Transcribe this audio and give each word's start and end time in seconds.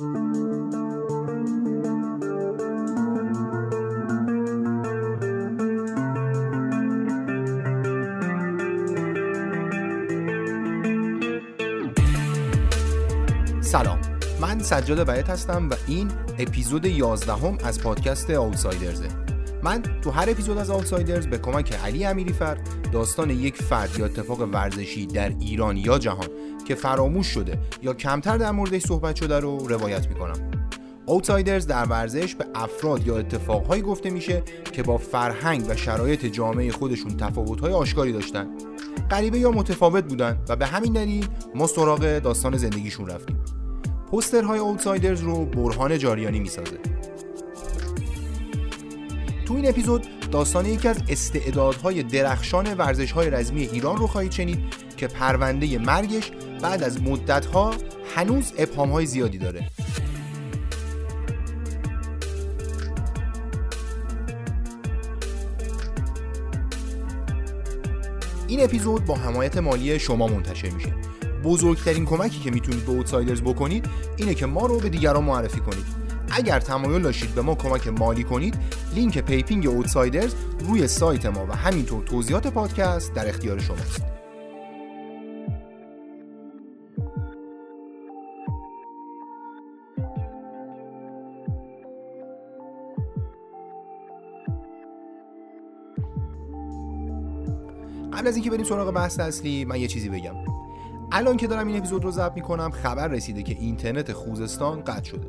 سلام. 0.00 0.12
من 14.40 14.58
سجاد 14.58 15.10
بیت 15.10 15.30
هستم 15.30 15.68
و 15.70 15.74
این 15.86 16.10
اپیزود 16.38 16.84
11 16.84 17.32
هم 17.32 17.58
از 17.64 17.80
پادکست 17.80 18.30
آوتسایدرزه. 18.30 19.08
من 19.62 19.82
تو 19.82 20.10
هر 20.10 20.30
اپیزود 20.30 20.58
از 20.58 20.70
آوتسایدرز 20.70 21.26
به 21.26 21.38
کمک 21.38 21.72
علی 21.72 22.04
امیریفر 22.04 22.58
داستان 22.92 23.30
یک 23.30 23.56
فرد 23.56 23.98
یا 23.98 24.04
اتفاق 24.04 24.40
ورزشی 24.40 25.06
در 25.06 25.28
ایران 25.28 25.76
یا 25.76 25.98
جهان 25.98 26.28
که 26.70 26.76
فراموش 26.76 27.26
شده 27.26 27.58
یا 27.82 27.94
کمتر 27.94 28.36
در 28.36 28.50
موردش 28.50 28.82
صحبت 28.82 29.16
شده 29.16 29.40
رو 29.40 29.68
روایت 29.68 30.08
می‌کنم. 30.08 30.50
آوتسایدرز 31.06 31.66
در 31.66 31.84
ورزش 31.84 32.34
به 32.34 32.44
افراد 32.54 33.06
یا 33.06 33.18
اتفاقهایی 33.18 33.82
گفته 33.82 34.10
میشه 34.10 34.42
که 34.72 34.82
با 34.82 34.98
فرهنگ 34.98 35.64
و 35.68 35.76
شرایط 35.76 36.26
جامعه 36.26 36.72
خودشون 36.72 37.16
تفاوتهای 37.16 37.72
آشکاری 37.72 38.12
داشتن. 38.12 38.46
غریبه 39.10 39.38
یا 39.38 39.50
متفاوت 39.50 40.04
بودن 40.04 40.38
و 40.48 40.56
به 40.56 40.66
همین 40.66 40.92
دلیل 40.92 41.26
ما 41.54 41.66
سراغ 41.66 42.18
داستان 42.18 42.56
زندگیشون 42.56 43.06
رفتیم. 43.06 43.40
پوسترهای 44.10 44.58
اوتسایدرز 44.58 45.20
رو 45.20 45.44
برهان 45.44 45.98
جاریانی 45.98 46.40
می‌سازه. 46.40 46.78
تو 49.46 49.54
این 49.54 49.68
اپیزود 49.68 50.06
داستان 50.30 50.66
یکی 50.66 50.88
از 50.88 51.02
استعدادهای 51.08 52.02
درخشان 52.02 52.74
ورزشهای 52.74 53.30
رزمی 53.30 53.62
ایران 53.62 53.96
رو 53.96 54.06
خواهید 54.06 54.32
شنید 54.32 54.58
که 54.96 55.06
پرونده 55.06 55.78
مرگش 55.78 56.32
بعد 56.62 56.82
از 56.82 57.02
مدتها 57.02 57.74
هنوز 58.16 58.52
ابهامهای 58.58 59.06
زیادی 59.06 59.38
داره. 59.38 59.66
این 68.48 68.64
اپیزود 68.64 69.04
با 69.04 69.14
حمایت 69.14 69.56
مالی 69.56 69.98
شما 69.98 70.26
منتشر 70.26 70.70
میشه. 70.70 70.94
بزرگترین 71.44 72.06
کمکی 72.06 72.40
که 72.40 72.50
می‌تونید 72.50 72.86
به 72.86 72.92
Outsiders 72.92 73.40
بکنید 73.40 73.86
اینه 74.16 74.34
که 74.34 74.46
ما 74.46 74.66
رو 74.66 74.80
به 74.80 74.88
دیگران 74.88 75.24
معرفی 75.24 75.60
کنید. 75.60 75.84
اگر 76.30 76.60
تمایل 76.60 77.02
داشتید 77.02 77.34
به 77.34 77.42
ما 77.42 77.54
کمک 77.54 77.88
مالی 77.88 78.24
کنید 78.24 78.58
لینک 78.94 79.18
پی‌پینگ 79.18 79.66
Outsiders 79.66 80.34
روی 80.68 80.88
سایت 80.88 81.26
ما 81.26 81.46
و 81.46 81.52
همینطور 81.52 82.04
توضیحات 82.04 82.46
پادکست 82.46 83.14
در 83.14 83.28
اختیار 83.28 83.58
شماست. 83.58 84.19
قبل 98.20 98.28
از 98.28 98.36
اینکه 98.36 98.50
بریم 98.50 98.64
سراغ 98.64 98.90
بحث 98.90 99.20
اصلی 99.20 99.64
من 99.64 99.80
یه 99.80 99.88
چیزی 99.88 100.08
بگم. 100.08 100.34
الان 101.12 101.36
که 101.36 101.46
دارم 101.46 101.66
این 101.66 101.76
اپیزود 101.76 102.04
رو 102.04 102.10
ضبط 102.10 102.32
می‌کنم 102.34 102.70
خبر 102.70 103.08
رسیده 103.08 103.42
که 103.42 103.52
اینترنت 103.52 104.12
خوزستان 104.12 104.84
قطع 104.84 105.04
شده. 105.10 105.28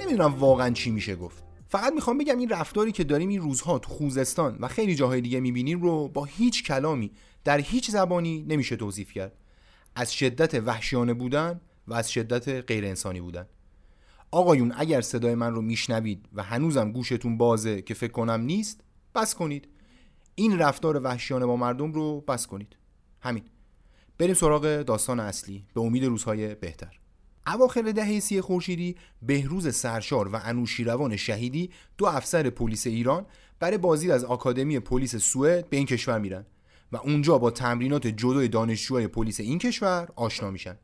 نمی‌دونم 0.00 0.34
واقعا 0.34 0.70
چی 0.70 0.90
میشه 0.90 1.16
گفت. 1.16 1.44
فقط 1.68 1.92
می‌خوام 1.92 2.18
بگم 2.18 2.38
این 2.38 2.48
رفتاری 2.48 2.92
که 2.92 3.04
داریم 3.04 3.28
این 3.28 3.40
روزها 3.40 3.78
تو 3.78 3.90
خوزستان 3.90 4.56
و 4.60 4.68
خیلی 4.68 4.94
جاهای 4.94 5.20
دیگه 5.20 5.40
می‌بینیم 5.40 5.82
رو 5.82 6.08
با 6.08 6.24
هیچ 6.24 6.64
کلامی 6.64 7.10
در 7.44 7.60
هیچ 7.60 7.90
زبانی 7.90 8.44
نمیشه 8.48 8.76
توصیف 8.76 9.12
کرد. 9.12 9.32
از 9.94 10.12
شدت 10.12 10.54
وحشیانه 10.54 11.14
بودن 11.14 11.60
و 11.88 11.94
از 11.94 12.10
شدت 12.10 12.48
غیر 12.48 12.84
انسانی 12.84 13.20
بودن. 13.20 13.46
آقایون 14.30 14.72
اگر 14.76 15.00
صدای 15.00 15.34
من 15.34 15.54
رو 15.54 15.62
میشنوید 15.62 16.28
و 16.32 16.42
هنوزم 16.42 16.92
گوشتون 16.92 17.38
بازه 17.38 17.82
که 17.82 17.94
فکر 17.94 18.12
کنم 18.12 18.40
نیست 18.40 18.80
بس 19.14 19.34
کنید. 19.34 19.68
این 20.40 20.58
رفتار 20.58 21.00
وحشیانه 21.02 21.46
با 21.46 21.56
مردم 21.56 21.92
رو 21.92 22.20
بس 22.20 22.46
کنید. 22.46 22.76
همین. 23.20 23.44
بریم 24.18 24.34
سراغ 24.34 24.82
داستان 24.82 25.20
اصلی. 25.20 25.64
به 25.74 25.80
امید 25.80 26.04
روزهای 26.04 26.54
بهتر. 26.54 27.00
اواخر 27.46 27.82
دهه 27.82 28.20
سی 28.20 28.40
خورشیدی 28.40 28.96
بهروز 29.22 29.74
سرشار 29.74 30.28
و 30.28 30.40
انوشیروان 30.42 31.16
شهیدی 31.16 31.70
دو 31.98 32.06
افسر 32.06 32.50
پلیس 32.50 32.86
ایران 32.86 33.26
برای 33.58 33.78
بازدید 33.78 34.10
از 34.10 34.24
آکادمی 34.24 34.78
پلیس 34.78 35.16
سوئد 35.16 35.68
به 35.68 35.76
این 35.76 35.86
کشور 35.86 36.18
میرن 36.18 36.46
و 36.92 36.96
اونجا 36.96 37.38
با 37.38 37.50
تمرینات 37.50 38.06
جدوی 38.06 38.48
دانشجوهای 38.48 39.06
پلیس 39.06 39.40
این 39.40 39.58
کشور 39.58 40.08
آشنا 40.16 40.50
میشن. 40.50 40.78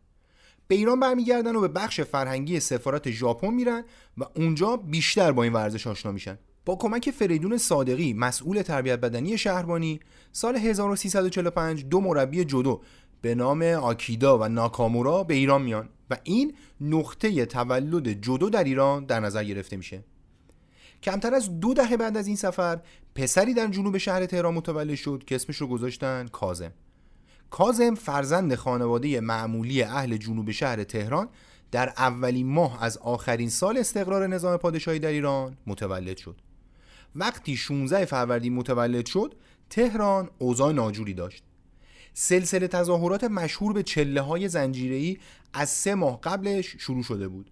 به 0.69 0.75
ایران 0.75 1.01
برمیگردن 1.01 1.57
و 1.57 1.61
به 1.61 1.69
بخش 1.69 2.01
فرهنگی 2.01 2.61
سفارت 2.61 3.11
ژاپن 3.11 3.55
میرن 3.55 3.85
و 4.19 4.25
اونجا 4.35 4.77
بیشتر 4.77 5.33
با 5.33 5.43
این 5.43 5.53
ورزش 5.53 5.87
آشنا 5.87 6.13
میشن. 6.13 6.39
با 6.67 6.77
کمک 6.77 7.11
فریدون 7.11 7.59
صادقی 7.59 8.13
مسئول 8.13 8.63
تربیت 8.63 9.01
بدنی 9.01 9.39
شهربانی 9.39 10.01
سال 10.33 10.57
1345 10.57 11.85
دو 11.85 12.01
مربی 12.01 12.45
جدو 12.45 12.81
به 13.23 13.35
نام 13.35 13.63
آکیدا 13.63 14.39
و 14.39 14.49
ناکامورا 14.49 15.25
به 15.25 15.35
ایران 15.35 15.63
میان 15.63 15.89
و 16.11 16.17
این 16.25 16.55
نقطه 16.81 17.47
تولد 17.47 18.09
جدو 18.09 18.51
در 18.51 18.65
ایران 18.65 19.05
در 19.05 19.21
نظر 19.21 19.45
گرفته 19.45 19.77
میشه. 19.77 20.05
کمتر 21.03 21.35
از 21.35 21.61
دو 21.61 21.75
دهه 21.75 21.97
بعد 21.97 22.17
از 22.17 22.27
این 22.27 22.37
سفر 22.37 22.81
پسری 23.15 23.55
در 23.55 23.67
جنوب 23.67 23.99
شهر 23.99 24.27
تهران 24.27 24.55
متولد 24.55 24.95
شد 24.95 25.23
که 25.27 25.35
اسمش 25.35 25.57
رو 25.57 25.67
گذاشتن 25.67 26.29
کازم 26.33 26.73
کازم 27.51 27.95
فرزند 27.95 28.55
خانواده 28.55 29.21
معمولی 29.21 29.83
اهل 29.83 30.17
جنوب 30.17 30.51
شهر 30.51 30.85
تهران 30.85 31.29
در 31.71 31.89
اولین 31.89 32.47
ماه 32.47 32.85
از 32.85 32.99
آخرین 32.99 33.49
سال 33.49 33.79
استقرار 33.79 34.27
نظام 34.27 34.57
پادشاهی 34.57 34.99
در 34.99 35.09
ایران 35.09 35.57
متولد 35.67 36.17
شد. 36.17 36.46
وقتی 37.17 37.57
16 37.57 38.05
فروردین 38.05 38.55
متولد 38.55 39.07
شد 39.07 39.35
تهران 39.71 40.31
اوضاع 40.39 40.73
ناجوری 40.73 41.15
داشت. 41.15 41.43
سلسله 42.15 42.69
تظاهرات 42.69 43.25
مشهور 43.25 43.73
به 43.73 43.83
چله 43.83 44.21
های 44.21 44.49
زنجیری 44.49 45.19
از 45.53 45.71
سه 45.71 45.95
ماه 45.95 46.21
قبلش 46.21 46.77
شروع 46.79 47.03
شده 47.03 47.29
بود. 47.29 47.51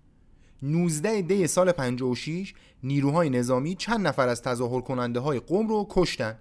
19 0.63 1.23
دی 1.23 1.47
سال 1.47 1.73
56 1.73 2.55
نیروهای 2.83 3.31
نظامی 3.31 3.75
چند 3.75 4.07
نفر 4.07 4.29
از 4.29 4.43
تظاهر 4.43 4.81
کننده 4.81 5.21
های 5.21 5.41
قوم 5.41 5.69
رو 5.69 5.87
کشتن 5.91 6.39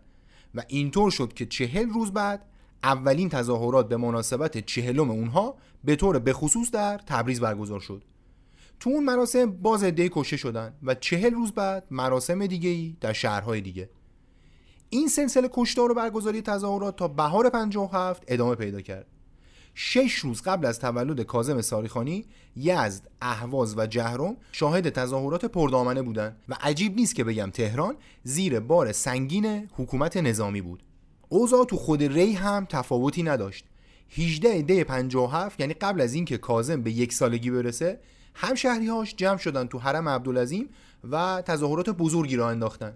و 0.56 0.64
اینطور 0.68 1.12
شد 1.12 1.34
که 1.34 1.46
چهل 1.46 1.90
روز 1.90 2.12
بعد 2.12 2.46
اولین 2.84 3.30
تظاهرات 3.30 3.90
به 3.90 3.98
مناسبت 3.98 4.66
چهلم 4.66 5.12
اونها 5.12 5.56
به 5.84 5.96
طور 5.96 6.20
بخصوص 6.20 6.72
در 6.72 6.98
تبریز 6.98 7.40
برگزار 7.40 7.80
شد. 7.80 8.04
تو 8.80 8.90
اون 8.90 9.04
مراسم 9.04 9.52
باز 9.52 9.84
عده 9.84 10.10
کشته 10.14 10.38
شدن 10.38 10.74
و 10.84 10.96
چهل 10.96 11.34
روز 11.34 11.52
بعد 11.52 11.88
مراسم 11.92 12.46
دیگه 12.46 12.70
ای 12.70 12.98
در 13.02 13.14
شهرهای 13.14 13.62
دیگه. 13.62 13.90
این 14.90 15.08
سلسله 15.08 15.50
کشتار 15.52 15.92
و 15.92 15.94
برگزاری 15.94 16.42
تظاهرات 16.42 16.96
تا 16.96 17.08
بهار 17.08 17.50
57 17.50 18.24
ادامه 18.28 18.56
پیدا 18.56 18.82
کرد. 18.82 19.06
شش 19.76 20.14
روز 20.14 20.42
قبل 20.42 20.66
از 20.66 20.80
تولد 20.80 21.22
کازم 21.22 21.62
ساریخانی 21.62 22.26
یزد، 22.56 23.10
اهواز 23.22 23.78
و 23.78 23.88
جهرم 23.88 24.38
شاهد 24.52 24.90
تظاهرات 24.90 25.46
پردامنه 25.46 26.02
بودند 26.02 26.38
و 26.50 26.56
عجیب 26.62 26.96
نیست 26.96 27.16
که 27.16 27.24
بگم 27.24 27.50
تهران 27.50 27.96
زیر 28.24 28.60
بار 28.60 28.92
سنگین 28.92 29.70
حکومت 29.74 30.18
نظامی 30.18 30.62
بود. 30.62 30.84
اوضاع 31.30 31.66
تو 31.66 31.76
خود 31.78 32.04
ری 32.04 32.34
هم 32.34 32.66
تفاوتی 32.70 33.24
نداشت. 33.24 33.66
18 34.18 34.62
دی 34.62 34.84
57 34.84 35.60
یعنی 35.60 35.74
قبل 35.74 36.02
از 36.02 36.14
اینکه 36.14 36.38
کازم 36.38 36.82
به 36.82 36.92
یک 36.92 37.14
سالگی 37.14 37.52
برسه 37.52 38.00
هم 38.36 38.56
شهریهاش 38.56 39.16
جمع 39.16 39.38
شدن 39.38 39.68
تو 39.68 39.80
حرم 39.80 40.10
عبدالعظیم 40.10 40.70
و 41.12 41.44
تظاهرات 41.46 41.90
بزرگی 41.90 42.36
را 42.36 42.50
انداختن 42.50 42.94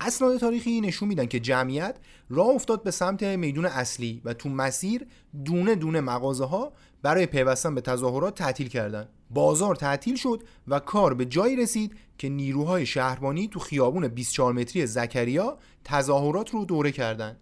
اسناد 0.00 0.38
تاریخی 0.38 0.80
نشون 0.80 1.08
میدن 1.08 1.26
که 1.26 1.40
جمعیت 1.40 1.96
راه 2.30 2.48
افتاد 2.48 2.82
به 2.82 2.90
سمت 2.90 3.22
میدون 3.22 3.66
اصلی 3.66 4.20
و 4.24 4.34
تو 4.34 4.48
مسیر 4.48 5.06
دونه 5.44 5.74
دونه 5.74 6.00
مغازه 6.00 6.44
ها 6.44 6.72
برای 7.02 7.26
پیوستن 7.26 7.74
به 7.74 7.80
تظاهرات 7.80 8.34
تعطیل 8.34 8.68
کردند. 8.68 9.08
بازار 9.30 9.74
تعطیل 9.74 10.16
شد 10.16 10.42
و 10.68 10.78
کار 10.78 11.14
به 11.14 11.26
جایی 11.26 11.56
رسید 11.56 11.96
که 12.18 12.28
نیروهای 12.28 12.86
شهربانی 12.86 13.48
تو 13.48 13.60
خیابون 13.60 14.08
24 14.08 14.52
متری 14.52 14.86
زکریا 14.86 15.58
تظاهرات 15.84 16.50
رو 16.50 16.64
دوره 16.64 16.92
کردند. 16.92 17.36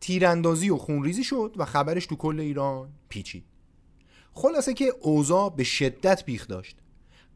تیراندازی 0.00 0.70
و 0.70 0.76
خونریزی 0.76 1.24
شد 1.24 1.54
و 1.56 1.64
خبرش 1.64 2.06
تو 2.06 2.16
کل 2.16 2.40
ایران 2.40 2.88
پیچید. 3.08 3.44
خلاصه 4.38 4.74
که 4.74 4.94
اوضاع 5.00 5.54
به 5.56 5.64
شدت 5.64 6.24
بیخ 6.24 6.48
داشت. 6.48 6.76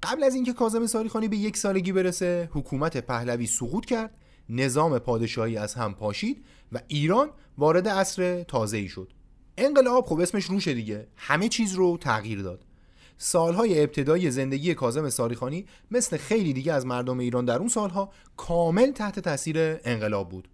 قبل 0.03 0.23
از 0.25 0.35
اینکه 0.35 0.53
کاظم 0.53 0.87
ساریخانی 0.87 1.29
به 1.29 1.37
یک 1.37 1.57
سالگی 1.57 1.93
برسه 1.93 2.49
حکومت 2.53 2.97
پهلوی 2.97 3.47
سقوط 3.47 3.85
کرد 3.85 4.15
نظام 4.49 4.99
پادشاهی 4.99 5.57
از 5.57 5.75
هم 5.75 5.95
پاشید 5.95 6.45
و 6.73 6.81
ایران 6.89 7.31
وارد 7.59 7.89
عصر 7.89 8.45
ای 8.73 8.89
شد. 8.89 9.13
انقلاب 9.59 10.07
خب 10.07 10.21
اسمش 10.21 10.45
روشه 10.45 10.75
دیگه. 10.75 11.07
همه 11.17 11.49
چیز 11.49 11.75
رو 11.75 11.97
تغییر 11.97 12.43
داد. 12.43 12.65
سالهای 13.19 13.81
ابتدایی 13.81 14.31
زندگی 14.31 14.75
کاظم 14.75 15.11
ساریخانی 15.11 15.67
مثل 15.91 16.17
خیلی 16.17 16.53
دیگه 16.53 16.73
از 16.73 16.87
مردم 16.87 17.19
ایران 17.19 17.45
در 17.45 17.59
اون 17.59 17.69
سالها 17.69 18.13
کامل 18.37 18.91
تحت 18.91 19.19
تاثیر 19.19 19.57
انقلاب 19.85 20.29
بود. 20.29 20.49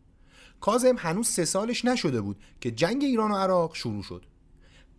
کاظم 0.61 0.97
هنوز 0.99 1.29
سه 1.29 1.45
سالش 1.45 1.85
نشده 1.85 2.21
بود 2.21 2.37
که 2.61 2.71
جنگ 2.71 3.05
ایران 3.05 3.31
و 3.31 3.37
عراق 3.37 3.75
شروع 3.75 4.03
شد. 4.03 4.27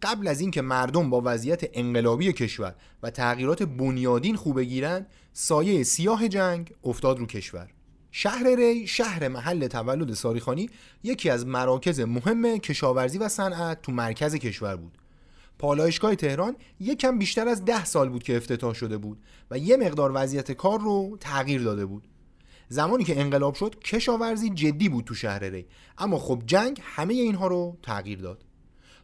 قبل 0.02 0.28
از 0.28 0.42
اینکه 0.42 0.62
مردم 0.62 1.10
با 1.10 1.22
وضعیت 1.26 1.70
انقلابی 1.74 2.34
کشور 2.34 2.76
و 3.04 3.10
تغییرات 3.10 3.64
بنیادین 3.64 4.36
خوب 4.36 4.56
بگیرن 4.56 5.06
سایه 5.34 5.84
سیاه 5.84 6.28
جنگ 6.28 6.74
افتاد 6.84 7.20
رو 7.20 7.26
کشور. 7.26 7.68
شهر 8.12 8.56
ری 8.56 8.88
شهر 8.88 9.28
محل 9.28 9.68
تولد 9.68 10.14
ساریخانی 10.14 10.70
یکی 11.04 11.30
از 11.30 11.48
مراکز 11.48 12.00
مهم 12.00 12.58
کشاورزی 12.58 13.18
و 13.18 13.28
صنعت 13.28 13.82
تو 13.82 13.92
مرکز 13.92 14.36
کشور 14.36 14.76
بود. 14.76 14.98
پالایشگاه 15.60 16.16
تهران 16.16 16.56
یکم 16.80 17.20
بیشتر 17.20 17.48
از 17.48 17.66
ده 17.66 17.86
سال 17.86 18.10
بود 18.10 18.24
که 18.24 18.38
افتتاح 18.38 18.74
شده 18.74 18.98
بود 18.98 19.20
و 19.52 19.58
یه 19.58 19.78
مقدار 19.78 20.12
وضعیت 20.16 20.52
کار 20.52 20.80
رو 20.80 21.18
تغییر 21.20 21.64
داده 21.64 21.86
بود. 21.86 22.08
زمانی 22.70 23.04
که 23.04 23.20
انقلاب 23.20 23.54
شد 23.54 23.80
کشاورزی 23.80 24.50
جدی 24.50 24.90
بود 24.90 25.06
تو 25.06 25.16
شهر 25.16 25.44
ری 25.44 25.66
اما 25.98 26.20
خب 26.20 26.44
جنگ 26.46 26.82
همه 26.84 27.14
اینها 27.14 27.48
رو 27.48 27.78
تغییر 27.84 28.20
داد. 28.20 28.44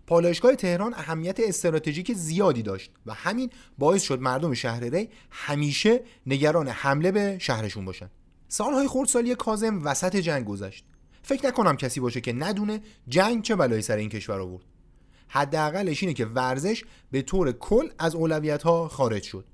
پالایشگاه 0.08 0.56
تهران 0.56 0.94
اهمیت 0.94 1.40
استراتژیک 1.40 2.14
زیادی 2.14 2.62
داشت 2.62 2.92
و 3.06 3.14
همین 3.14 3.50
باعث 3.78 4.04
شد 4.04 4.20
مردم 4.20 4.54
شهر 4.54 4.84
ری 4.84 5.10
همیشه 5.32 6.04
نگران 6.26 6.68
حمله 6.68 7.12
به 7.12 7.38
شهرشون 7.40 7.86
باشن. 7.86 8.10
سالهای 8.48 8.88
خردسالی 8.88 9.36
کازم 9.36 9.86
وسط 9.86 10.16
جنگ 10.16 10.46
گذشت. 10.46 10.86
فکر 11.24 11.48
نکنم 11.48 11.78
کسی 11.78 12.00
باشه 12.00 12.22
که 12.22 12.34
ندونه 12.34 12.82
جنگ 13.08 13.42
چه 13.42 13.56
بلایی 13.56 13.82
سر 13.82 13.98
این 13.98 14.10
کشور 14.10 14.40
آورد. 14.40 14.64
حداقلش 15.28 16.04
اینه 16.04 16.14
که 16.14 16.26
ورزش 16.26 16.84
به 17.12 17.22
طور 17.22 17.52
کل 17.52 17.90
از 18.00 18.16
اولویت 18.16 18.64
ها 18.64 18.88
خارج 18.88 19.24
شد. 19.24 19.46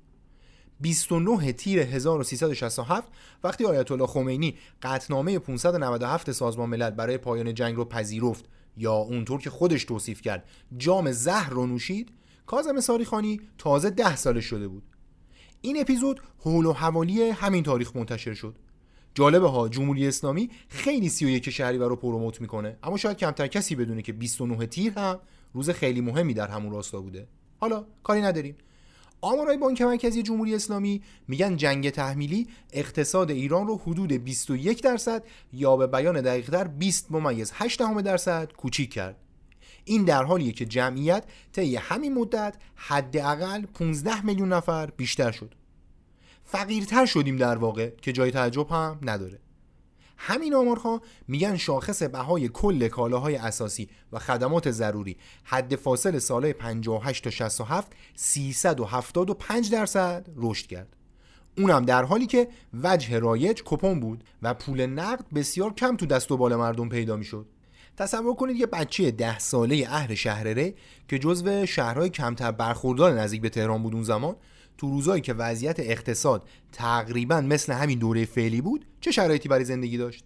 29 0.80 1.52
تیر 1.52 1.80
1367 1.80 3.08
وقتی 3.44 3.64
آیت 3.64 3.92
الله 3.92 4.06
خمینی 4.06 4.58
قطنامه 4.82 5.38
597 5.38 6.32
سازمان 6.32 6.68
ملل 6.68 6.90
برای 6.90 7.18
پایان 7.18 7.54
جنگ 7.54 7.76
رو 7.76 7.84
پذیرفت 7.84 8.44
یا 8.76 8.94
اونطور 8.94 9.40
که 9.40 9.50
خودش 9.50 9.84
توصیف 9.84 10.20
کرد 10.22 10.48
جام 10.76 11.12
زهر 11.12 11.50
رو 11.50 11.66
نوشید 11.66 12.12
کاظم 12.46 12.80
ساریخانی 12.80 13.40
تازه 13.58 13.90
ده 13.90 14.16
سالش 14.16 14.44
شده 14.44 14.68
بود. 14.68 14.82
این 15.60 15.80
اپیزود 15.80 16.20
حول 16.38 16.66
و 16.66 16.72
حوالی 16.72 17.30
همین 17.30 17.62
تاریخ 17.62 17.96
منتشر 17.96 18.34
شد. 18.34 18.56
جالبه 19.14 19.48
ها 19.48 19.68
جمهوری 19.68 20.08
اسلامی 20.08 20.50
خیلی 20.68 21.08
31 21.08 21.50
شهریور 21.50 21.88
رو 21.88 21.96
پروموت 21.96 22.40
می‌کنه 22.40 22.78
اما 22.82 22.96
شاید 22.96 23.16
کمتر 23.16 23.46
کسی 23.46 23.74
بدونه 23.74 24.02
که 24.02 24.12
29 24.12 24.66
تیر 24.66 24.92
هم 24.92 25.20
روز 25.52 25.70
خیلی 25.70 26.00
مهمی 26.00 26.34
در 26.34 26.48
همون 26.48 26.72
راستا 26.72 27.00
بوده. 27.00 27.28
حالا 27.58 27.86
کاری 28.02 28.22
نداریم. 28.22 28.56
آمارای 29.20 29.56
بانک 29.56 29.82
مرکزی 29.82 30.22
جمهوری 30.22 30.54
اسلامی 30.54 31.02
میگن 31.28 31.56
جنگ 31.56 31.90
تحمیلی 31.90 32.48
اقتصاد 32.72 33.30
ایران 33.30 33.66
رو 33.66 33.76
حدود 33.76 34.12
21 34.12 34.82
درصد 34.82 35.24
یا 35.52 35.76
به 35.76 35.86
بیان 35.86 36.20
دقیقتر 36.20 36.64
20 36.64 37.12
ممیز 37.12 37.52
8 37.54 37.82
درصد 38.02 38.52
کوچیک 38.52 38.92
کرد. 38.92 39.16
این 39.84 40.04
در 40.04 40.22
حالیه 40.22 40.52
که 40.52 40.64
جمعیت 40.64 41.24
طی 41.52 41.76
همین 41.76 42.14
مدت 42.14 42.56
حداقل 42.74 43.66
15 43.66 44.20
میلیون 44.20 44.52
نفر 44.52 44.90
بیشتر 44.90 45.30
شد. 45.30 45.54
فقیرتر 46.44 47.06
شدیم 47.06 47.36
در 47.36 47.56
واقع 47.56 47.90
که 47.90 48.12
جای 48.12 48.30
تعجب 48.30 48.68
هم 48.70 49.00
نداره. 49.02 49.38
همین 50.22 50.54
آمارها 50.54 51.02
میگن 51.28 51.56
شاخص 51.56 52.02
بهای 52.02 52.48
کل 52.48 52.88
کالاهای 52.88 53.36
اساسی 53.36 53.88
و 54.12 54.18
خدمات 54.18 54.70
ضروری. 54.70 55.16
حد 55.44 55.76
فاصل 55.76 56.18
سال 56.18 56.52
58 56.52 57.24
تا 57.24 57.30
67 57.30 57.92
375 58.14 59.70
درصد 59.70 60.26
رشد 60.36 60.66
کرد. 60.66 60.96
اونم 61.58 61.84
در 61.84 62.04
حالی 62.04 62.26
که 62.26 62.48
وجه 62.82 63.18
رایج 63.18 63.62
کپون 63.64 64.00
بود 64.00 64.24
و 64.42 64.54
پول 64.54 64.86
نقد 64.86 65.24
بسیار 65.34 65.74
کم 65.74 65.96
تو 65.96 66.06
دست 66.06 66.32
و 66.32 66.36
بال 66.36 66.56
مردم 66.56 66.88
پیدا 66.88 67.16
می‌شد. 67.16 67.46
تصور 67.96 68.34
کنید 68.34 68.56
یه 68.56 68.66
بچه 68.66 69.10
ده 69.10 69.38
ساله 69.38 69.86
اهل 69.90 70.14
شهرره 70.14 70.74
که 71.08 71.18
جزو 71.18 71.66
شهرهای 71.66 72.10
کمتر 72.10 72.52
برخوردار 72.52 73.20
نزدیک 73.20 73.40
به 73.40 73.48
تهران 73.48 73.82
بود 73.82 73.94
اون 73.94 74.02
زمان 74.02 74.36
تو 74.80 74.90
روزایی 74.90 75.22
که 75.22 75.34
وضعیت 75.34 75.80
اقتصاد 75.80 76.48
تقریبا 76.72 77.40
مثل 77.40 77.72
همین 77.72 77.98
دوره 77.98 78.24
فعلی 78.24 78.60
بود 78.60 78.86
چه 79.00 79.10
شرایطی 79.10 79.48
برای 79.48 79.64
زندگی 79.64 79.98
داشت؟ 79.98 80.24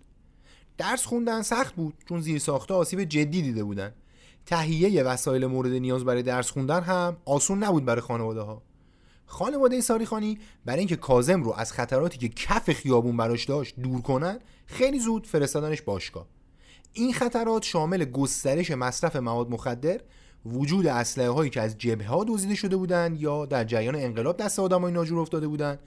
درس 0.78 1.04
خوندن 1.04 1.42
سخت 1.42 1.74
بود 1.74 1.94
چون 2.08 2.20
زیر 2.20 2.38
ساخته 2.38 2.74
آسیب 2.74 3.04
جدی 3.04 3.42
دیده 3.42 3.64
بودن. 3.64 3.92
تهیه 4.46 5.02
وسایل 5.02 5.46
مورد 5.46 5.72
نیاز 5.72 6.04
برای 6.04 6.22
درس 6.22 6.50
خوندن 6.50 6.80
هم 6.80 7.16
آسون 7.24 7.64
نبود 7.64 7.84
برای 7.84 8.00
خانواده 8.00 8.40
ها 8.40 8.62
خانواده 9.26 9.80
ساریخانی 9.80 10.38
برای 10.64 10.78
اینکه 10.78 10.96
کازم 10.96 11.42
رو 11.42 11.52
از 11.52 11.72
خطراتی 11.72 12.18
که 12.18 12.28
کف 12.28 12.72
خیابون 12.72 13.16
براش 13.16 13.44
داشت 13.44 13.80
دور 13.80 14.00
کنن 14.00 14.38
خیلی 14.66 14.98
زود 14.98 15.26
فرستادنش 15.26 15.82
باشگاه. 15.82 16.26
این 16.92 17.12
خطرات 17.12 17.62
شامل 17.62 18.04
گسترش 18.04 18.70
مصرف 18.70 19.16
مواد 19.16 19.50
مخدر 19.50 20.00
وجود 20.46 20.86
اسلحه 20.86 21.28
هایی 21.28 21.50
که 21.50 21.60
از 21.60 21.78
جبهه 21.78 22.08
ها 22.08 22.24
دزدیده 22.28 22.54
شده 22.54 22.76
بودند 22.76 23.20
یا 23.20 23.46
در 23.46 23.64
جریان 23.64 23.96
انقلاب 23.96 24.36
دست 24.36 24.58
آدمای 24.58 24.92
ناجور 24.92 25.18
افتاده 25.18 25.48
بودند 25.48 25.78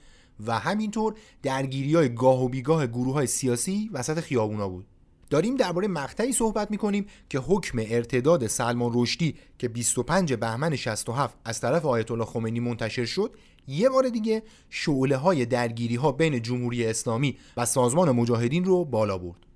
و 0.46 0.58
همینطور 0.58 1.14
درگیری 1.42 1.94
های 1.94 2.14
گاه 2.14 2.44
و 2.44 2.48
بیگاه 2.48 2.86
گروه 2.86 3.14
های 3.14 3.26
سیاسی 3.26 3.90
وسط 3.92 4.20
خیابونا 4.20 4.68
بود. 4.68 4.86
داریم 5.30 5.56
درباره 5.56 5.88
مقطعی 5.88 6.32
صحبت 6.32 6.70
می‌کنیم 6.70 7.06
که 7.28 7.38
حکم 7.38 7.78
ارتداد 7.78 8.46
سلمان 8.46 8.90
رشدی 8.94 9.34
که 9.58 9.68
25 9.68 10.34
بهمن 10.34 10.76
67 10.76 11.36
از 11.44 11.60
طرف 11.60 11.86
آیت 11.86 12.10
الله 12.10 12.24
خمینی 12.24 12.60
منتشر 12.60 13.04
شد 13.04 13.34
یه 13.68 13.88
بار 13.88 14.08
دیگه 14.08 14.42
شعله 14.70 15.16
های 15.16 15.46
درگیری 15.46 15.96
ها 15.96 16.12
بین 16.12 16.42
جمهوری 16.42 16.86
اسلامی 16.86 17.38
و 17.56 17.66
سازمان 17.66 18.10
مجاهدین 18.10 18.64
رو 18.64 18.84
بالا 18.84 19.18
برد. 19.18 19.46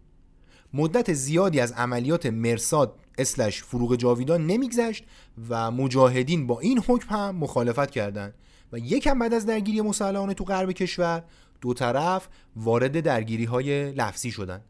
مدت 0.75 1.12
زیادی 1.12 1.60
از 1.60 1.72
عملیات 1.72 2.26
مرساد 2.26 2.98
اسلش 3.19 3.62
فروغ 3.62 3.97
جاویدان 3.97 4.47
نمیگذشت 4.47 5.05
و 5.49 5.70
مجاهدین 5.70 6.47
با 6.47 6.61
این 6.61 6.82
حکم 6.87 7.14
هم 7.14 7.37
مخالفت 7.37 7.91
کردند 7.91 8.35
و 8.73 8.79
یکم 8.79 9.19
بعد 9.19 9.35
از 9.35 9.47
درگیری 9.47 9.81
مسلحانه 9.81 10.35
تو 10.35 10.44
غرب 10.44 10.73
کشور 10.73 11.25
دو 11.61 11.75
طرف 11.75 12.29
وارد 12.56 13.00
درگیری 13.00 13.44
های 13.44 13.93
لفظی 13.93 14.31
شدند. 14.31 14.64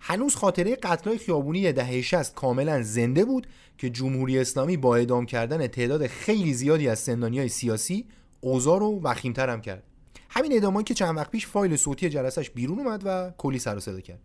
هنوز 0.00 0.36
خاطره 0.36 0.76
قتلای 0.76 1.18
خیابونی 1.18 1.72
دهه 1.72 2.02
60 2.02 2.34
کاملا 2.34 2.82
زنده 2.82 3.24
بود 3.24 3.46
که 3.78 3.90
جمهوری 3.90 4.38
اسلامی 4.38 4.76
با 4.76 4.96
اعدام 4.96 5.26
کردن 5.26 5.66
تعداد 5.66 6.06
خیلی 6.06 6.54
زیادی 6.54 6.88
از 6.88 6.98
زندانی 6.98 7.38
های 7.38 7.48
سیاسی 7.48 8.06
اوضاع 8.40 8.78
رو 8.78 9.00
وخیمتر 9.02 9.48
هم 9.48 9.60
کرد. 9.60 9.82
همین 10.30 10.52
اعدامایی 10.52 10.84
که 10.84 10.94
چند 10.94 11.16
وقت 11.16 11.30
پیش 11.30 11.46
فایل 11.46 11.76
صوتی 11.76 12.08
جلسش 12.08 12.50
بیرون 12.50 12.78
اومد 12.78 13.02
و 13.04 13.32
کلی 13.38 13.58
سر 13.58 13.76
و 13.76 13.80
صدا 13.80 14.00
کرد. 14.00 14.20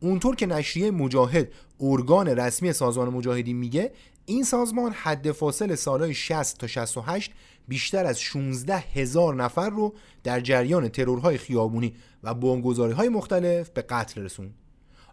اونطور 0.00 0.36
که 0.36 0.46
نشریه 0.46 0.90
مجاهد 0.90 1.48
ارگان 1.80 2.28
رسمی 2.28 2.72
سازمان 2.72 3.08
مجاهدین 3.08 3.56
میگه 3.56 3.92
این 4.26 4.44
سازمان 4.44 4.92
حد 4.92 5.32
فاصل 5.32 5.74
سالهای 5.74 6.14
60 6.14 6.58
تا 6.58 6.66
68 6.66 7.32
بیشتر 7.68 8.06
از 8.06 8.20
16 8.20 8.76
هزار 8.76 9.34
نفر 9.34 9.70
رو 9.70 9.94
در 10.24 10.40
جریان 10.40 10.88
ترورهای 10.88 11.38
خیابونی 11.38 11.94
و 12.22 12.34
بمبگذاری 12.34 12.92
های 12.92 13.08
مختلف 13.08 13.70
به 13.70 13.82
قتل 13.82 14.22
رسوند. 14.22 14.54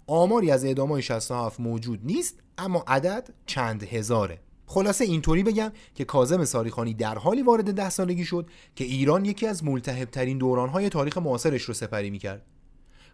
آماری 0.07 0.51
از 0.51 0.65
اعدامهای 0.65 1.01
67 1.01 1.59
موجود 1.59 1.99
نیست 2.03 2.39
اما 2.57 2.83
عدد 2.87 3.29
چند 3.45 3.83
هزاره. 3.83 4.39
خلاصه 4.65 5.05
اینطوری 5.05 5.43
بگم 5.43 5.71
که 5.95 6.05
کاظم 6.05 6.45
ساریخانی 6.45 6.93
در 6.93 7.17
حالی 7.17 7.41
وارد 7.41 7.73
ده 7.73 7.89
سالگی 7.89 8.25
شد 8.25 8.49
که 8.75 8.83
ایران 8.83 9.25
یکی 9.25 9.47
از 9.47 9.63
ملتهب 9.63 10.09
ترین 10.09 10.37
دورانهای 10.37 10.89
تاریخ 10.89 11.17
معاصرش 11.17 11.61
رو 11.61 11.73
سپری 11.73 12.09
می‌کرد. 12.09 12.41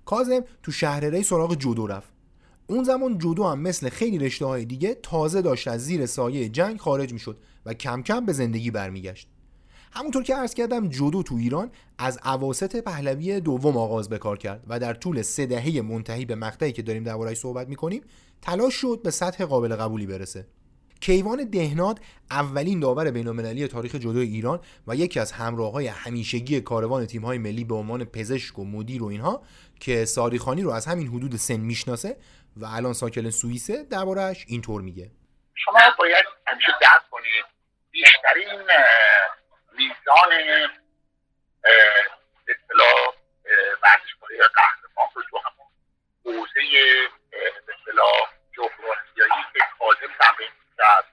کازم 0.05 0.41
تو 0.63 0.71
شهر 0.71 1.05
ری 1.05 1.23
سراغ 1.23 1.55
جودو 1.55 1.87
رفت. 1.87 2.09
اون 2.67 2.83
زمان 2.83 3.17
جودو 3.17 3.43
هم 3.43 3.59
مثل 3.59 3.89
خیلی 3.89 4.19
رشته 4.19 4.45
های 4.45 4.65
دیگه 4.65 4.97
تازه 5.03 5.41
داشت 5.41 5.67
از 5.67 5.85
زیر 5.85 6.05
سایه 6.05 6.49
جنگ 6.49 6.79
خارج 6.79 7.13
می‌شد 7.13 7.37
و 7.65 7.73
کم 7.73 8.01
کم 8.01 8.25
به 8.25 8.33
زندگی 8.33 8.71
برمیگشت. 8.71 9.27
همونطور 9.91 10.23
که 10.23 10.35
عرض 10.35 10.53
کردم 10.53 10.87
جودو 10.87 11.23
تو 11.23 11.35
ایران 11.35 11.71
از 11.97 12.19
عواست 12.23 12.81
پهلوی 12.81 13.39
دوم 13.39 13.77
آغاز 13.77 14.09
به 14.09 14.17
کار 14.17 14.37
کرد 14.37 14.63
و 14.67 14.79
در 14.79 14.93
طول 14.93 15.21
سه 15.21 15.45
دهه 15.45 15.81
منتهی 15.81 16.25
به 16.25 16.35
مقطعی 16.35 16.71
که 16.71 16.81
داریم 16.81 17.03
درباره‌اش 17.03 17.37
صحبت 17.37 17.69
می‌کنیم 17.69 18.01
تلاش 18.41 18.73
شد 18.73 18.99
به 19.03 19.11
سطح 19.11 19.45
قابل 19.45 19.75
قبولی 19.75 20.05
برسه. 20.05 20.47
کیوان 21.05 21.49
دهناد 21.49 21.99
اولین 22.31 22.79
داور 22.79 23.11
بینالمللی 23.11 23.67
تاریخ 23.67 23.95
جودو 23.95 24.19
ایران 24.19 24.59
و 24.87 24.95
یکی 24.95 25.19
از 25.19 25.31
همراههای 25.31 25.87
همیشگی 25.87 26.61
کاروان 26.61 27.05
تیم‌های 27.05 27.37
ملی 27.37 27.63
به 27.63 27.75
عنوان 27.75 28.05
پزشک 28.05 28.59
و 28.59 28.65
مدیر 28.65 29.03
و 29.03 29.05
اینها 29.05 29.43
که 29.79 30.05
ساریخانی 30.05 30.61
رو 30.61 30.71
از 30.71 30.85
همین 30.85 31.07
حدود 31.07 31.35
سن 31.35 31.57
می‌شناسه 31.57 32.17
و 32.57 32.65
الان 32.65 32.93
ساکن 32.93 33.29
سوئیسه 33.29 33.83
دربارهش 33.83 34.45
اینطور 34.47 34.81
میگه. 34.81 35.11
شما 35.55 35.79
باید 35.99 36.25
همیشه 36.47 36.71
درک 36.81 37.09
کنید. 37.11 37.45
بیشترین 37.91 38.61
میزان 39.77 40.31
اصطلاح 42.47 43.13
ورزشکاری 43.83 44.37
قهرمان 44.55 45.07
رو 45.15 45.23
تو 45.29 45.37
همون 45.45 45.67
حوزه 46.25 46.61
به 47.31 47.73
اصطلاح 47.73 48.29
جغرافیایی 48.51 49.43
که 49.53 49.59
کاظم 49.79 50.13
تمرین 50.19 50.49
در 50.77 51.03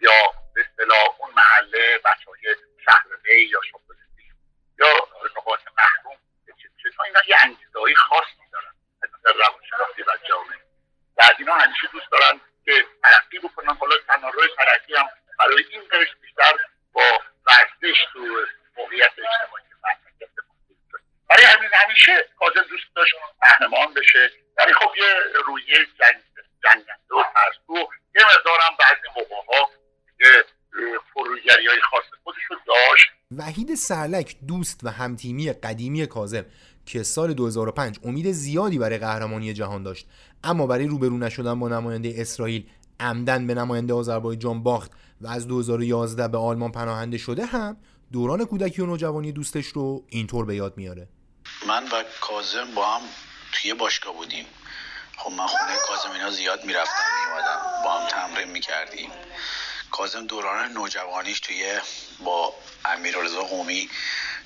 یا 0.00 0.32
به 0.54 0.60
اصطلاح 0.60 1.08
اون 1.18 1.30
محله 1.34 1.98
بچه 1.98 2.24
های 2.26 2.56
شهر 2.84 3.16
بی 3.22 3.42
یا 3.42 3.60
شبلستی 3.70 4.32
یا 4.78 5.08
نقاط 5.36 5.60
محروم. 5.78 6.16
چطور 6.82 7.06
اینا 7.06 7.20
یه 7.28 7.36
انگیزههای 7.42 7.94
خاصی 7.94 8.50
دارن؟ 8.52 8.72
از 9.02 9.08
نظر 9.18 9.32
روانشناسی 9.32 10.02
و 10.02 10.28
جامعه. 10.28 10.60
بعد 11.16 11.36
اینا 11.38 11.54
همیشه 11.54 11.88
دوست 11.92 12.10
دارن 12.10 12.40
که 12.64 12.84
ترقی 13.02 13.38
بکنن. 13.38 13.74
حالا 13.74 13.94
تنها 14.08 14.28
روی 14.28 14.48
ترقی 14.56 14.96
هم 14.96 15.08
برای 15.38 15.64
این 15.70 15.82
قرش 15.90 16.08
بیشتر 16.20 16.52
با 16.92 17.22
ورزش 17.46 17.98
تو 18.12 18.18
موقعیت 18.76 19.12
اجتماعی 19.18 19.70
برای 21.30 21.44
همین 21.44 21.70
همیشه 21.72 22.28
کازم 22.38 22.62
دوست 22.62 22.94
داشت 22.94 23.14
قهرمان 23.40 23.94
بشه. 23.94 24.30
ولی 24.56 24.72
خب 24.72 24.92
یه 24.96 25.14
رویه 25.46 25.76
جنگی 25.76 26.29
جنگنده 26.64 27.14
و 27.14 27.22
ترسو 27.34 27.90
یه 28.14 28.22
مقدارم 28.26 28.76
بعضی 28.78 29.08
موقع 29.16 29.42
ها 29.48 29.70
یه 30.20 30.44
فروگری 31.14 31.66
های 31.66 31.80
خاص 31.90 32.04
خودش 32.24 32.42
رو 32.50 32.56
داشت. 32.66 33.10
وحید 33.36 33.74
سرلک 33.74 34.36
دوست 34.48 34.80
و 34.82 34.90
همتیمی 34.90 35.52
قدیمی 35.52 36.06
کازم 36.06 36.44
که 36.86 37.02
سال 37.02 37.34
2005 37.34 37.98
امید 38.04 38.32
زیادی 38.32 38.78
برای 38.78 38.98
قهرمانی 38.98 39.52
جهان 39.52 39.82
داشت. 39.82 40.06
اما 40.44 40.66
برای 40.66 40.86
روبرو 40.86 41.18
نشدن 41.18 41.58
با 41.60 41.68
نماینده 41.68 42.14
اسرائیل 42.16 42.70
عمدن 43.00 43.46
به 43.46 43.54
نماینده 43.54 43.94
آذربایجان 43.94 44.62
باخت 44.62 44.90
و 45.20 45.28
از 45.28 45.48
2011 45.48 46.28
به 46.28 46.38
آلمان 46.38 46.72
پناهنده 46.72 47.18
شده 47.18 47.46
هم 47.46 47.76
دوران 48.12 48.44
کودکی 48.44 48.82
و 48.82 48.86
نوجوانی 48.86 49.32
دوستش 49.32 49.66
رو 49.66 50.04
اینطور 50.08 50.44
به 50.44 50.56
یاد 50.56 50.76
میاره. 50.76 51.08
من 51.68 51.84
و 51.84 52.04
کازم 52.20 52.74
با 52.74 52.86
هم 52.86 53.00
توی 53.52 53.74
باشگاه 53.74 54.14
بودیم. 54.14 54.44
خب 55.20 55.30
من 55.30 55.46
خونه 55.46 55.78
کازم 55.78 56.12
اینا 56.12 56.30
زیاد 56.30 56.64
می‌رفتم 56.64 57.04
میومدم 57.20 57.82
با 57.84 57.98
هم 57.98 58.06
تمرین 58.08 58.48
می‌کردیم. 58.48 59.12
کازم 59.90 60.26
دوران 60.26 60.72
نوجوانیش 60.72 61.40
توی 61.40 61.80
با 62.20 62.54
امیرالرضا 62.84 63.42
قومی 63.42 63.90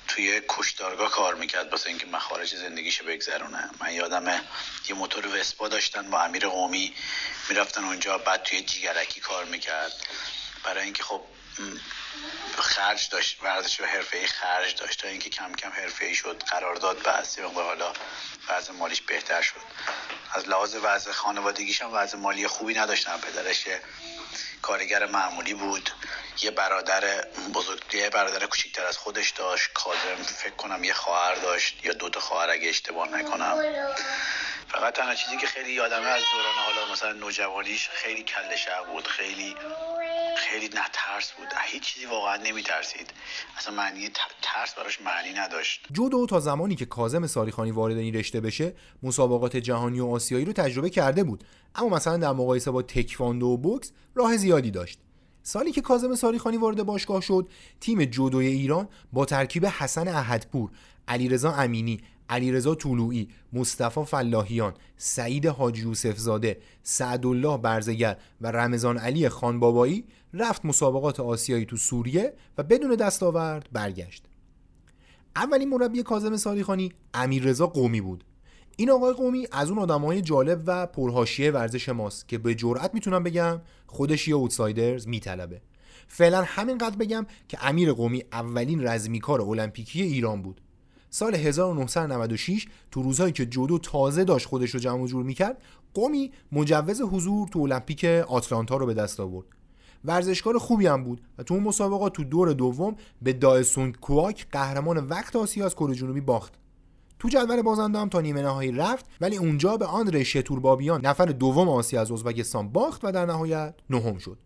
توی 0.07 0.41
کشتارگاه 0.49 1.11
کار 1.11 1.35
می‌کرد. 1.35 1.71
واسه 1.71 1.89
اینکه 1.89 2.05
مخارج 2.05 2.55
زندگیشو 2.55 3.05
بگذرونه 3.05 3.69
من 3.79 3.93
یادمه 3.93 4.41
یه 4.89 4.95
موتور 4.95 5.39
وسپا 5.39 5.67
داشتن 5.67 6.09
با 6.09 6.21
امیر 6.21 6.47
قومی. 6.47 6.95
می‌رفتن 7.49 7.83
اونجا 7.83 8.17
بعد 8.17 8.43
توی 8.43 8.61
جیگرکی 8.61 9.19
کار 9.19 9.45
می‌کرد. 9.45 9.93
برای 10.63 10.83
اینکه 10.83 11.03
خب 11.03 11.21
خرج 12.57 13.09
داشت 13.09 13.43
ورزش 13.43 13.81
و 13.81 13.85
حرفه 13.85 14.17
ای 14.17 14.27
خرج 14.27 14.75
داشت. 14.75 15.01
تا 15.01 15.07
اینکه 15.07 15.29
کم 15.29 15.53
کم 15.53 15.69
حرفه 15.69 16.05
ای 16.05 16.15
شد 16.15 16.43
قرارداد 16.43 17.03
بسته 17.03 17.45
و 17.45 17.61
حالا 17.61 17.93
وضع 18.49 18.73
مالیش 18.73 19.01
بهتر 19.01 19.41
شد. 19.41 19.61
از 20.33 20.49
لحاظ 20.49 20.75
وضع 20.75 21.11
خانوادگیش 21.11 21.81
هم 21.81 21.93
وضع 21.93 22.17
مالی 22.17 22.47
خوبی 22.47 22.73
نداشتن 22.73 23.17
پدرش 23.17 23.67
کارگر 24.61 25.05
معمولی 25.05 25.53
بود. 25.53 25.89
یه 26.41 26.51
برادر 26.51 27.21
بزرگ 27.53 27.93
یه 27.93 28.09
برادر 28.09 28.45
کوچیکتر 28.45 28.85
از 28.85 28.97
خودش 28.97 29.29
داشت. 29.29 29.73
کاظم 29.73 30.23
فکر 30.23 30.55
کنم 30.55 30.83
یه 30.83 30.93
خواهر 30.93 31.35
داشت 31.35 31.85
یا 31.85 31.93
دو 31.93 32.09
تا 32.09 32.19
خواهر 32.19 32.49
اگه 32.49 32.69
اشتباه 32.69 33.09
نکنم. 33.09 33.63
فقط 34.71 34.93
تنها 34.93 35.15
چیزی 35.15 35.37
که 35.37 35.47
خیلی 35.47 35.71
یادمه 35.71 36.07
از 36.07 36.23
دوران 36.31 36.55
حالا 36.55 36.91
مثلا 36.91 37.11
نوجوانیش 37.11 37.89
خیلی 37.89 38.23
کل 38.23 38.55
بود. 38.87 39.07
خیلی 39.07 39.55
خیلی 40.35 40.65
نه 40.65 40.81
ترس 40.93 41.31
بود 41.31 41.47
هیچ 41.71 41.83
چیزی 41.83 42.05
واقعا 42.05 42.35
نمیترسید. 42.35 43.13
اصلا 43.57 43.75
معنی 43.75 44.09
ترس 44.41 44.73
براش 44.77 45.01
معنی 45.01 45.33
نداشت. 45.39 45.87
جودو 45.91 46.25
تا 46.25 46.39
زمانی 46.39 46.75
که 46.75 46.85
کازم 46.85 47.27
ساریخانی 47.27 47.71
وارد 47.71 47.97
این 47.97 48.15
رشته 48.15 48.41
بشه 48.41 48.73
مسابقات 49.03 49.57
جهانی 49.57 49.99
و 49.99 50.05
آسیایی 50.05 50.45
رو 50.45 50.53
تجربه 50.53 50.89
کرده 50.89 51.23
بود. 51.23 51.43
اما 51.75 51.89
مثلا 51.89 52.17
در 52.17 52.31
مقایسه 52.31 52.71
با 52.71 52.81
تکواندو 52.81 53.47
و 53.47 53.57
بوکس 53.57 53.91
راه 54.15 54.37
زیادی 54.37 54.71
داشت. 54.71 54.99
سالی 55.43 55.71
که 55.71 55.81
کازم 55.81 56.15
ساریخانی 56.15 56.57
وارد 56.57 56.83
باشگاه 56.83 57.21
شد 57.21 57.49
تیم 57.81 58.05
جودوی 58.05 58.47
ایران 58.47 58.87
با 59.13 59.25
ترکیب 59.25 59.65
حسن 59.65 60.07
احدپور 60.07 60.71
علیرضا 61.07 61.51
امینی 61.51 62.01
علیرضا 62.29 62.75
طلوعی، 62.75 63.29
مصطفی 63.53 64.05
فلاحیان، 64.05 64.73
سعید 64.97 65.45
حاجی 65.45 65.81
یوسف 65.81 66.17
زاده، 66.17 66.61
سعدالله 66.83 67.57
برزگر 67.57 68.17
و 68.41 68.51
رمضان 68.51 68.97
علی 68.97 69.29
خانبابایی 69.29 70.05
رفت 70.37 70.65
مسابقات 70.65 71.19
آسیایی 71.19 71.65
تو 71.65 71.77
سوریه 71.77 72.33
و 72.57 72.63
بدون 72.63 72.95
دستاورد 72.95 73.69
برگشت. 73.71 74.23
اولین 75.35 75.69
مربی 75.69 76.03
کاظم 76.03 76.37
ساریخانی 76.37 76.93
امیررضا 77.13 77.67
قومی 77.67 78.01
بود. 78.01 78.23
این 78.77 78.89
آقای 78.89 79.13
قومی 79.13 79.47
از 79.51 79.69
اون 79.69 79.79
آدمای 79.79 80.21
جالب 80.21 80.63
و 80.65 80.87
پرهاشیه 80.87 81.51
ورزش 81.51 81.89
ماست 81.89 82.27
که 82.27 82.37
به 82.37 82.55
جرئت 82.55 82.93
می‌تونم 82.93 83.23
بگم 83.23 83.61
خودش 83.87 84.27
یه 84.27 84.35
اوتسایدرز 84.35 85.07
میطلبه. 85.07 85.61
فعلا 86.07 86.43
همینقدر 86.45 86.95
بگم 86.95 87.25
که 87.47 87.57
امیر 87.61 87.93
قومی 87.93 88.23
اولین 88.31 88.87
رزمیکار 88.87 89.41
المپیکی 89.41 90.01
ایران 90.01 90.41
بود. 90.41 90.61
سال 91.09 91.35
1996 91.35 92.67
تو 92.91 93.01
روزهایی 93.01 93.33
که 93.33 93.45
جودو 93.45 93.79
تازه 93.79 94.23
داشت 94.23 94.47
خودش 94.47 94.69
رو 94.69 94.79
جمع 94.79 95.07
جور 95.07 95.23
می‌کرد 95.23 95.61
قومی 95.93 96.31
مجوز 96.51 97.01
حضور 97.01 97.47
تو 97.47 97.59
المپیک 97.59 98.05
آتلانتا 98.05 98.77
رو 98.77 98.85
به 98.85 98.93
دست 98.93 99.19
آورد 99.19 99.47
ورزشکار 100.05 100.57
خوبی 100.57 100.87
هم 100.87 101.03
بود. 101.03 101.21
و 101.37 101.43
تو 101.43 101.53
اون 101.53 101.63
مسابقات 101.63 102.13
تو 102.13 102.23
دور 102.23 102.53
دوم 102.53 102.95
به 103.21 103.33
دایسونگ 103.33 103.95
کواک 103.95 104.47
قهرمان 104.51 104.97
وقت 104.97 105.35
آسیا 105.35 105.65
از 105.65 105.75
کره 105.75 105.95
جنوبی 105.95 106.21
باخت. 106.21 106.53
تو 107.19 107.29
جدول 107.29 107.61
بازنده 107.61 107.99
هم 107.99 108.09
تا 108.09 108.21
نیمه 108.21 108.41
نهایی 108.41 108.71
رفت 108.71 109.05
ولی 109.21 109.37
اونجا 109.37 109.77
به 109.77 109.85
آندره 109.85 110.23
شتوربابیان 110.23 111.05
نفر 111.05 111.25
دوم 111.25 111.69
آسیا 111.69 112.01
از 112.01 112.11
ازبکستان 112.11 112.69
باخت 112.69 113.05
و 113.05 113.11
در 113.11 113.25
نهایت 113.25 113.75
نهم 113.89 114.17
شد. 114.17 114.37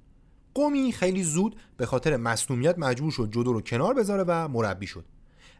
قومی 0.53 0.91
خیلی 0.91 1.23
زود 1.23 1.55
به 1.77 1.85
خاطر 1.85 2.17
مصونیت 2.17 2.79
مجبور 2.79 3.11
شد 3.11 3.29
جودو 3.31 3.53
رو 3.53 3.61
کنار 3.61 3.93
بذاره 3.93 4.23
و 4.27 4.47
مربی 4.47 4.87
شد. 4.87 5.05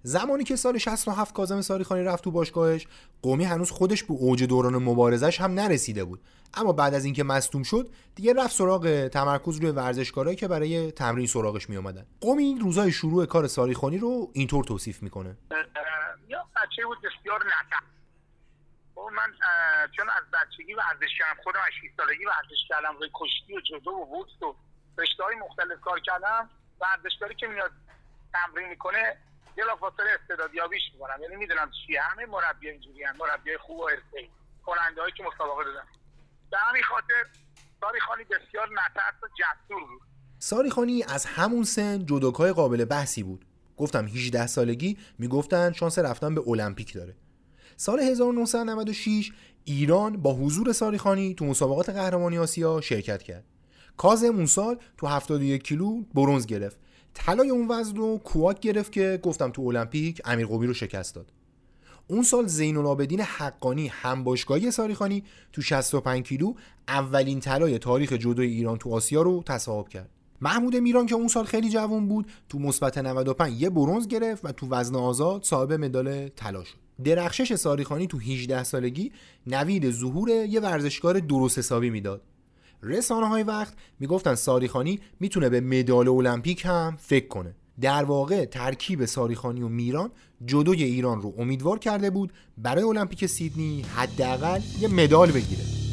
زمانی 0.03 0.44
که 0.44 0.56
سال 0.56 0.77
67 0.77 1.34
کاظم 1.34 1.62
ساریخانی 1.62 2.03
رفت 2.03 2.24
تو 2.24 2.32
باشگاهش 2.32 2.88
قومی 3.22 3.46
هنوز 3.46 3.72
خودش 3.72 4.03
به 4.03 4.13
اوج 4.13 4.44
دوران 4.44 4.75
مبارزش 4.75 5.41
هم 5.41 5.51
نرسیده 5.51 6.03
بود. 6.03 6.22
اما 6.53 6.74
بعد 6.74 6.94
از 6.94 7.06
اینکه 7.06 7.24
مصدوم 7.24 7.63
شد 7.63 7.89
دیگه 8.15 8.34
رفت 8.34 8.56
سراغ 8.56 9.08
تمرکز 9.08 9.58
روی 9.58 9.72
ورزشکارایی 9.72 10.36
که 10.36 10.48
برای 10.48 10.91
تمرین 10.91 11.27
سراغش 11.27 11.70
می 11.70 11.77
اومدن 11.77 12.06
قومی 12.22 12.58
روزای 12.62 12.91
شروع 12.91 13.25
کار 13.25 13.48
ساریخانی 13.48 13.98
رو 13.98 14.32
اینطور 14.34 14.63
توصیف 14.63 15.03
می‌کنه. 15.03 15.38
یا 16.27 16.46
بچه 16.56 16.86
بود 16.86 16.98
بسیار 16.98 17.39
خب 18.96 19.10
من 19.15 19.34
چون 19.98 20.10
از 20.10 20.24
بچگی 20.34 20.74
ورزش 20.74 21.18
کردم 21.20 21.41
خودم 21.44 21.60
از 21.60 21.74
6 21.82 21.89
سالگی 21.98 22.25
ورزش 22.25 22.68
کردم 22.70 22.98
روی 23.00 23.10
کشتی 23.13 23.58
و 23.58 23.62
جدو 23.62 23.91
و 23.91 24.06
بوکس 24.06 24.41
و 24.41 24.56
رشته 24.98 25.24
های 25.24 25.36
مختلف 25.36 25.82
کار 25.82 26.00
کردم. 26.00 26.50
ورزشکاری 26.82 27.36
که 27.36 27.48
میاد 27.48 27.72
تمرین 28.34 28.70
می‌کنه 28.70 29.18
بلافاصله 29.62 30.10
استعدادیابیش 30.22 30.82
می‌کنم 30.94 31.24
یعنی 31.24 31.36
می‌دونم 31.36 31.72
چیه 31.72 32.01
همه 32.01 32.25
مربی 32.25 32.70
اینجوری 32.70 33.04
هم 33.04 33.16
مربی 33.18 33.58
خوب 33.58 33.80
و 33.80 33.89
حرفه‌ای 33.89 34.28
کننده 34.66 35.01
هایی 35.01 35.13
که 35.18 35.24
مسابقه 35.24 35.63
دادن 35.63 35.88
به 36.51 36.58
همین 36.58 36.84
خاطر 36.84 37.25
ساری 37.82 38.00
خانی 38.00 38.24
بسیار 38.24 38.68
نترس 38.68 39.24
و 39.24 39.28
جسور 39.28 39.88
بود 39.88 40.01
ساری 40.39 40.70
خانی 40.70 41.04
از 41.04 41.25
همون 41.25 41.63
سن 41.63 42.06
جدوکای 42.06 42.54
قابل 42.54 42.86
بحثی 42.86 43.24
بود. 43.24 43.46
گفتم 43.78 44.06
18 44.06 44.48
سالگی 44.48 44.98
می‌گفتن 45.18 45.72
شانس 45.72 46.00
رفتن 46.00 46.36
به 46.36 46.42
المپیک 46.48 46.94
داره. 46.94 47.16
سال 47.78 48.00
1996 48.00 49.32
ایران 49.63 50.22
با 50.22 50.34
حضور 50.34 50.74
ساریخانی 50.74 51.36
تو 51.36 51.46
مسابقات 51.46 51.89
قهرمانی 51.89 52.38
آسیا 52.38 52.82
شرکت 52.82 53.24
کرد. 53.24 53.44
کازم 53.98 54.36
اون 54.36 54.46
سال 54.46 54.80
تو 54.98 55.08
71 55.08 55.63
کیلو 55.63 56.04
برونز 56.13 56.46
گرفت. 56.46 56.78
طلای 57.13 57.50
اون 57.50 57.68
وزن 57.68 57.96
رو 57.96 58.18
کواک 58.18 58.60
گرفت 58.60 58.92
که 58.92 59.20
گفتم 59.24 59.51
تو 59.51 59.62
المپیک 59.62 60.22
امیر 60.25 60.46
قومی 60.46 60.68
رو 60.68 60.74
شکست 60.74 61.16
داد. 61.16 61.32
اون 62.08 62.24
سال 62.24 62.48
زین 62.48 62.78
العابدین 62.78 63.22
حقانی 63.22 63.88
همباشگاهی 63.88 64.72
ساریخانی 64.72 65.24
تو 65.54 65.62
65 65.62 66.25
کیلو 66.25 66.54
اولین 66.88 67.39
طلای 67.39 67.80
تاریخ 67.80 68.13
جودوی 68.13 68.48
ایران 68.48 68.78
تو 68.78 68.94
آسیا 68.94 69.22
رو 69.22 69.44
تصاحب 69.46 69.89
کرد. 69.89 70.10
محمود 70.42 70.75
میران 70.75 71.06
که 71.06 71.16
اون 71.16 71.28
سال 71.28 71.46
خیلی 71.46 71.70
جوان 71.70 72.08
بود 72.08 72.32
تو 72.50 72.60
مثبت 72.60 72.98
95 72.98 73.62
یه 73.62 73.70
برونز 73.70 74.08
گرفت 74.08 74.46
و 74.46 74.51
تو 74.51 74.68
وزن 74.70 74.96
آزاد 74.96 75.44
صاحب 75.44 75.74
مدال 75.74 76.28
طلا 76.28 76.63
شد. 76.63 76.75
درخشش 77.04 77.56
ساریخانی 77.56 78.08
تو 78.08 78.18
18 78.18 78.63
سالگی 78.63 79.12
نوید 79.48 79.92
ظهور 79.92 80.30
یه 80.30 80.60
ورزشکار 80.60 81.20
درست 81.20 81.58
حسابی 81.58 81.89
می‌داد. 81.89 82.22
رسانه 82.84 83.28
های 83.28 83.44
وقت 83.44 83.74
می‌گفتن 84.00 84.36
ساریخانی 84.36 85.00
می‌تونه 85.20 85.50
به 85.50 85.62
مدال 85.62 86.08
المپیک 86.08 86.66
هم 86.66 86.98
فکر 87.00 87.28
کنه. 87.28 87.56
در 87.82 88.04
واقع 88.04 88.46
ترکیب 88.46 89.06
ساریخانی 89.06 89.62
و 89.62 89.68
میران 89.68 90.12
جدوی 90.46 90.84
ایران 90.84 91.22
رو 91.22 91.34
امیدوار 91.38 91.80
کرده 91.80 92.10
بود 92.10 92.34
برای 92.58 92.84
المپیک 92.84 93.26
سیدنی 93.26 93.82
حداقل 93.82 94.62
یه 94.80 94.88
مدال 94.88 95.32
بگیره. 95.32 95.88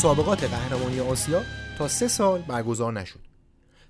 مسابقات 0.00 0.44
قهرمانی 0.44 1.00
آسیا 1.00 1.42
تا 1.78 1.88
سه 1.88 2.08
سال 2.08 2.40
برگزار 2.40 2.92
نشد. 2.92 3.18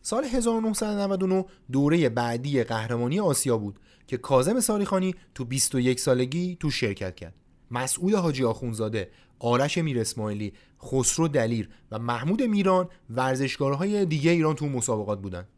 سال 0.02 0.25
1999 0.25 1.45
دوره 1.73 2.09
بعدی 2.09 2.64
قهرمانی 2.64 3.21
آسیا 3.21 3.59
بود 3.59 3.81
که 4.07 4.17
کازم 4.17 4.61
ساریخانی 4.61 5.14
تو 5.35 5.45
21 5.45 6.00
سالگی 6.00 6.57
تو 6.61 6.71
شرکت 6.71 7.17
کرد. 7.17 7.35
مسعود 7.71 8.14
حاجی 8.14 8.45
آخونزاده، 8.45 9.11
آرش 9.38 9.79
میر 9.79 10.00
اسماعیلی 10.00 10.52
خسرو 10.83 11.29
دلیر 11.29 11.69
و 11.90 11.99
محمود 11.99 12.43
میران 12.43 12.88
ورزشکارهای 13.11 14.05
دیگه 14.05 14.31
ایران 14.31 14.55
تو 14.55 14.67
مسابقات 14.67 15.21
بودن 15.21 15.49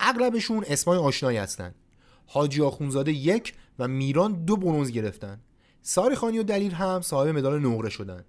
اغلبشون 0.00 0.64
اسمای 0.68 0.98
آشنایی 0.98 1.38
هستن 1.38 1.74
حاجی 2.26 2.62
آخونزاده 2.62 3.12
یک 3.12 3.54
و 3.78 3.88
میران 3.88 4.44
دو 4.44 4.56
برونز 4.56 4.90
گرفتن 4.90 5.40
ساری 5.82 6.14
خانی 6.14 6.38
و 6.38 6.42
دلیر 6.42 6.74
هم 6.74 7.00
صاحب 7.00 7.28
مدال 7.28 7.66
نقره 7.66 7.90
شدن 7.90 8.24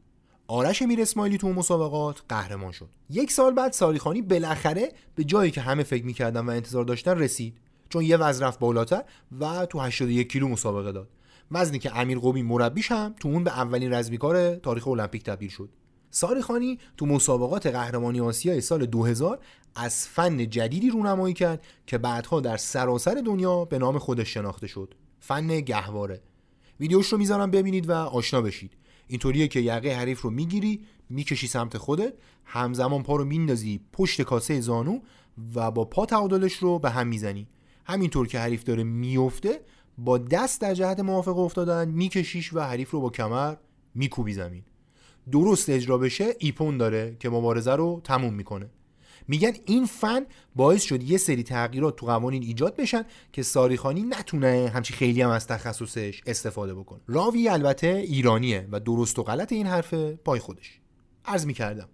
آرش 0.47 0.81
میر 0.81 1.01
اسماعیلی 1.01 1.37
تو 1.37 1.53
مسابقات 1.53 2.21
قهرمان 2.29 2.71
شد. 2.71 2.89
یک 3.09 3.31
سال 3.31 3.53
بعد 3.53 3.71
ساری 3.71 3.99
خانی 3.99 4.21
بالاخره 4.21 4.91
به 5.15 5.23
جایی 5.23 5.51
که 5.51 5.61
همه 5.61 5.83
فکر 5.83 6.05
می‌کردن 6.05 6.45
و 6.45 6.49
انتظار 6.49 6.83
داشتن 6.83 7.17
رسید. 7.17 7.57
چون 7.89 8.03
یه 8.03 8.17
وزن 8.17 8.45
رفت 8.45 8.59
بالاتر 8.59 9.03
و 9.39 9.65
تو 9.65 9.79
81 9.79 10.31
کیلو 10.31 10.47
مسابقه 10.47 10.91
داد. 10.91 11.09
وزنی 11.51 11.79
که 11.79 11.99
امیر 11.99 12.19
قومی 12.19 12.43
مربیش 12.43 12.91
هم 12.91 13.15
تو 13.19 13.29
اون 13.29 13.43
به 13.43 13.51
اولین 13.51 13.93
رزمیکار 13.93 14.55
تاریخ 14.55 14.87
المپیک 14.87 15.23
تبدیل 15.23 15.49
شد. 15.49 15.69
ساری 16.11 16.41
خانی 16.41 16.79
تو 16.97 17.05
مسابقات 17.05 17.67
قهرمانی 17.67 18.21
آسیای 18.21 18.61
سال 18.61 18.85
2000 18.85 19.39
از 19.75 20.07
فن 20.07 20.49
جدیدی 20.49 20.89
رونمایی 20.89 21.33
کرد 21.33 21.65
که 21.87 21.97
بعدها 21.97 22.39
در 22.39 22.57
سراسر 22.57 23.21
دنیا 23.25 23.65
به 23.65 23.79
نام 23.79 23.99
خودش 23.99 24.33
شناخته 24.33 24.67
شد. 24.67 24.93
فن 25.19 25.47
گهواره. 25.47 26.21
ویدیوش 26.79 27.07
رو 27.07 27.17
می‌ذارم 27.17 27.51
ببینید 27.51 27.89
و 27.89 27.93
آشنا 27.93 28.41
بشید. 28.41 28.71
اینطوریه 29.07 29.47
که 29.47 29.59
یقه 29.59 29.95
حریف 29.95 30.21
رو 30.21 30.29
می‌گیری 30.29 30.81
می‌کشی 31.09 31.47
سمت 31.47 31.77
خودت 31.77 32.13
همزمان 32.45 33.03
پا 33.03 33.15
رو 33.15 33.25
میندازی 33.25 33.81
پشت 33.93 34.21
کاسه 34.21 34.61
زانو 34.61 34.99
و 35.55 35.71
با 35.71 35.85
پا 35.85 36.05
تعادلش 36.05 36.53
رو 36.53 36.79
به 36.79 36.89
هم 36.89 37.07
می‌زنی. 37.07 37.47
همینطور 37.85 38.27
که 38.27 38.39
حریف 38.39 38.63
داره 38.63 38.83
میفته 38.83 39.61
با 39.97 40.17
دست 40.17 40.61
در 40.61 40.73
جهت 40.73 40.99
موافق 40.99 41.37
افتادن 41.37 41.89
میکشیش 41.89 42.53
و 42.53 42.59
حریف 42.59 42.91
رو 42.91 43.01
با 43.01 43.09
کمر 43.09 43.55
میکوبی 43.95 44.33
زمین. 44.33 44.63
درست 45.31 45.69
اجرا 45.69 45.97
بشه 45.97 46.35
ایپون 46.39 46.77
داره 46.77 47.15
که 47.19 47.29
مبارزه 47.29 47.75
رو 47.75 48.01
تموم 48.03 48.33
می‌کنه. 48.33 48.69
میگن 49.27 49.51
این 49.65 49.85
فن 49.85 50.25
باعث 50.55 50.83
شد 50.83 51.03
یه 51.03 51.17
سری 51.17 51.43
تغییرات 51.43 51.95
تو 51.95 52.05
قوانین 52.05 52.43
ایجاد 52.43 52.75
بشن 52.75 53.03
که 53.33 53.43
ساریخانی 53.43 54.03
نتونه 54.03 54.71
همچی 54.73 54.93
خیلی 54.93 55.21
هم 55.21 55.29
از 55.29 55.47
تخصصش 55.47 56.21
استفاده 56.25 56.73
بکنه. 56.75 56.99
راوی 57.07 57.49
البته 57.49 57.87
ایرانیه 57.87 58.67
و 58.71 58.79
درست 58.79 59.19
و 59.19 59.23
غلط 59.23 59.51
این 59.51 59.67
حرفه 59.67 60.19
پای 60.25 60.39
خودش. 60.39 60.79
عرض 61.25 61.45
می‌کردم 61.45 61.89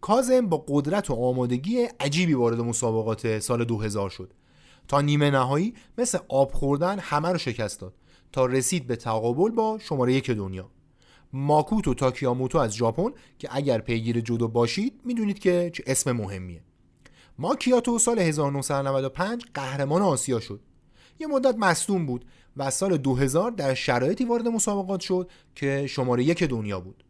کازم 0.00 0.46
با 0.46 0.64
قدرت 0.68 1.10
و 1.10 1.14
آمادگی 1.14 1.78
عجیبی 2.00 2.34
وارد 2.34 2.60
مسابقات 2.60 3.38
سال 3.38 3.64
2000 3.64 4.10
شد. 4.10 4.32
تا 4.88 5.00
نیمه 5.00 5.30
نهایی 5.30 5.74
مثل 5.98 6.18
آب 6.28 6.52
خوردن 6.52 6.98
همه 6.98 7.28
رو 7.28 7.38
شکست 7.38 7.80
داد. 7.80 7.94
تا 8.32 8.46
رسید 8.46 8.86
به 8.86 8.96
تقابل 8.96 9.50
با 9.50 9.78
شماره 9.78 10.14
یک 10.14 10.30
دنیا. 10.30 10.70
ماکوتو 11.32 11.94
تاکیاموتو 11.94 12.58
از 12.58 12.74
ژاپن 12.74 13.10
که 13.38 13.48
اگر 13.50 13.78
پیگیر 13.78 14.20
جودو 14.20 14.48
باشید 14.48 15.00
می‌دونید 15.04 15.38
که 15.38 15.70
چه 15.74 15.84
اسم 15.86 16.12
مهمیه. 16.12 16.62
ماکیاتو 17.38 17.98
سال 17.98 18.18
1995 18.18 19.44
قهرمان 19.54 20.02
آسیا 20.02 20.40
شد. 20.40 20.60
یه 21.18 21.26
مدت 21.26 21.54
مصدوم 21.58 22.06
بود 22.06 22.24
و 22.56 22.70
سال 22.70 22.96
2000 22.96 23.50
در 23.50 23.74
شرایطی 23.74 24.24
وارد 24.24 24.48
مسابقات 24.48 25.00
شد 25.00 25.30
که 25.54 25.86
شماره 25.86 26.24
یک 26.24 26.42
دنیا 26.42 26.80
بود. 26.80 27.04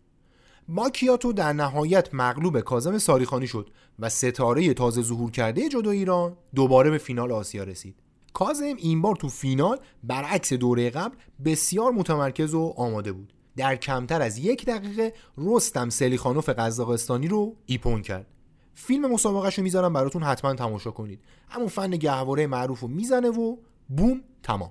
ماکیاتو 0.69 1.33
در 1.33 1.53
نهایت 1.53 2.15
مغلوب 2.15 2.61
کازم 2.61 2.99
ساریخانی 2.99 3.47
شد 3.47 3.71
و 3.99 4.09
ستاره 4.09 4.75
تازه 4.75 5.03
ظهور 5.03 5.31
کرده 5.31 5.69
جدو 5.69 5.91
ایران 5.91 6.37
دوباره 6.55 6.91
به 6.91 6.99
فینال 6.99 7.33
آسیا 7.33 7.65
رسید. 7.65 7.97
کازم 8.33 8.75
این 8.79 9.03
بار 9.03 9.17
تو 9.17 9.29
فینال 9.29 9.79
برعکس 10.05 10.53
دوره 10.53 10.91
قبل 10.91 11.17
بسیار 11.45 11.93
متمرکز 11.93 12.55
و 12.55 12.75
آماده 12.77 13.13
بود. 13.13 13.33
در 13.57 13.77
کمتر 13.77 14.23
از 14.23 14.39
یک 14.39 14.65
دقیقه 14.65 15.13
رستم 15.39 15.91
سلیخانوف 15.91 16.49
قزاقستانی 16.49 17.29
رو 17.29 17.57
ایپون 17.67 18.03
کرد. 18.03 18.27
فیلم 18.75 19.13
مسابقهش 19.13 19.55
رو 19.55 19.65
می‌ذارم 19.65 19.93
براتون 19.93 20.23
حتما 20.23 20.55
تماشا 20.55 20.91
کنید. 20.91 21.21
همون 21.49 21.69
فن 21.69 21.91
گهواره 21.91 22.47
معروف 22.47 22.81
رو 22.81 22.89
می‌زنه 22.89 23.29
و 23.29 23.57
بوم 23.89 24.21
تمام. 24.43 24.71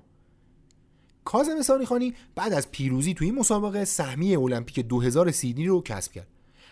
کازم 1.25 1.61
ساریخانی 1.61 2.13
بعد 2.35 2.53
از 2.53 2.71
پیروزی 2.71 3.13
توی 3.13 3.27
این 3.27 3.39
مسابقه 3.39 3.85
سهمیه 3.85 4.39
المپیک 4.39 4.79
2000 4.79 5.31
سیدنی 5.31 5.67
رو 5.67 5.81
کسب 5.81 6.11
کرد. 6.11 6.27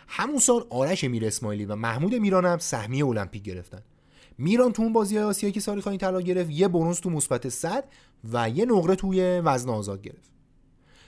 همون 0.07 0.39
سال 0.39 0.65
آرش 0.69 1.03
میر 1.03 1.25
اسماعیلی 1.25 1.65
و 1.65 1.75
محمود 1.75 2.15
میران 2.15 2.45
هم 2.45 2.57
سهمیه 2.57 3.05
المپیک 3.05 3.43
گرفتن. 3.43 3.81
میران 4.37 4.71
تو 4.71 4.83
اون 4.83 4.93
بازی 4.93 5.19
آسیایی 5.19 5.53
که 5.53 5.59
ساریخانی 5.59 5.97
طلا 5.97 6.21
گرفت 6.21 6.49
یه 6.49 6.67
برنز 6.67 6.99
تو 6.99 7.09
مثبت 7.09 7.49
100 7.49 7.83
و 8.33 8.49
یه 8.49 8.65
نقره 8.65 8.95
توی 8.95 9.39
وزن 9.39 9.69
آزاد 9.69 10.01
گرفت. 10.01 10.31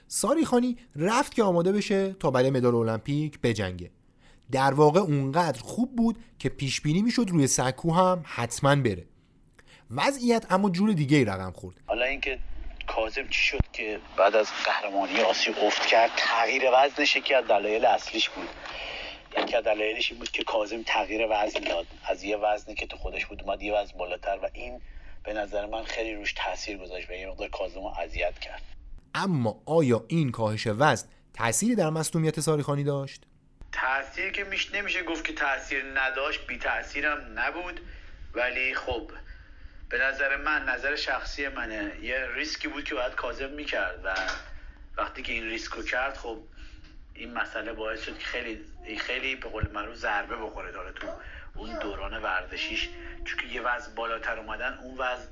ساریخانی 0.07 0.77
رفت 0.95 1.33
که 1.33 1.43
آماده 1.43 1.71
بشه 1.71 2.13
تا 2.13 2.31
برای 2.31 2.49
مدال 2.49 2.75
المپیک 2.75 3.39
بجنگه. 3.39 3.91
در 4.53 4.73
واقع 4.73 4.99
اونقدر 4.99 5.61
خوب 5.61 5.95
بود 5.95 6.17
که 6.39 6.49
پیش 6.49 6.81
بینی 6.81 7.01
می‌شد 7.01 7.25
روی 7.29 7.47
سکو 7.47 7.93
هم 7.93 8.23
حتما 8.25 8.75
بره. 8.75 9.05
وضعیت 9.91 10.45
اما 10.49 10.69
جور 10.69 10.93
دیگه 10.93 11.17
ای 11.17 11.25
رقم 11.25 11.51
خورد. 11.51 11.75
حالا 11.87 12.05
اینکه 12.05 12.39
کاظم 12.87 13.27
چی 13.27 13.41
شد 13.41 13.61
که 13.73 13.99
بعد 14.17 14.35
از 14.35 14.47
قهرمانی 14.65 15.19
آسیا 15.19 15.53
افت 15.67 15.85
کرد 15.85 16.11
تغییر 16.17 16.63
وزنش 16.73 17.15
یکی 17.15 17.33
از 17.33 17.47
دلایل 17.47 17.85
اصلیش 17.85 18.29
بود. 18.29 18.47
یکی 19.37 19.55
از 19.55 19.63
دلایلش 19.63 20.11
این 20.11 20.19
بود 20.19 20.31
که 20.31 20.43
کاظم 20.43 20.83
تغییر 20.85 21.21
وزن 21.29 21.59
داد. 21.59 21.85
از 22.05 22.23
یه 22.23 22.37
وزنی 22.37 22.75
که 22.75 22.87
تو 22.87 22.97
خودش 22.97 23.25
بود 23.25 23.43
اومد 23.43 23.61
یه 23.61 23.73
وزن 23.73 23.97
بالاتر 23.97 24.39
و 24.43 24.49
این 24.53 24.81
به 25.23 25.33
نظر 25.33 25.65
من 25.65 25.83
خیلی 25.83 26.15
روش 26.15 26.33
تاثیر 26.33 26.77
گذاشت 26.77 27.09
و 27.09 27.13
یه 27.13 27.27
مقدار 27.27 27.49
کاظم 27.49 27.79
رو 27.79 27.93
اذیت 28.03 28.39
کرد. 28.39 28.61
اما 29.15 29.61
آیا 29.65 30.05
این 30.07 30.31
کاهش 30.31 30.67
وزن 30.67 31.07
تأثیری 31.33 31.75
در 31.75 31.89
مصونیت 31.89 32.39
ساریخانی 32.39 32.83
داشت؟ 32.83 33.25
تاثیر 33.73 34.31
که 34.31 34.43
میش 34.43 34.73
نمیشه 34.73 35.03
گفت 35.03 35.23
که 35.23 35.33
تاثیر 35.33 35.99
نداشت 35.99 36.47
بی 36.47 36.57
تاثیرم 36.57 37.39
نبود. 37.39 37.79
ولی 38.33 38.75
خب 38.75 39.12
به 39.89 39.97
نظر 39.97 40.36
من 40.36 40.69
نظر 40.69 40.95
شخصی 40.95 41.47
منه. 41.47 41.99
یه 42.01 42.27
ریسکی 42.33 42.67
بود 42.67 42.83
که 42.83 42.95
باید 42.95 43.15
کاظم 43.15 43.49
می‌کرد 43.49 43.99
و 44.03 44.15
وقتی 44.97 45.21
که 45.21 45.33
این 45.33 45.43
ریسکو 45.43 45.83
کرد 45.83 46.17
خب 46.17 46.43
این 47.13 47.33
مسئله 47.33 47.73
باعث 47.73 48.03
شد 48.03 48.17
که 48.17 48.25
خیلی 48.25 48.65
خیلی 48.99 49.36
به 49.36 49.49
قول 49.49 49.71
معروف 49.71 49.95
ضربه 49.95 50.36
بخوره 50.36 50.71
داره 50.71 50.91
تو 50.91 51.07
اون 51.55 51.79
دوران 51.79 52.21
ورزشیش. 52.21 52.89
چون 53.25 53.49
یه 53.49 53.62
وزن 53.62 53.95
بالاتر 53.95 54.39
اومدن 54.39 54.73
اون 54.73 54.97
وزن 54.97 55.27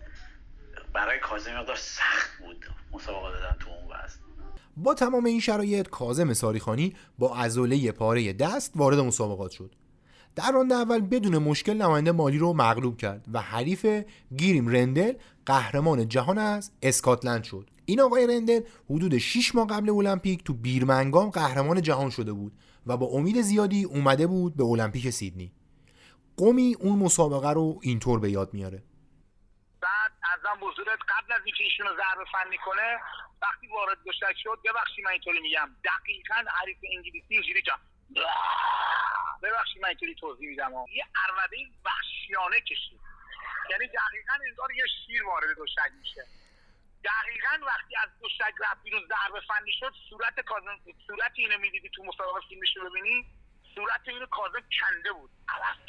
برای 0.93 1.19
کاظم 1.19 1.57
مقدار 1.57 1.75
سخت 1.75 2.37
بود. 2.37 2.65
مسابقه 2.91 3.39
دادن 3.39 3.57
تو 3.59 3.69
اون 3.69 3.87
وزن 3.87 4.19
با 4.77 4.93
تمام 4.93 5.25
این 5.25 5.39
شرایط 5.39 5.87
کاظم 5.89 6.33
ساریخانی 6.33 6.93
با 7.19 7.35
عضله 7.35 7.91
پاره 7.91 8.33
دست 8.33 8.71
وارد 8.75 8.99
مسابقات 8.99 9.51
شد. 9.51 9.75
در 10.35 10.51
راند 10.51 10.73
اول 10.73 10.99
بدون 10.99 11.37
مشکل 11.37 11.73
نماینده 11.73 12.11
مالی 12.11 12.37
رو 12.37 12.53
مغلوب 12.53 12.97
کرد 12.97 13.25
و 13.33 13.41
حریف 13.41 14.03
گیریم 14.37 14.67
رندل 14.67 15.13
قهرمان 15.45 16.07
جهان 16.07 16.37
از 16.37 16.71
اسکاتلند 16.81 17.43
شد. 17.43 17.69
این 17.85 18.01
آقای 18.01 18.27
رندل 18.27 18.61
حدود 18.89 19.17
6 19.17 19.55
ماه 19.55 19.67
قبل 19.67 19.89
المپیک 19.89 20.43
تو 20.43 20.53
بیرمنگام 20.53 21.29
قهرمان 21.29 21.81
جهان 21.81 22.09
شده 22.09 22.33
بود 22.33 22.53
و 22.87 22.97
با 22.97 23.05
امید 23.05 23.41
زیادی 23.41 23.83
اومده 23.83 24.27
بود 24.27 24.55
به 24.55 24.63
المپیک 24.63 25.09
سیدنی. 25.09 25.51
قومی 26.37 26.75
اون 26.79 26.99
مسابقه 26.99 27.49
رو 27.49 27.79
اینطور 27.81 28.19
به 28.19 28.31
یاد 28.31 28.53
میاره. 28.53 28.83
ازم 30.41 30.59
بزرگت 30.59 30.99
قبل 31.09 31.33
از 31.33 31.41
اینکه 31.45 31.63
ایشون 31.63 31.87
رو 31.87 31.95
ضربه 31.95 32.25
فنی 32.31 32.57
کنه 32.57 32.99
وقتی 33.41 33.67
وارد 33.67 34.03
گشتک 34.05 34.35
شد 34.43 34.59
ببخشید 34.65 35.05
من 35.05 35.11
اینطوری 35.11 35.39
میگم. 35.39 35.75
دقیقا 35.85 36.35
حریف 36.59 36.77
انگلیسی 36.95 37.33
اینجوری 37.33 37.61
جا 37.61 37.79
ببخشید 39.43 39.81
من 39.81 39.89
اینطوری 39.89 40.15
توضیح 40.15 40.49
میدم. 40.49 40.71
یه 40.89 41.05
عربده 41.15 41.57
وحشیانه 41.85 42.61
کشید. 42.61 42.99
یعنی 43.69 43.87
دقیقا 43.87 44.33
انگار 44.49 44.71
یه 44.71 44.83
شیر 45.05 45.23
وارد 45.25 45.57
دوشک 45.57 45.91
میشه. 45.99 46.25
دقیقا 47.03 47.65
وقتی 47.65 47.95
از 47.95 48.09
دوشک 48.19 48.53
رفت 48.59 48.83
بیرون 48.83 49.01
ضربه 49.07 49.39
فنی 49.39 49.71
شد 49.79 49.93
صورت 50.09 50.39
کازم 50.39 50.79
صورت 51.07 51.31
اینو 51.35 51.57
می‌دیدی 51.57 51.89
تو 51.89 52.03
مسابقه 52.03 52.39
رو 52.75 52.89
ببینی 52.89 53.25
صورت 53.75 54.01
اینو 54.07 54.25
کازم 54.25 54.63
کنده 54.81 55.11
بود. 55.11 55.29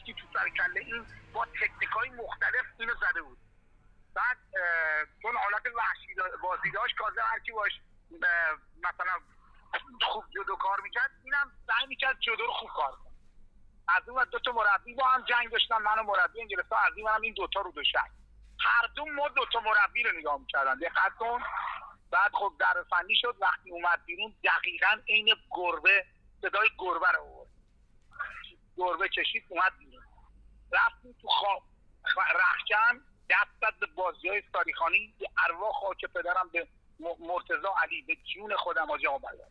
که 0.07 0.12
تو 0.12 0.27
سر 0.33 0.49
کنده 0.49 0.81
این 0.81 1.07
با 1.33 1.47
تکنیک 1.47 1.88
های 1.88 2.11
مختلف 2.11 2.65
اینو 2.79 2.95
زده 2.95 3.23
بود. 3.23 3.38
بعد 4.14 4.38
چون 5.22 5.37
حالت 5.37 5.66
وحشی 5.77 6.14
بازی 6.42 6.70
داشت 6.70 6.96
کازم 6.96 7.22
هرکی 7.33 7.53
باش 7.53 7.72
مثلا 8.83 9.18
خوب 10.03 10.25
جدو 10.31 10.57
کار 10.57 10.81
می‌کرد 10.81 11.11
اینم 11.25 11.53
سعی 11.66 11.87
می‌کرد 11.87 12.20
جدو 12.20 12.46
رو 12.46 12.53
خوب 12.53 12.70
کار 12.77 12.92
کنه. 12.92 13.12
از 13.88 14.09
اون 14.09 14.25
دو 14.25 14.38
تا 14.38 14.53
مربی 14.53 14.94
با 14.94 15.05
هم 15.09 15.25
جنگ 15.25 15.51
داشتن 15.51 15.83
من 15.83 15.98
و 15.98 16.03
مربی 16.03 16.40
انگلستان 16.40 16.79
از 16.87 16.96
این 16.96 17.09
هم 17.09 17.20
این 17.20 17.35
دوتا 17.35 17.61
رو 17.61 17.72
داشتن 17.72 18.09
هر 18.61 18.87
دو 18.87 19.07
ما 19.07 19.29
دوتا 19.29 19.61
مربی 19.61 20.03
رو 20.03 20.18
نگاه 20.18 20.40
می‌کردن 20.40 20.79
دقت 20.79 21.14
کن. 21.18 21.42
بعد 22.11 22.33
خب 22.35 22.53
در 22.59 22.85
فنی 22.90 23.16
شد 23.16 23.37
وقتی 23.40 23.70
اومد 23.70 24.05
بیرون 24.05 24.35
دقیقا 24.44 25.01
عین 25.09 25.35
گربه 25.51 26.07
صدای 26.40 26.68
گربه 26.79 27.11
رو 27.11 27.20
آورد. 27.20 27.51
گربه 28.77 29.09
کشید 29.09 29.44
اومد 29.48 29.79
بیرون. 29.79 30.05
رفتیم 30.72 31.12
تو 31.22 31.29
خواب 31.29 31.62
رخکن. 32.16 33.12
دست 33.33 33.81
به 33.81 33.87
بازی 33.87 34.29
های 34.29 34.42
تاریخانی 34.53 35.14
به 35.18 35.27
ارواح 35.45 35.73
خاک 35.73 36.05
پدرم 36.05 36.49
به 36.53 36.66
مرتزا 37.01 37.75
علی 37.83 38.03
به 38.03 38.16
جون 38.35 38.57
خودم 38.57 38.90
آجا 38.90 39.11
آمدن 39.11 39.51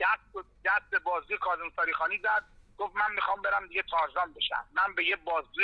دست 0.00 0.46
دست 0.64 1.02
بازی 1.04 1.36
کاظم 1.40 1.70
ساریخانی 1.76 2.18
زد. 2.18 2.44
گفت 2.78 2.96
من 2.96 3.14
می‌خوام 3.14 3.42
برم 3.42 3.66
دیگه 3.66 3.82
تارزان 3.90 4.32
بشم. 4.32 4.64
من 4.72 4.94
به 4.94 5.04
یه 5.04 5.16
بازی 5.16 5.62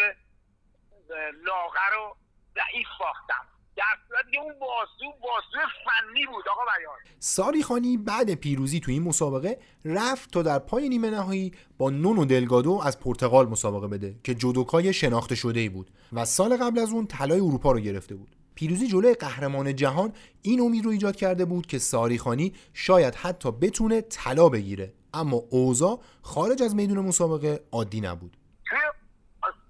لاغر 1.44 1.96
و 1.98 2.16
ضعیف 2.54 2.88
باختم. 3.00 3.46
در 3.76 3.84
صورت 4.08 4.26
دیگه 4.26 4.40
اون 4.40 4.58
بازو 4.58 5.12
بازو 5.20 5.68
فنی 5.84 6.26
بود 6.26 6.48
آقا 6.48 6.60
بیان. 6.78 6.96
ساری 7.18 7.62
خانی 7.62 7.96
بعد 7.96 8.34
پیروزی 8.34 8.80
تو 8.80 8.90
این 8.90 9.02
مسابقه 9.02 9.58
رفت 9.84 10.30
تا 10.30 10.42
در 10.42 10.58
پای 10.58 10.88
نیمه 10.88 11.10
نهایی 11.10 11.52
با 11.78 11.90
نونو 11.90 12.24
دلگادو 12.24 12.80
از 12.84 13.00
پرتغال 13.00 13.46
مسابقه 13.46 13.88
بده 13.88 14.14
که 14.24 14.34
جودوکای 14.34 14.92
شناخته 14.92 15.34
شده 15.34 15.60
ای 15.60 15.68
بود. 15.68 15.90
و 16.12 16.24
سال 16.24 16.56
قبل 16.56 16.78
از 16.78 16.92
اون 16.92 17.06
طلای 17.06 17.40
اروپا 17.40 17.72
رو 17.72 17.80
گرفته 17.80 18.14
بود. 18.14 18.36
پیروزی 18.54 18.88
جلوی 18.88 19.14
قهرمان 19.14 19.76
جهان 19.76 20.12
این 20.42 20.60
امید 20.60 20.84
رو 20.84 20.90
ایجاد 20.90 21.16
کرده 21.16 21.44
بود 21.44 21.66
که 21.66 21.78
ساریخانی 21.78 22.54
شاید 22.74 23.14
حتی 23.14 23.50
بتونه 23.50 24.00
طلا 24.00 24.48
بگیره. 24.48 24.94
اما 25.14 25.36
اوزا 25.50 26.00
خارج 26.22 26.62
از 26.62 26.74
میدون 26.74 26.98
مسابقه 26.98 27.60
عادی 27.72 28.00
نبود. 28.00 28.36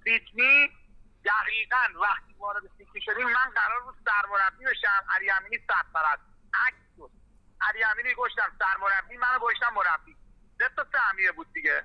سیدنی 0.05 0.69
دقیقا 1.25 2.01
وقتی 2.03 2.35
وارد 2.39 2.63
سیدنی 2.79 3.01
شدیم 3.01 3.27
من 3.27 3.49
قرار 3.55 3.81
بود 3.85 3.95
سرمربی 4.05 4.65
بشم. 4.65 5.03
علی 5.17 5.31
امینی 5.31 5.59
سرپرست. 5.69 6.27
عکس 6.67 6.83
بود 6.97 7.11
علی 7.61 7.85
امینی 7.93 8.15
گشتم 8.19 8.51
سرمربی 8.59 9.17
منو 9.17 9.39
گشتم 9.47 9.75
مربی. 9.75 10.17
سه 10.59 10.65
تا 10.77 10.87
سهمیه 10.93 11.33
بود 11.33 11.47
دیگه. 11.55 11.83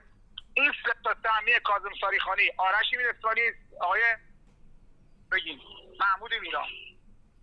این 0.54 0.72
سه 0.84 0.94
تا 1.04 1.16
سهمیه 1.24 1.60
کاظم 1.60 1.94
ساریخانی 2.02 2.44
آرش 2.58 2.90
میرسانی 2.98 3.42
آقای 3.82 4.02
بگیم. 5.32 5.62
محمود 6.00 6.34
میران 6.34 6.68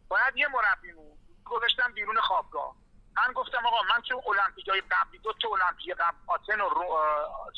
باید 0.09 0.37
یه 0.37 0.49
مربی 0.49 0.93
بود. 0.93 1.19
گذاشتم 1.45 1.93
بیرون 1.93 2.21
خوابگاه. 2.21 2.77
من 3.17 3.33
گفتم 3.33 3.67
آقا 3.67 3.83
من 3.83 4.03
چه 4.03 4.15
المپیکای 4.15 4.81
قبلی 4.81 5.19
دو 5.19 5.33
تا 5.33 5.49
المپیک 5.49 5.91
قبل 5.91 6.17
آتن 6.27 6.61
و 6.61 6.69
رو... 6.69 6.99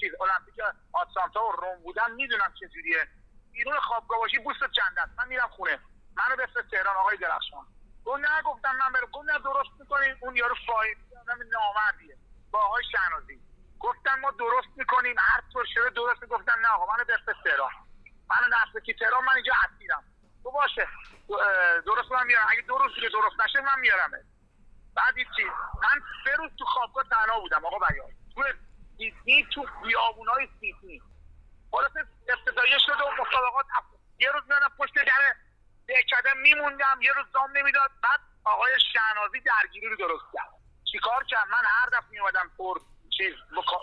چیز 0.01 0.12
المپیک 0.21 0.55
آتلانتا 0.93 1.45
و 1.45 1.53
روم 1.53 1.83
بودم 1.83 2.11
می‌دونم 2.11 2.55
چه 2.61 2.69
جوریه. 2.69 3.09
بیرون 3.53 3.81
خوابگاه 3.81 4.19
باشی 4.19 4.39
بوست 4.39 4.59
چند 4.59 5.11
من 5.19 5.29
میرم 5.29 5.49
خونه. 5.49 5.79
منو 6.17 6.37
بفرست 6.37 6.71
تهران 6.71 6.97
آقای 6.97 7.17
درخشان. 7.17 7.67
گفت 8.05 8.21
نه 8.21 8.43
گفتم 8.43 8.77
من 8.77 8.93
برم. 8.93 9.07
گفت 9.12 9.31
نه 9.31 9.39
درست 9.39 9.71
می‌کنیم 9.79 10.17
اون 10.21 10.37
یارو 10.37 10.55
فایل 10.67 10.97
نامردیه. 11.53 12.17
با 12.51 12.59
آقای 12.59 12.85
شهنازی. 12.93 13.41
گفتن 13.81 14.21
ما 14.21 14.31
درست 14.31 14.69
می‌کنیم. 14.77 15.17
هر 15.19 15.43
طور 15.53 15.67
شده 15.75 15.91
درست 15.91 16.27
گفتن 16.27 16.59
نه 16.61 16.69
آقا 16.69 16.93
منو 16.95 17.05
بفرست 17.05 17.43
تهران. 17.45 17.71
منو 18.31 18.49
نفس 18.49 18.85
که 18.87 18.95
تهران 18.95 19.25
من 19.25 19.35
اینجا 19.35 19.53
اسیرم 19.65 20.05
تو 20.47 20.53
باشه. 20.53 20.89
درست 21.87 22.13
من 22.13 22.27
میارم. 22.27 22.47
اگه 22.51 22.61
درست 22.61 22.95
که 22.95 23.09
درست 23.09 23.41
نشه 23.45 23.61
من 23.61 23.81
میارمه 23.81 24.25
بعد 24.97 25.15
چی 25.37 25.45
من 25.83 26.01
سه 26.25 26.33
روز 26.37 26.51
تو 26.59 26.65
خوابگاه 26.65 27.05
تنها 27.05 27.41
بودم 27.41 27.65
آقا 27.65 27.79
بیان. 27.79 28.11
تو 28.35 28.43
سیدنی 28.97 29.47
تو 29.55 29.67
بیابونای 29.83 30.49
سیدنی 30.61 31.03
خلاص 31.71 31.91
افتتاحیه 32.29 32.79
شد 32.79 32.93
و 33.01 33.23
مسابقات 33.23 33.67
یه 34.19 34.31
روز 34.31 34.43
میادم 34.49 34.73
پشت 34.79 34.95
در 34.95 35.35
دهکده 35.89 36.35
میموندم 36.35 36.99
یه 37.03 37.13
روز 37.13 37.27
دام 37.33 37.51
نمی‌داد. 37.57 37.91
بعد 38.03 38.21
آقای 38.45 38.73
شهنازی 38.93 39.41
درگیری 39.41 39.89
رو 39.89 39.97
درست 39.97 40.25
کرد. 40.35 40.51
چیکار 40.93 41.25
کرد؟ 41.25 41.49
من 41.49 41.65
هر 41.65 41.89
دفعه 41.89 42.11
میومدم 42.11 42.51
پر 42.59 42.79
چیز 43.17 43.35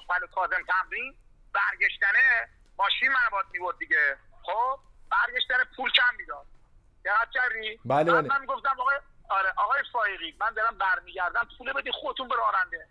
بله 0.10 0.28
کازم 0.28 0.64
تمرین 0.68 1.16
برگشتنه 1.54 2.50
ماشین 2.78 3.10
من 3.10 3.30
باید 3.32 3.46
می‌برد 3.52 3.78
دیگه. 3.78 4.18
خب؟ 4.44 4.80
برگشتن 5.12 5.64
پول 5.76 5.92
کم 5.92 6.16
می‌داد. 6.18 6.53
دقت 7.06 7.30
کردی 7.34 7.80
بله 7.86 8.12
بله. 8.12 8.40
من 8.40 8.46
گفتم 8.46 8.80
آقای 8.80 8.98
آره 9.30 9.54
آقای 9.58 9.84
فایقی 9.94 10.36
من 10.40 10.54
دارم 10.54 10.78
برمیگردم 10.78 11.48
پول 11.58 11.74
بدی 11.74 11.92
خودتون 11.92 12.28
به 12.28 12.36
راننده. 12.36 12.88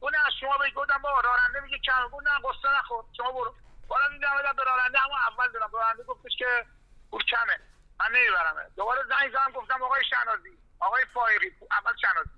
اون 0.00 0.12
از 0.26 0.32
شما 0.40 0.58
بگید 0.58 0.74
گفتم 0.74 0.98
با 1.02 1.20
راننده 1.20 1.60
میگه 1.60 1.78
کم 1.78 2.08
گفت 2.08 2.26
نه 2.26 2.38
قصه 2.38 2.78
نخور. 2.78 3.04
شما 3.16 3.32
برو. 3.32 3.54
بالا 3.88 4.08
میدم 4.08 4.52
به 4.56 4.64
راننده 4.64 5.04
اما 5.04 5.16
اول 5.28 5.52
دارم 5.52 5.70
راننده 5.72 6.02
گفتش 6.02 6.36
که 6.38 6.66
پول 7.10 7.22
کمه. 7.24 7.60
من 8.00 8.06
نمیبرمه 8.16 8.62
دوباره 8.76 9.02
زنگ 9.08 9.30
زدم 9.30 9.52
گفتم 9.52 9.82
آقای 9.82 10.04
شنازی 10.04 10.58
آقای 10.80 11.04
فایقی 11.14 11.52
اول 11.70 11.92
شنازی. 12.02 12.30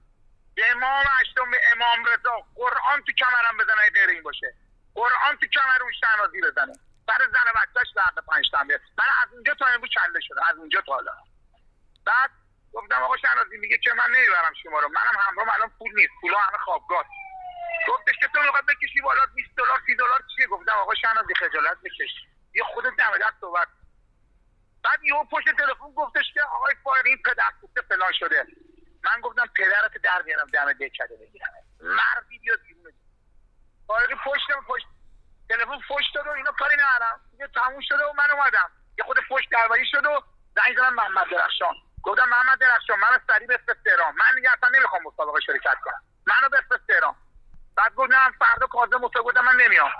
به 0.54 0.70
امام 0.70 1.04
هشتم 1.20 1.50
به 1.50 1.58
امام 1.72 2.04
رضا 2.04 2.44
قرآن 2.54 3.02
تو 3.06 3.12
کمرم 3.12 3.56
بزنه 3.60 3.90
غیر 3.94 4.08
این 4.08 4.22
باشه. 4.22 4.54
قرآن 4.94 5.36
تو 5.40 5.46
کمر 5.46 5.82
اون 5.82 5.92
شنازی 5.92 6.40
بزنه. 6.40 6.72
برای 7.08 7.28
زن 7.32 7.52
بچهش 7.60 7.92
درد 7.96 8.24
پنج 8.26 8.50
تنبه 8.52 8.80
من 8.98 9.04
از 9.22 9.32
اونجا 9.32 9.54
تا 9.54 9.66
امروز 9.66 9.90
کله 10.02 10.20
شده. 10.20 10.48
از 10.50 10.56
اونجا 10.56 10.80
تا 10.80 10.92
حالا. 10.92 11.12
بعد 12.06 12.30
گفتم 12.72 13.02
آقا 13.02 13.16
شنازی 13.16 13.56
میگه 13.56 13.78
که 13.78 13.92
من 13.92 14.10
نمی‌برم 14.10 14.52
شما 14.62 14.78
رو. 14.80 14.88
منم 14.88 15.20
همراهم 15.20 15.50
الان 15.54 15.70
پول 15.78 15.90
نیست. 15.94 16.12
پولا 16.20 16.38
همه 16.38 16.58
خوابگاه. 16.58 17.04
گفتش 17.88 18.14
که 18.20 18.28
تو 18.28 18.42
می‌خواد 18.42 18.64
بکشی 18.66 19.00
بالا 19.00 19.26
20 19.34 19.56
دلار 19.56 19.80
30 19.86 19.96
دلار 19.96 20.22
چیه؟ 20.36 20.46
گفتم 20.46 20.72
آقا 20.72 20.94
شنازی 20.94 21.34
خجالت 21.34 21.76
بکش. 21.84 22.10
یه 22.54 22.64
خودت 22.64 22.96
دم 22.98 23.18
دست 23.18 23.40
صحبت. 23.40 23.68
بعد 24.84 25.04
یهو 25.04 25.24
پشت 25.24 25.44
تلفن 25.58 25.90
گفتش 25.96 26.24
که 26.34 26.42
آقای 26.42 26.74
فایر 26.84 27.06
این 27.06 27.18
پدر 27.24 27.50
پوسته 27.60 27.80
فلان 27.80 28.12
شده. 28.12 28.46
من 29.04 29.20
گفتم 29.20 29.46
پدرت 29.46 29.98
در 30.02 30.22
میارم 30.22 30.46
دم 30.46 30.72
دهکده 30.72 31.16
بگیرم. 31.16 31.48
مردی 31.80 32.38
بیاد 32.38 32.60
بیرون. 32.60 32.92
فایقی 33.86 34.14
پشت 34.14 34.46
پشت 34.68 34.86
تلفن 35.48 35.80
فوش 35.88 36.04
داد 36.14 36.26
و 36.26 36.30
اینا 36.30 36.52
کاری 36.52 36.76
ندارم. 36.76 37.20
دیگه 37.30 37.46
تموم 37.46 37.80
شده 37.80 38.04
و 38.04 38.12
من 38.12 38.30
اومدم. 38.30 38.70
یه 39.02 39.06
خود 39.06 39.20
فوش 39.28 39.42
درباری 39.52 39.86
شد 39.86 40.06
و 40.06 40.22
زنگ 40.56 40.76
زدم 40.76 40.94
محمد 40.94 41.30
درخشان. 41.30 41.74
گفتم 42.02 42.28
محمد 42.28 42.58
درخشان 42.58 42.98
منو 42.98 43.18
سریع 43.26 43.46
بفرست 43.46 43.84
تهران. 43.84 44.14
من 44.14 44.36
دیگه 44.36 44.50
اصلا 44.52 44.68
نمی‌خوام 44.78 45.02
مسابقه 45.04 45.40
شرکت 45.40 45.76
کنم. 45.84 46.02
منو 46.26 46.48
بفرست 46.48 46.86
تهران. 46.88 47.14
بعد 47.76 47.94
گفت 47.94 48.10
نه 48.10 48.30
فردا 48.38 48.66
کاظم 48.66 48.96
مسابقه 48.96 49.22
گفتم 49.22 49.44
من 49.44 49.56
نمیام. 49.56 49.90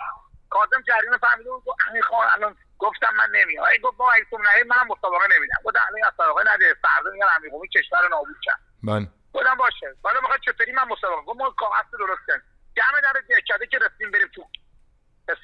کاظم 0.51 0.83
جریان 0.83 1.19
فهمیده 1.19 1.51
بود 1.51 1.65
گفت 1.65 1.79
امیر 1.89 2.03
خان 2.03 2.29
الان 2.33 2.57
گفتم 2.79 3.15
من 3.19 3.31
نمیام. 3.33 3.65
ای 3.65 3.79
گفت 3.79 3.97
با 3.97 4.13
ایتون 4.13 4.41
نه 4.43 4.65
من 4.65 4.87
مسابقه 4.89 5.37
نمیدم. 5.37 5.57
گفت 5.65 5.77
الان 5.77 6.13
مسابقه 6.15 6.55
نده. 6.55 6.75
فردا 6.75 7.11
میگن 7.11 7.27
امیر 7.37 7.51
قومی 7.51 7.69
کشور 7.69 8.09
نابود 8.11 8.37
کرد. 8.43 8.61
من 8.83 9.09
گفتم 9.35 9.55
باشه. 9.55 9.97
حالا 10.05 10.21
می‌خواد 10.21 10.41
چطوری 10.41 10.73
من 10.73 10.89
مسابقه 10.89 11.23
گفت 11.23 11.41
ما 11.41 11.51
کاغذ 11.51 11.85
درست 11.99 12.27
کنیم 12.27 12.43
جمع 12.77 13.01
در 13.01 13.13
دهکده 13.29 13.67
که 13.67 13.79
رسیدیم 13.79 14.11
بریم 14.11 14.29
تو 14.35 14.49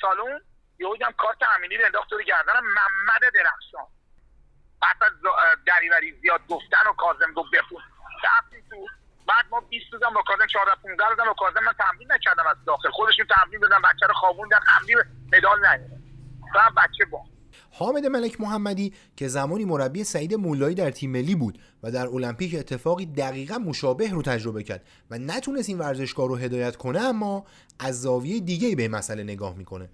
سالون. 0.00 0.40
یهو 0.78 0.92
دیدم 0.92 1.12
کارت 1.18 1.38
امینی 1.56 1.76
رو 1.76 1.84
انداخت 1.84 2.12
رو 2.12 2.22
گردنم 2.22 2.64
محمد 2.64 3.22
درخشان. 3.34 3.86
بعد 4.82 4.96
از 5.00 5.12
دریوری 5.66 6.20
زیاد 6.20 6.40
گفتن 6.48 6.90
و 6.90 6.92
کاظم 6.92 7.32
گفت 7.36 7.50
بخون 7.50 7.82
رفتیم 8.24 8.64
تو 8.70 8.86
بعد 9.28 9.46
ما 9.50 9.60
20 9.60 9.84
روزم 9.92 10.10
با 10.14 10.22
کاظم 10.22 10.46
14 10.46 10.70
15 10.82 11.04
روزم 11.06 11.24
با 11.24 11.34
کاظم 11.34 11.64
من 11.64 11.72
تمرین 11.72 12.12
نکردم 12.12 12.46
از 12.46 12.56
داخل. 12.66 12.90
خودشون 12.90 13.26
تمرین 13.26 13.60
دادم 13.60 13.82
بچه 13.82 14.06
رو 14.06 14.14
خوابوندن 14.14 14.58
تمرین 14.66 14.98
مدال 15.32 15.58
نگرفت 15.66 16.02
و 16.54 16.70
بچه 16.76 17.04
با. 17.04 17.24
حامد 17.72 18.06
ملک 18.06 18.40
محمدی 18.40 18.94
که 19.16 19.28
زمانی 19.28 19.64
مربی 19.64 20.04
سعید 20.04 20.34
مولایی 20.34 20.74
در 20.74 20.90
تیم 20.90 21.12
ملی 21.12 21.34
بود 21.34 21.58
و 21.82 21.90
در 21.90 22.06
المپیک 22.06 22.54
اتفاقی 22.58 23.06
دقیقا 23.06 23.58
مشابه 23.58 24.10
رو 24.10 24.22
تجربه 24.22 24.62
کرد 24.62 24.86
و 25.10 25.18
نتونست 25.18 25.68
این 25.68 25.78
ورزشکار 25.78 26.28
رو 26.28 26.36
هدایت 26.36 26.76
کنه 26.76 27.00
اما 27.00 27.46
از 27.78 28.02
زاویه 28.02 28.40
دیگه 28.40 28.76
به 28.76 28.88
مسئله 28.88 29.22
نگاه 29.22 29.54
می‌کنه. 29.54 29.88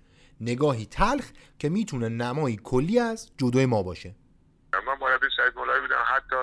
نگاهی 0.45 0.87
تلخ 0.87 1.25
که 1.59 1.69
می‌تونه 1.69 2.09
نمایی 2.09 2.61
کلی 2.65 2.99
از 3.01 3.33
جودوی 3.37 3.67
ما 3.67 3.83
باشه. 3.83 4.15
من 4.87 4.99
مربی 5.01 5.27
سعید 5.37 5.57
مولایی 5.57 5.81
بودم. 5.81 6.05
حتی 6.07 6.37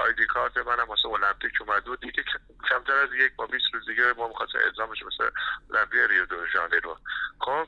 آیدی 0.00 0.26
کارت 0.26 0.56
منم 0.56 0.88
واسه 0.88 1.08
المپیک 1.08 1.52
اومد. 1.60 1.88
و 1.88 1.96
دیگه 1.96 2.24
کمتر 2.70 2.92
از 2.92 3.08
یک 3.14 3.36
با 3.36 3.46
20 3.46 3.64
روز 3.72 3.86
دیگه 3.86 4.12
ما 4.12 4.28
می‌خواستیم 4.28 4.60
اعزام 4.64 4.90
بشه 4.90 5.06
مثل 5.06 5.30
المپیک 5.70 6.00
ریو 6.10 6.26
دو 6.26 6.46
ژانیرو 6.52 6.98
خب 7.40 7.66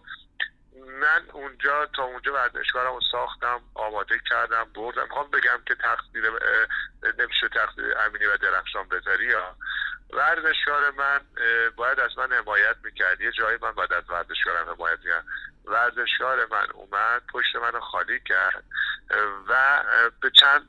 من 1.00 1.22
اونجا 1.32 1.86
تا 1.86 2.02
اونجا 2.04 2.32
ورزشکارم 2.32 2.94
رو 2.94 3.00
ساختم 3.12 3.60
آماده 3.74 4.20
کردم 4.30 4.64
بردم. 4.74 5.02
می‌خوام 5.02 5.30
بگم 5.30 5.60
که 5.66 5.74
تقصیر 5.74 6.30
نمیشه 7.18 7.48
تقصیر 7.48 7.98
امینی 7.98 8.24
و 8.26 8.36
درخشان 8.36 8.88
بذاری 8.88 9.26
یا؟ 9.26 9.56
ورزشکار 10.10 10.90
من 10.90 11.20
باید 11.76 12.00
از 12.00 12.18
من 12.18 12.32
حمایت 12.32 12.76
می‌کرد. 12.84 13.20
یه 13.20 13.32
جایی 13.32 13.58
من 13.62 13.72
باید 13.72 13.92
از 13.92 14.04
ورزشکارم 14.10 14.70
حمایت 14.70 14.98
می‌کرد. 14.98 15.24
ورزشکار 15.64 16.46
من 16.50 16.66
اومد 16.74 17.22
پشت 17.32 17.56
منو 17.56 17.80
خالی 17.80 18.20
کرد 18.20 18.64
و 19.48 19.82
به 20.22 20.30
چند 20.40 20.68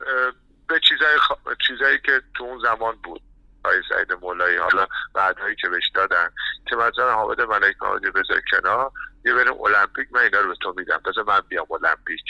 به 0.68 0.80
چیزای, 0.80 1.20
خ... 1.20 1.32
چیزایی 1.68 2.00
که 2.00 2.22
تو 2.36 2.44
اون 2.44 2.60
زمان 2.60 2.96
بود. 3.04 3.22
آقای 3.66 3.82
سعید 3.90 4.14
مولایی 4.14 4.58
حالا 4.58 4.88
بعدهایی 5.14 5.56
که 5.56 5.70
بهش 5.70 5.90
دادن 5.96 6.30
که 6.70 6.76
مثلا 6.76 7.14
حامد 7.14 7.42
ملک 7.42 7.76
محمدی 7.82 8.12
بذار 8.12 8.42
کنار 8.52 8.92
یه 9.26 9.34
بریم 9.34 9.62
المپیک 9.62 10.08
من 10.12 10.22
اینا 10.22 10.40
رو 10.40 10.50
به 10.50 10.56
تو 10.62 10.74
میدم. 10.78 11.02
بذار 11.06 11.24
من 11.24 11.42
بیام 11.50 11.68
المپیک. 11.72 12.26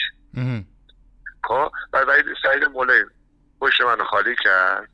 خب 1.44 1.72
بعد 1.92 2.26
سعید 2.42 2.64
مولایی 2.64 3.04
پشت 3.60 3.80
منو 3.80 4.04
خالی 4.04 4.36
کرد. 4.44 4.88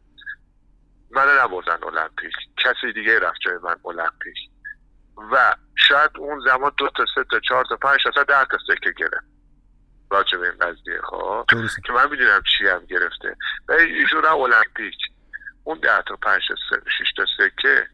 منو 1.10 1.42
نبردن 1.42 1.84
المپیک. 1.84 2.32
کسی 2.56 2.92
دیگه 2.92 3.18
رفت 3.18 3.38
جای 3.44 3.58
من 3.62 3.76
المپیک. 3.84 4.49
و 5.32 5.54
شاید 5.88 6.10
اون 6.18 6.40
زمان 6.40 6.72
دو 6.78 6.88
تا 6.96 7.04
سه 7.14 7.24
تا 7.30 7.40
چهار 7.40 7.64
تا 7.64 7.76
پنج 7.76 8.00
تا 8.14 8.22
ده 8.22 8.44
تا 8.44 8.58
سکه 8.66 8.92
گرفت. 8.96 9.30
راجع 10.10 10.38
به 10.38 10.48
این 10.48 10.58
قضیه 10.58 11.00
خب؟ 11.04 11.44
که 11.86 11.92
من 11.92 12.10
می‌دونم 12.10 12.42
چی 12.58 12.66
هم 12.66 12.84
گرفته. 12.84 13.36
و 13.68 13.72
ایشون 13.72 14.24
المپیک. 14.24 14.96
اون 15.64 15.78
ده 15.78 16.02
تا 16.02 16.16
پنج 16.16 16.42
تا 16.48 16.54
شش 16.98 17.12
تا 17.16 17.24
سکه 17.38 17.86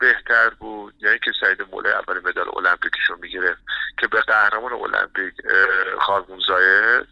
بهتر 0.00 0.50
بود. 0.50 0.94
یا 0.98 1.10
اینکه 1.10 1.32
سعید 1.40 1.62
موله 1.62 1.88
اول 1.88 2.20
مدال 2.28 2.48
المپیکشو 2.56 3.16
می‌گرفت 3.16 3.62
که 3.98 4.06
به 4.06 4.20
قهرمان 4.20 4.72
المپیک 4.72 5.34
خارمون 6.00 6.40
زاید 6.48 7.06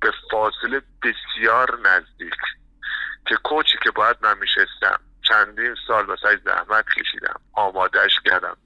به 0.00 0.12
فاصله 0.30 0.82
بسیار 1.02 1.78
نزدیک. 1.80 2.40
که 3.26 3.36
کوچی 3.36 3.78
که 3.82 3.90
باید 3.90 4.16
من 4.22 4.38
میشستم. 4.38 5.00
چندین 5.28 5.76
سال 5.86 6.06
واسه 6.06 6.40
زحمت 6.44 6.84
کشیدم. 6.96 7.40
آمادهش 7.52 8.20
کردم. 8.24 8.56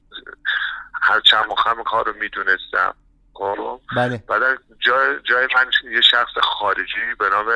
هر 1.03 1.21
چند 1.21 1.45
مخم 1.51 1.83
کار 1.83 2.07
رو 2.07 2.13
می‌دونستم. 2.13 2.95
خب؟ 3.35 3.81
بله. 3.97 4.25
بعد 4.29 4.43
جای, 4.79 5.19
جای 5.25 5.49
من 5.57 5.93
یه 5.93 6.01
شخص 6.01 6.33
خارجی 6.43 7.15
به 7.19 7.29
نام 7.29 7.47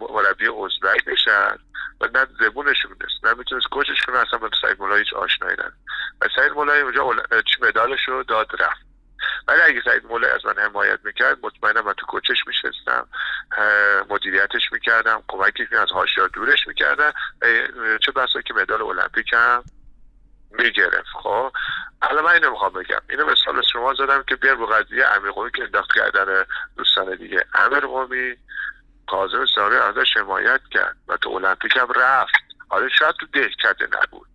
مربی 0.00 0.48
ازبک 0.48 1.08
نشد 1.08 1.60
و 2.00 2.08
نه 2.14 2.26
زبونش 2.40 2.86
میدست 2.90 3.24
نه 3.24 3.34
می‌تونست 3.34 3.66
کوچش 3.66 4.02
کنه 4.06 4.18
اصلا 4.18 4.38
با 4.38 4.50
سعید 4.62 4.80
مولای 4.80 4.98
هیچ 4.98 5.12
آشنایی 5.12 5.52
نداره 5.52 5.72
و 6.20 6.28
سعید 6.36 6.52
مولای 6.52 6.80
اونجا 6.80 7.14
چی 7.30 7.62
مدالش 7.62 8.08
رو 8.08 8.22
داد 8.22 8.62
رفت. 8.62 8.93
ولی 9.48 9.60
اگه 9.60 9.82
سعید 9.84 10.04
مولای 10.04 10.30
از 10.30 10.46
من 10.46 10.58
حمایت 10.58 10.98
می‌کرد 11.04 11.38
مطمئنم 11.42 11.84
من 11.84 11.92
تو 11.92 12.06
کوچش 12.06 12.46
میشستم 12.46 13.08
مدیریتش 14.10 14.72
می‌کردم 14.72 15.22
کمکش 15.28 15.72
از 15.72 15.90
هاشیا 15.90 16.26
دورش 16.26 16.68
می‌کردم 16.68 17.12
چه 18.06 18.12
بسا 18.12 18.40
که 18.40 18.54
مدال 18.54 18.82
المپیک 18.82 19.32
هم 19.32 19.64
می‌گرفت. 20.50 21.08
خب 21.22 21.52
حالا 22.02 22.22
من 22.22 22.32
اینو 22.32 22.50
می‌خوام 22.50 22.72
بگم. 22.72 23.00
اینو 23.10 23.26
مثال 23.26 23.62
شما 23.72 23.94
زدم 23.94 24.24
که 24.28 24.36
بیار 24.36 24.56
به 24.56 24.66
قضیه 24.66 25.06
امیر 25.06 25.30
قومی 25.30 25.50
که 25.50 25.62
انداخت 25.62 25.90
کردن 25.94 26.44
دوستان 26.76 27.16
دیگه. 27.16 27.44
امیر 27.54 27.80
قومی 27.80 28.36
کاظم 29.06 29.46
ازش 29.82 30.16
حمایت 30.16 30.60
کرد 30.70 30.96
و 31.08 31.16
تو 31.16 31.30
المپیک 31.30 31.76
هم 31.76 31.88
رفت. 31.96 32.34
حالا 32.68 32.88
شاید 32.88 33.14
تو 33.20 33.26
دهکده 33.26 33.88
نبود. 34.02 34.28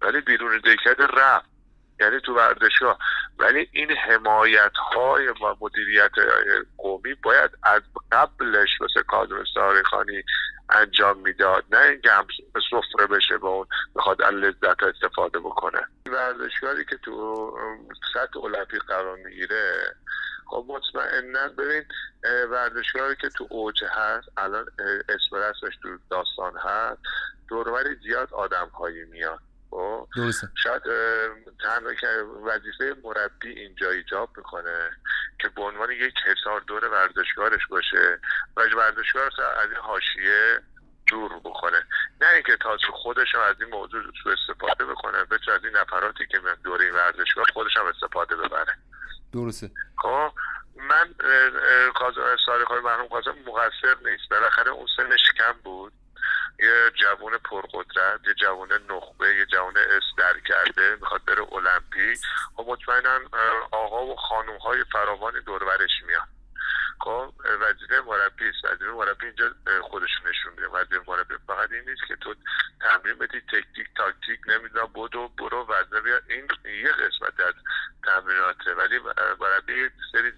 ولی 0.00 0.20
بیرون 0.20 0.58
دهکده 0.58 1.06
رفت. 1.06 1.55
یعنی 2.00 2.20
تو 2.20 2.34
ورزشگاه. 2.34 2.98
ولی 3.38 3.68
این 3.72 3.90
حمایت 3.90 4.72
های 4.94 5.28
و 5.28 5.56
مدیریت 5.60 6.10
قومی 6.78 7.14
باید 7.14 7.50
از 7.62 7.82
قبلش 8.12 8.68
مثل 8.80 9.02
کاظم 9.02 9.44
خانی 9.84 10.22
انجام 10.70 11.18
می‌داد. 11.18 11.64
نه 11.70 11.80
اینکه 11.80 12.10
هم 12.10 12.26
سفره 12.70 13.06
بشه 13.06 13.38
به 13.38 13.46
اون 13.46 13.66
بخواد 13.94 14.22
از 14.22 14.34
لذت 14.34 14.82
استفاده 14.82 15.38
بکنه. 15.38 15.80
ورزشکاری 16.06 16.84
که 16.84 16.96
تو 16.96 17.52
سطح 18.14 18.44
المپیک 18.44 18.80
قرار 18.80 19.16
می‌گیره 19.16 19.94
خب 20.46 20.64
مطمئنا 20.68 21.48
ببین 21.48 21.84
ورزشکاری 22.50 23.16
که 23.16 23.28
تو 23.28 23.46
اوج 23.50 23.84
هست 23.84 24.28
الان 24.36 24.66
اسم 25.08 25.36
رسمش 25.36 25.76
تو 25.82 25.88
داستان 26.10 26.52
هست 26.58 26.98
دوروری 27.48 27.94
زیاد 28.02 28.34
آدم 28.34 28.68
هایی 28.68 29.04
میاد 29.04 29.40
خب 29.76 30.08
شاید 30.62 30.82
تنها 31.62 31.94
که 31.94 32.06
وظیفه 32.44 32.96
مربی 33.04 33.48
اینجا 33.48 33.90
ایجاب 33.90 34.30
می‌کنه 34.36 34.90
که 35.38 35.48
به 35.48 35.62
عنوان 35.62 35.90
یک 35.90 36.14
حسار 36.26 36.60
دور 36.60 36.84
ورزشکارش 36.84 37.66
باشه 37.66 38.20
و 38.56 38.60
ورزشکار 38.76 39.30
از 39.56 39.70
این 39.70 39.80
حاشیه 39.80 40.60
دور 41.06 41.38
بکنه 41.38 41.86
نه 42.20 42.28
اینکه 42.34 42.56
تازه 42.56 42.86
خودش 42.92 43.34
از 43.34 43.56
این 43.60 43.70
موضوع 43.70 44.02
سو 44.22 44.28
استفاده 44.28 44.84
بکنه 44.84 45.24
بتونه 45.24 45.56
از 45.56 45.64
این 45.64 45.76
نفراتی 45.76 46.26
که 46.26 46.38
من 46.40 46.56
دوره 46.64 46.84
این 46.84 46.94
ورزشگاه 46.94 47.44
خودش 47.52 47.76
هم 47.76 47.86
استفاده 47.86 48.36
ببره. 48.36 48.72
درسته. 49.32 49.70
خب 49.98 50.32
من 50.76 51.14
سارخ 52.46 52.70
مرحوم 52.70 53.06
قاسم 53.06 53.34
مقصر 53.46 53.96
نیست. 54.10 54.28
بالاخره 54.30 54.70
اون 54.70 54.86
سنش 54.96 55.32
کم 55.38 55.52
بود. 55.64 55.92
یه 56.58 56.90
جوان 57.00 57.38
پرقدرت 57.38 58.20
یه 58.26 58.34
جوان 58.34 58.68
نخبه 58.90 59.34
یه 59.34 59.46
جوان 59.46 59.74
استر 59.76 60.40
کرده 60.40 60.96
می‌خواد 61.00 61.24
بره 61.24 61.52
المپیک. 61.52 62.18
و 62.58 62.62
خب 62.62 62.68
مطمئنا 62.68 63.20
آقا 63.70 64.06
و 64.06 64.16
خانوم 64.16 64.58
های 64.58 64.84
فراوانی 64.92 65.40
دورورش 65.40 66.02
میاد. 66.06 66.35
خب 67.00 67.34
وزیر 67.60 68.00
مربی 68.00 68.48
است. 68.48 68.64
وزیر 68.64 68.90
مربی 68.90 69.26
اینجا 69.26 69.50
خودش 69.82 70.10
نشون 70.26 70.52
میده. 70.56 70.68
وزیر 70.68 71.00
مربی 71.06 71.34
فقط 71.46 71.72
این 71.72 71.90
نیست 71.90 72.02
که 72.08 72.16
تو 72.16 72.34
تمرین 72.80 73.18
بدی 73.18 73.40
تکتیک 73.40 73.86
تاکتیک 73.96 74.40
نمی‌دونم 74.46 74.90
بدو 74.94 75.28
برو 75.28 75.66
وزنه 75.66 76.00
بیا. 76.00 76.20
این 76.28 76.48
یه 76.64 76.92
قسمت 76.92 77.40
از 77.40 77.54
تمریناته. 78.04 78.74
ولی 78.74 78.98
مربی 79.40 79.90
سری 80.12 80.32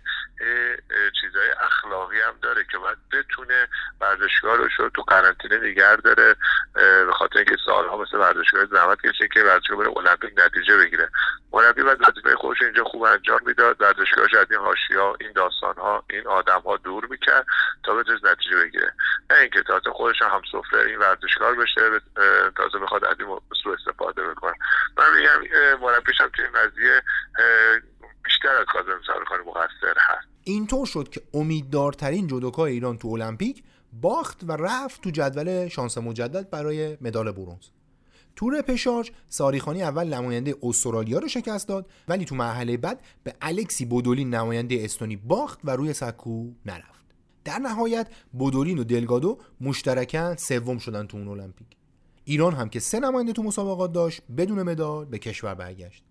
چیزهای 1.20 1.50
اخلاقی 1.50 2.20
هم 2.20 2.34
داره 2.42 2.64
که 2.72 2.78
باید 2.78 2.98
بتونه 3.12 3.68
ورزشکارش 4.00 4.72
رو 4.78 4.88
تو 4.88 5.02
قرنطینه 5.02 5.58
نگه 5.58 5.96
داره 5.96 6.36
به 6.74 7.12
خاطر 7.12 7.36
اینکه 7.36 7.56
سالها 7.66 7.96
مثل 7.96 8.16
ورزشگاه 8.16 8.64
زحمت 8.64 8.98
کشه 9.02 9.28
که 9.28 9.42
ورزشگاه 9.42 9.78
بره 9.78 9.96
المپیک 9.96 10.32
نتیجه 10.36 10.76
بگیره. 10.76 11.10
مربی 11.52 11.82
باید 11.82 11.98
وظیفه 12.08 12.36
خودش 12.36 12.62
اینجا 12.62 12.84
خوب 12.84 13.02
انجام 13.02 13.40
می‌داد. 13.46 13.80
ورزشگاهش 13.80 14.34
از 14.34 14.46
این 14.50 14.60
حاشیه 14.60 15.02
این 15.20 15.32
داستانها 15.34 16.04
این 16.10 16.26
آدم 16.26 16.60
ها 16.60 16.76
دور 16.76 17.06
می‌کرد 17.10 17.46
تا 17.84 17.94
بتونست 17.94 18.24
نتیجه 18.24 18.56
بگیره. 18.64 18.92
نه 19.30 19.36
اینکه 19.38 19.62
تازه 19.62 19.90
خودش 19.90 20.22
هم 20.22 20.42
سفره 20.52 20.86
این 20.86 20.98
ورزشکار 20.98 21.54
بشه 21.54 22.00
تازه 22.56 22.78
بخواد 22.78 23.04
از 23.04 23.16
این 23.20 23.38
سو 23.62 23.70
استفاده 23.70 24.28
بکنه. 24.28 24.52
من 24.98 25.04
میگم 25.16 25.80
مربیش 25.80 26.20
هم 26.20 26.28
تو 26.28 26.42
این 26.42 26.52
قضیه 26.52 27.02
بیشتر 28.24 28.48
از 28.48 28.66
کاظم 28.66 29.00
سارخانی 29.06 29.44
مقصر 29.44 29.94
هست. 29.98 30.28
اینطور 30.44 30.86
شد 30.86 31.08
که 31.08 31.20
امیددارترین 31.34 32.26
جودوکای 32.26 32.72
ایران 32.72 32.98
تو 32.98 33.08
المپیک 33.08 33.62
باخت 33.92 34.40
و 34.48 34.52
رفت 34.52 35.02
تو 35.02 35.10
جدول 35.10 35.68
شانس 35.68 35.98
مجدد 35.98 36.50
برای 36.50 36.98
مدال 37.00 37.32
برنز 37.32 37.68
تور 38.38 38.62
پشارج 38.62 39.10
ساریخانی 39.28 39.82
اول 39.82 40.14
نماینده 40.14 40.54
استرالیا 40.62 41.18
رو 41.18 41.28
شکست 41.28 41.68
داد 41.68 41.90
ولی 42.08 42.24
تو 42.24 42.34
مرحله 42.34 42.76
بعد 42.76 43.00
به 43.24 43.34
الکسی 43.40 43.84
بودولین 43.84 44.34
نماینده 44.34 44.84
استونی 44.84 45.16
باخت 45.16 45.60
و 45.64 45.70
روی 45.70 45.92
سکو 45.92 46.50
نرفت. 46.66 47.04
در 47.44 47.58
نهایت 47.58 48.08
بودولین 48.32 48.78
و 48.78 48.84
دلگادو 48.84 49.38
مشترکاً 49.60 50.36
سوم 50.36 50.78
شدن 50.78 51.06
تو 51.06 51.16
اون 51.16 51.28
المپیک. 51.28 51.66
ایران 52.24 52.54
هم 52.54 52.68
که 52.68 52.80
سه 52.80 53.00
نماینده 53.00 53.32
تو 53.32 53.42
مسابقات 53.42 53.92
داشت 53.92 54.22
بدون 54.36 54.62
مدال 54.62 55.04
به 55.04 55.18
کشور 55.18 55.54
برگشت. 55.54 56.04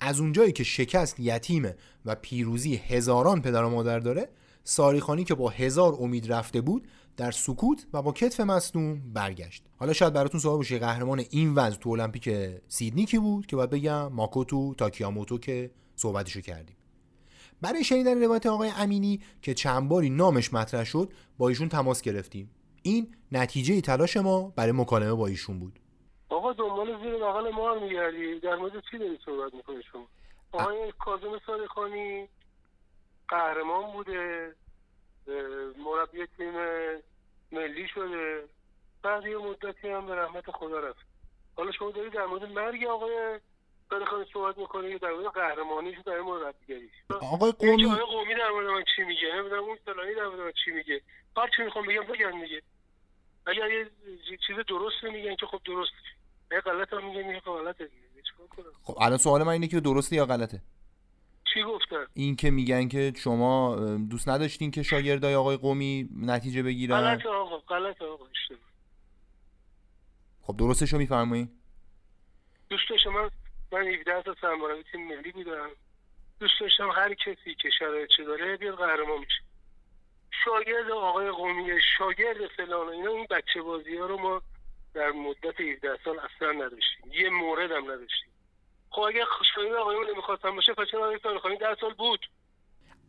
از 0.00 0.20
اونجایی 0.20 0.52
که 0.52 0.64
شکست 0.64 1.20
یتیمه 1.20 1.76
و 2.04 2.14
پیروزی 2.14 2.76
هزاران 2.76 3.42
پدر 3.42 3.64
و 3.64 3.70
مادر 3.70 3.98
داره 3.98 4.28
ساریخانی 4.64 5.24
که 5.24 5.34
با 5.34 5.48
هزار 5.48 5.96
امید 6.00 6.32
رفته 6.32 6.60
بود 6.60 6.88
در 7.16 7.30
سکوت 7.30 7.86
و 7.92 8.02
با 8.02 8.12
کتف 8.12 8.40
مصدوم 8.40 9.12
برگشت. 9.12 9.64
حالا 9.78 9.92
شاید 9.92 10.12
براتون 10.12 10.40
سوال 10.40 10.56
باشه 10.56 10.78
قهرمان 10.78 11.22
این 11.30 11.54
وضع 11.54 11.78
تو 11.78 11.90
المپیک 11.90 12.30
سیدنی 12.68 13.06
کی 13.06 13.18
بود 13.18 13.46
که 13.46 13.56
باید 13.56 13.70
بگم 13.70 14.12
ماکوتو 14.12 14.74
تاکیاموتو 14.74 15.38
که 15.38 15.70
صحبتشو 15.96 16.40
کردیم. 16.40 16.76
برای 17.62 17.84
شنیدن 17.84 18.22
روایت 18.22 18.46
آقای 18.46 18.72
امینی 18.76 19.20
که 19.42 19.54
چند 19.54 19.88
باری 19.88 20.10
نامش 20.10 20.54
مطرح 20.54 20.84
شد 20.84 21.12
با 21.38 21.48
ایشون 21.48 21.68
تماس 21.68 22.02
گرفتیم. 22.02 22.50
این 22.82 23.14
نتیجه 23.32 23.80
تلاش 23.80 24.16
ما 24.16 24.52
برای 24.56 24.72
مکالمه 24.72 25.14
با 25.14 25.26
ایشون 25.26 25.58
بود. 25.58 25.78
آقا 26.28 26.52
دنبال 26.52 27.02
زیر 27.02 27.14
بغل 27.14 27.50
ما 27.50 27.74
هم 27.74 27.82
میگردی. 27.82 28.40
در 28.40 28.56
مورد 28.56 28.72
چی 28.90 28.98
داری 28.98 29.18
صحبت 29.24 29.54
می‌کنی 29.54 29.82
شما؟ 29.92 30.06
آقای 30.52 30.92
کاظم 30.98 31.40
صادقانی 31.46 32.28
قهرمان 33.28 33.92
بوده. 33.92 34.54
مربی 35.78 36.26
تیم 36.36 36.52
ملی 37.52 37.88
شده. 37.94 38.44
بعد 39.02 39.26
یه 39.26 39.38
مدتی 39.38 39.88
هم 39.88 40.06
به 40.06 40.14
رحمت 40.14 40.50
خدا 40.50 40.80
رفت. 40.80 41.06
حالا 41.56 41.72
شما 41.72 41.90
داری 41.90 42.10
در 42.10 42.26
مورد 42.26 42.44
مرگ 42.44 42.84
آقای 42.84 43.40
صادقانی 43.90 44.24
صحبت 44.32 44.58
می‌کنه 44.58 44.90
یا 44.90 44.98
در 44.98 45.12
مورد 45.12 45.26
قهرمانیش 45.26 45.98
در 46.06 46.20
مورد 46.20 46.42
مربیگریش 46.42 46.90
آقای 47.08 47.52
قومی 47.52 47.84
آقای 47.84 48.04
قومی 48.04 48.34
در 48.34 48.50
مورد 48.50 48.66
من 48.66 48.84
چی 48.96 49.02
میگه؟ 49.02 49.36
نمی‌دونم 49.36 49.64
اون 49.64 49.76
فلانی 49.84 50.14
در 50.14 50.26
مورد 50.26 50.40
من 50.40 50.52
چی 50.64 50.70
میگه. 50.70 51.00
هر 51.36 51.50
چی 51.56 51.62
می‌خوام 51.62 51.86
بگم 51.86 52.02
بگم 52.02 52.38
میگه 52.40 52.62
اگر 53.46 53.70
یه 53.70 53.90
چیز 54.46 54.56
درست 54.68 55.04
میگن 55.04 55.36
که 55.36 55.46
خب 55.46 55.60
درست. 55.64 55.92
یه 56.52 56.60
غلط 56.60 56.92
هم 56.92 57.04
میگه 57.04 57.22
میگه 57.22 57.40
خب 57.40 57.50
غلطه 57.50 57.88
خب 58.82 58.96
الان 59.00 59.18
سوال 59.18 59.42
من 59.42 59.52
اینه 59.52 59.68
که 59.68 59.80
درسته 59.80 60.16
یا 60.16 60.26
غلطه؟ 60.26 60.60
چی 61.54 61.62
گفتن 61.62 62.06
این 62.14 62.36
که 62.36 62.50
میگن 62.50 62.88
که 62.88 63.12
شما 63.16 63.76
دوست 64.10 64.28
نداشتین 64.28 64.70
که 64.70 64.82
شاگردای 64.82 65.34
آقای 65.34 65.56
قومی 65.56 66.08
نتیجه 66.16 66.62
بگیرن. 66.62 66.96
غلط 67.00 67.26
آقا 67.26 67.58
غلط 67.58 68.02
آقا 68.02 68.26
اشتباه. 68.26 68.60
خب 70.42 70.56
درستشو 70.56 70.98
میفرمایید 70.98 71.50
دوست 72.70 72.90
داشتم 72.90 73.10
من 73.10 73.30
من 73.72 73.86
17 73.86 74.22
تا 74.22 74.36
سرمربی 74.40 74.82
تیم 74.92 75.08
ملی 75.08 75.32
بودم. 75.32 75.70
دوست 76.40 76.60
داشتم 76.60 76.90
هر 76.90 77.14
کسی 77.14 77.54
که 77.54 77.70
شرایط 77.78 78.10
داره 78.26 78.56
بیاد 78.56 78.78
قهرمان 78.78 79.18
میشه 79.18 79.42
شاگرد 80.44 80.90
آقای 80.90 81.30
قومی 81.30 81.80
شاگرد 81.98 82.46
فلان 82.56 82.88
اینا 82.88 83.10
این 83.10 83.26
بچه 83.30 83.62
بازی 83.62 83.96
ها 83.96 84.06
رو 84.06 84.18
ما 84.18 84.42
در 84.94 85.10
مدت 85.10 85.60
17 85.60 85.98
سال 86.04 86.18
اصلا 86.18 86.52
نداشتیم. 86.52 87.12
یه 87.12 87.30
مورد 87.30 87.70
هم 87.70 87.84
نداشتیم. 87.84 88.31
خب 88.92 89.00
اگه 89.00 89.24
شاگرد 89.54 89.74
آقایون 89.74 90.10
نمی‌خواستم 90.10 90.56
باشه 90.56 90.74
پس 90.74 90.86
چرا 90.90 91.18
آقای 91.36 91.56
10 91.56 91.76
سال 91.80 91.94
بود. 91.94 92.26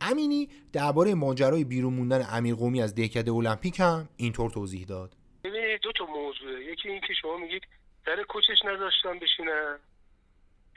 امینی 0.00 0.48
درباره 0.72 1.14
ماجرای 1.14 1.64
بیرون 1.64 1.94
موندن 1.94 2.26
امیر 2.30 2.54
قومی 2.54 2.82
از 2.82 2.94
دهکده 2.94 3.32
المپیک 3.32 3.80
هم 3.80 4.08
اینطور 4.16 4.50
توضیح 4.50 4.86
داد. 4.86 5.12
ببینید 5.44 5.80
دو 5.80 5.92
تا 5.92 6.06
موضوعه. 6.06 6.64
یکی 6.64 6.88
این 6.88 7.00
که 7.00 7.14
شما 7.14 7.36
میگید 7.36 7.62
در 8.06 8.22
کوچش 8.22 8.64
نذاشتن 8.64 9.18
بشینن 9.18 9.78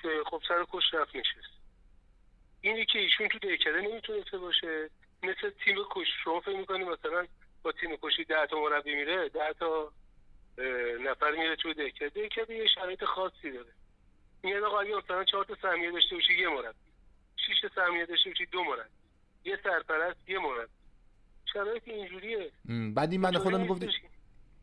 که 0.01 0.09
خب 0.31 0.41
سر 0.47 0.63
کوچ 0.63 0.83
رفت 0.93 1.15
نشست. 1.15 1.57
اینی 2.61 2.85
که 2.85 2.99
ایشون 2.99 3.27
تو 3.27 3.39
دیکره 3.39 3.81
نمی‌تونسته 3.81 4.37
باشه. 4.37 4.89
مثل 5.23 5.49
تیم 5.65 5.75
کش 5.89 6.07
شما 6.23 6.39
فکر 6.39 6.57
می‌کنی 6.57 6.83
مثلا 6.83 7.27
با 7.63 7.71
تیم 7.71 7.97
کشی 8.01 8.23
ده 8.23 8.47
تا 8.49 8.59
مربی 8.59 8.95
میره 8.95 9.29
ده 9.29 9.53
تا 9.59 9.91
نفر 10.99 11.31
میره 11.31 11.55
تو 11.55 11.73
دیکره 11.73 12.09
دیکره 12.09 12.57
یه 12.57 12.67
شرایط 12.75 13.03
خاصی 13.03 13.51
داره. 13.51 13.69
این 14.41 14.63
آقا 14.63 14.79
اگه 14.79 14.95
مثلا 14.95 15.23
چهار 15.23 15.45
تا 15.45 15.57
سهمیه 15.61 15.91
داشته 15.91 16.15
باشی 16.15 16.33
یه 16.41 16.49
مربی. 16.49 16.77
شش 17.37 17.61
تا 17.61 17.69
سهمیه 17.75 18.05
داشته 18.05 18.29
باشی 18.29 18.45
دو 18.45 18.63
مربی. 18.63 18.89
یه 19.45 19.59
سرپرست 19.63 20.29
یه 20.29 20.39
مربی. 20.39 20.71
شرایط 21.53 21.87
اینجوریه. 21.87 22.51
بعد 22.95 23.11
این 23.11 23.21
من 23.21 23.37
خودم 23.37 23.61
می‌گفت 23.61 23.83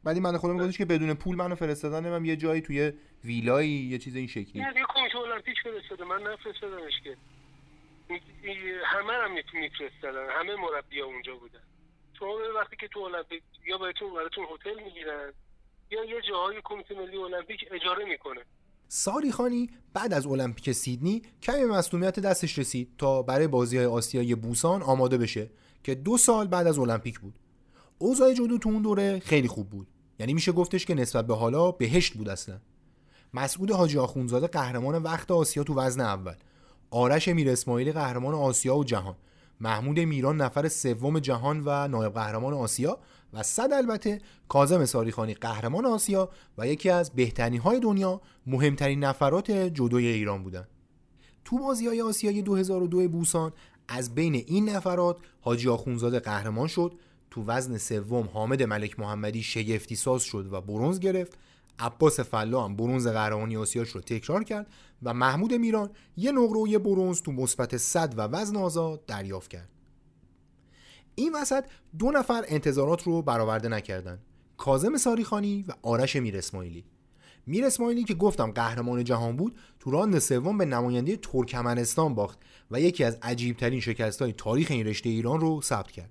بعد 0.04 0.14
این 0.16 0.22
من 0.22 0.36
خودم 0.36 0.54
میگفتش 0.54 0.78
که 0.78 0.84
بدون 0.84 1.14
پول 1.14 1.36
منو 1.36 1.54
فرستادن 1.54 2.08
من 2.08 2.24
یه 2.24 2.36
جایی 2.36 2.60
توی 2.60 2.92
ویلایی 3.24 3.70
یه 3.70 3.98
چیز 3.98 4.16
این 4.16 4.26
شکلی. 4.26 4.62
نه 4.62 4.72
یه 4.76 4.84
کمیته 4.88 5.18
المپیک 5.18 5.56
فرستاده. 5.64 6.04
من 6.04 6.22
نفرستادمش 6.22 7.00
که. 7.04 7.16
همه 8.84 9.12
هم 9.12 9.30
میفرستادن. 9.54 10.30
همه 10.30 10.56
مربی 10.56 11.00
اونجا 11.00 11.36
بودن. 11.36 11.62
شما 12.18 12.38
وقتی 12.54 12.76
که 12.76 12.88
تو 12.88 13.00
المپیک 13.00 13.42
یا 13.66 13.78
بهتون 13.78 14.14
براتون 14.14 14.46
هتل 14.54 14.82
می‌گیرن 14.84 15.32
یا 15.90 16.04
یه 16.04 16.20
جاهای 16.20 16.60
کمیته 16.64 16.94
ملی 16.94 17.16
المپیک 17.16 17.68
اجاره 17.70 18.04
می‌کنه. 18.04 18.40
ساری 18.88 19.32
خانی 19.32 19.70
بعد 19.94 20.14
از 20.14 20.26
المپیک 20.26 20.72
سیدنی 20.72 21.22
کمی 21.42 21.64
مصونیت 21.64 22.20
دستش 22.20 22.58
رسید 22.58 22.88
تا 22.98 23.22
برای 23.22 23.46
بازی 23.46 23.76
های 23.76 23.86
آسیایی 23.86 24.34
بوسان 24.34 24.82
آماده 24.82 25.18
بشه 25.18 25.50
که 25.82 25.94
دو 25.94 26.18
سال 26.18 26.46
بعد 26.46 26.66
از 26.66 26.78
المپیک 26.78 27.20
بود. 27.20 27.34
اوضاع 27.98 28.32
جودو 28.32 28.58
تو 28.58 28.68
اون 28.68 28.82
دوره 28.82 29.18
خیلی 29.18 29.48
خوب 29.48 29.70
بود. 29.70 29.86
یعنی 30.18 30.34
میشه 30.34 30.52
گفتش 30.52 30.86
که 30.86 30.94
نسبت 30.94 31.26
به 31.26 31.34
حالا 31.34 31.70
بهشت 31.70 32.14
بود 32.14 32.28
اصلا. 32.28 32.60
مسعود 33.34 33.70
حاجی 33.70 33.98
آخونزاده 33.98 34.46
قهرمان 34.46 35.02
وقت 35.02 35.30
آسیا 35.30 35.64
تو 35.64 35.74
وزن 35.74 36.00
اول. 36.00 36.34
آرش 36.90 37.28
میر 37.28 37.50
اسماعیلی 37.50 37.92
قهرمان 37.92 38.34
آسیا 38.34 38.76
و 38.76 38.84
جهان. 38.84 39.16
محمود 39.60 40.00
میران 40.00 40.36
نفر 40.36 40.68
سوم 40.68 41.18
جهان 41.18 41.62
و 41.64 41.88
نایب 41.88 42.14
قهرمان 42.14 42.54
آسیا 42.54 42.98
و 43.34 43.42
صد 43.42 43.72
البته 43.72 44.20
کاظم 44.48 44.84
ساریخانی 44.84 45.34
قهرمان 45.34 45.86
آسیا 45.86 46.30
و 46.58 46.66
یکی 46.66 46.90
از 46.90 47.10
بهترین 47.10 47.60
های 47.60 47.80
دنیا 47.80 48.20
مهمترین 48.46 49.04
نفرات 49.04 49.50
جودوی 49.50 50.06
ایران 50.06 50.42
بودن 50.42 50.68
تو 51.44 51.58
بازی 51.58 51.86
های 51.86 52.02
آسیای 52.02 52.42
2002 52.42 53.08
بوسان 53.08 53.52
از 53.88 54.14
بین 54.14 54.34
این 54.34 54.68
نفرات 54.68 55.16
حاجی 55.40 55.68
آخونزاده 55.68 56.20
قهرمان 56.20 56.66
شد 56.66 56.92
تو 57.30 57.44
وزن 57.46 57.78
سوم 57.78 58.28
حامد 58.32 58.62
ملک 58.62 59.00
محمدی 59.00 59.42
شگفتی 59.42 59.96
ساز 59.96 60.22
شد 60.22 60.52
و 60.52 60.60
برونز 60.60 61.00
گرفت 61.00 61.38
عباس 61.78 62.20
فلا 62.20 62.64
هم 62.64 62.76
برونز 62.76 63.06
قهرمانی 63.06 63.56
آسیاش 63.56 63.88
رو 63.88 64.00
تکرار 64.00 64.44
کرد 64.44 64.66
و 65.02 65.14
محمود 65.14 65.54
میران 65.54 65.90
یه 66.16 66.32
نقره 66.32 66.60
و 66.60 66.68
یه 66.68 66.78
برونز 66.78 67.22
تو 67.22 67.32
مثبت 67.32 67.76
100 67.76 68.14
و 68.16 68.20
وزن 68.20 68.56
آزاد 68.56 69.06
دریافت 69.06 69.50
کرد. 69.50 69.68
این 71.14 71.32
وسط 71.34 71.64
دو 71.98 72.10
نفر 72.10 72.44
انتظارات 72.48 73.02
رو 73.02 73.22
برآورده 73.22 73.68
نکردن. 73.68 74.18
کازم 74.56 74.96
ساریخانی 74.96 75.64
و 75.68 75.72
آرش 75.82 76.16
میر 76.16 76.36
اسماعیلی. 76.36 76.84
میر 77.46 77.64
اسماعیلی 77.64 78.04
که 78.04 78.14
گفتم 78.14 78.50
قهرمان 78.50 79.04
جهان 79.04 79.36
بود 79.36 79.56
تو 79.80 79.90
راند 79.90 80.18
سوم 80.18 80.58
به 80.58 80.64
نماینده 80.64 81.16
ترکمنستان 81.16 82.14
باخت 82.14 82.38
و 82.70 82.80
یکی 82.80 83.04
از 83.04 83.18
عجیبترین 83.22 83.80
شکست 83.80 84.22
های 84.22 84.32
تاریخ 84.32 84.70
این 84.70 84.86
رشته 84.86 85.08
ایران 85.08 85.40
رو 85.40 85.62
ثبت 85.62 85.90
کرد. 85.90 86.10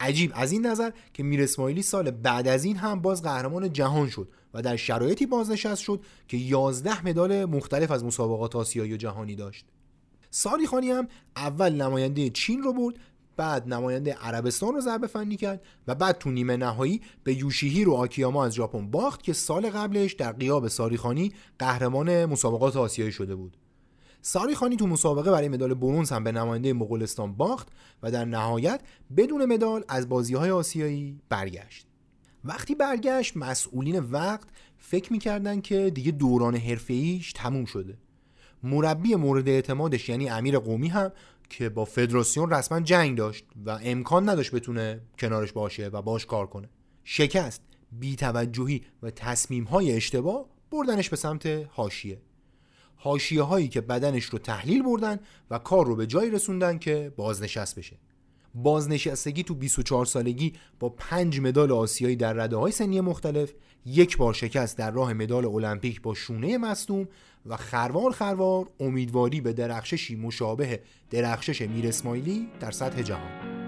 عجیب 0.00 0.32
از 0.34 0.52
این 0.52 0.66
نظر 0.66 0.90
که 1.12 1.22
میر 1.22 1.42
اسماعیلی 1.42 1.82
سال 1.82 2.10
بعد 2.10 2.48
از 2.48 2.64
این 2.64 2.76
هم 2.76 3.00
باز 3.00 3.22
قهرمان 3.22 3.72
جهان 3.72 4.08
شد 4.08 4.28
و 4.54 4.62
در 4.62 4.76
شرایطی 4.76 5.26
بازنشست 5.26 5.82
شد 5.82 6.04
که 6.28 6.36
11 6.36 7.06
مدال 7.06 7.44
مختلف 7.44 7.90
از 7.90 8.04
مسابقات 8.04 8.56
آسیایی 8.56 8.94
و 8.94 8.96
جهانی 8.96 9.36
داشت. 9.36 9.66
ساری 10.30 10.66
خانی 10.66 10.90
هم 10.90 11.08
اول 11.36 11.72
نماینده 11.72 12.30
چین 12.30 12.62
رو 12.62 12.72
برد 12.72 12.94
بعد 13.36 13.68
نماینده 13.68 14.12
عربستان 14.12 14.74
رو 14.74 14.80
ضربه 14.80 15.06
فنی 15.06 15.36
کرد 15.36 15.62
و 15.86 15.94
بعد 15.94 16.18
تو 16.18 16.30
نیمه 16.30 16.56
نهایی 16.56 17.00
به 17.24 17.34
یوشیهی 17.34 17.84
رو 17.84 17.94
آکیاما 17.94 18.44
از 18.44 18.52
ژاپن 18.52 18.90
باخت 18.90 19.22
که 19.22 19.32
سال 19.32 19.70
قبلش 19.70 20.12
در 20.12 20.32
قیاب 20.32 20.68
ساریخانی 20.68 21.32
قهرمان 21.58 22.24
مسابقات 22.24 22.76
آسیایی 22.76 23.12
شده 23.12 23.34
بود. 23.34 23.56
ساری 24.22 24.54
خانی 24.54 24.76
تو 24.76 24.86
مسابقه 24.86 25.30
برای 25.30 25.48
مدال 25.48 25.74
برونز 25.74 26.10
هم 26.12 26.24
به 26.24 26.32
نماینده 26.32 26.72
مغولستان 26.72 27.34
باخت 27.34 27.68
و 28.02 28.10
در 28.10 28.24
نهایت 28.24 28.80
بدون 29.16 29.44
مدال 29.44 29.84
از 29.88 30.08
بازی 30.08 30.34
های 30.34 30.50
آسیایی 30.50 31.20
برگشت. 31.28 31.86
وقتی 32.44 32.74
برگشت 32.74 33.36
مسئولین 33.36 33.98
وقت 33.98 34.48
فکر 34.78 35.12
می‌کردن 35.12 35.60
که 35.60 35.90
دیگه 35.90 36.12
دوران 36.12 36.56
حرفه‌ایش 36.56 37.32
تموم 37.32 37.64
شده. 37.64 37.98
مربی 38.62 39.14
مورد 39.14 39.48
اعتمادش 39.48 40.08
یعنی 40.08 40.28
امیر 40.28 40.58
قومی 40.58 40.88
هم 40.88 41.12
که 41.52 41.68
با 41.68 41.84
فدراسیون 41.84 42.50
رسما 42.50 42.80
جنگ 42.80 43.18
داشت 43.18 43.44
و 43.66 43.78
امکان 43.82 44.28
نداشت 44.28 44.54
بتونه 44.54 45.00
کنارش 45.18 45.52
باشه 45.52 45.88
و 45.88 46.02
باش 46.02 46.26
کار 46.26 46.46
کنه. 46.46 46.68
شکست 47.04 47.62
بیتوجهی 47.92 48.82
و 49.02 49.10
تصمیم 49.10 49.64
های 49.64 49.92
اشتباه 49.92 50.46
بردنش 50.70 51.08
به 51.08 51.16
سمت 51.16 51.46
حاشیه. 51.46 52.20
حاشیه 52.96 53.42
هایی 53.42 53.68
که 53.68 53.80
بدنش 53.80 54.24
رو 54.24 54.38
تحلیل 54.38 54.82
بردن 54.82 55.18
و 55.50 55.58
کار 55.58 55.86
رو 55.86 55.96
به 55.96 56.06
جایی 56.06 56.30
رسوندن 56.30 56.78
که 56.78 57.12
بازنشست 57.16 57.78
بشه. 57.78 57.96
بازنشستگی 58.54 59.42
تو 59.42 59.54
24 59.54 60.06
سالگی 60.06 60.52
با 60.80 60.88
پنج 60.88 61.40
مدال 61.40 61.72
آسیایی 61.72 62.16
در 62.16 62.32
رده 62.32 62.56
های 62.56 62.72
سنی 62.72 63.00
مختلف 63.00 63.52
یک 63.86 64.16
بار 64.16 64.34
شکست 64.34 64.78
در 64.78 64.90
راه 64.90 65.12
مدال 65.12 65.44
المپیک 65.44 66.02
با 66.02 66.14
شونه 66.14 66.58
مصدوم 66.58 67.08
و 67.46 67.56
خروار 67.56 68.12
خروار 68.12 68.66
امیدواری 68.80 69.40
به 69.40 69.52
درخششی 69.52 70.16
مشابه 70.16 70.80
درخشش 71.10 71.62
میر 71.62 71.88
اسماعیلی 71.88 72.48
در 72.60 72.70
سطح 72.70 73.02
جهان. 73.02 73.61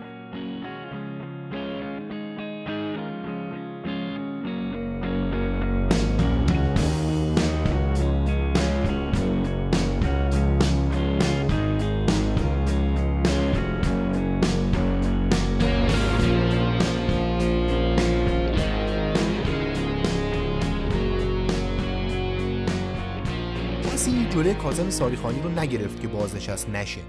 کاظم 24.74 24.90
ساریخانی 24.90 25.42
رو 25.42 25.48
نگرفت 25.48 26.00
که 26.00 26.08
بازنشست 26.08 26.68
نشه. 26.68 27.00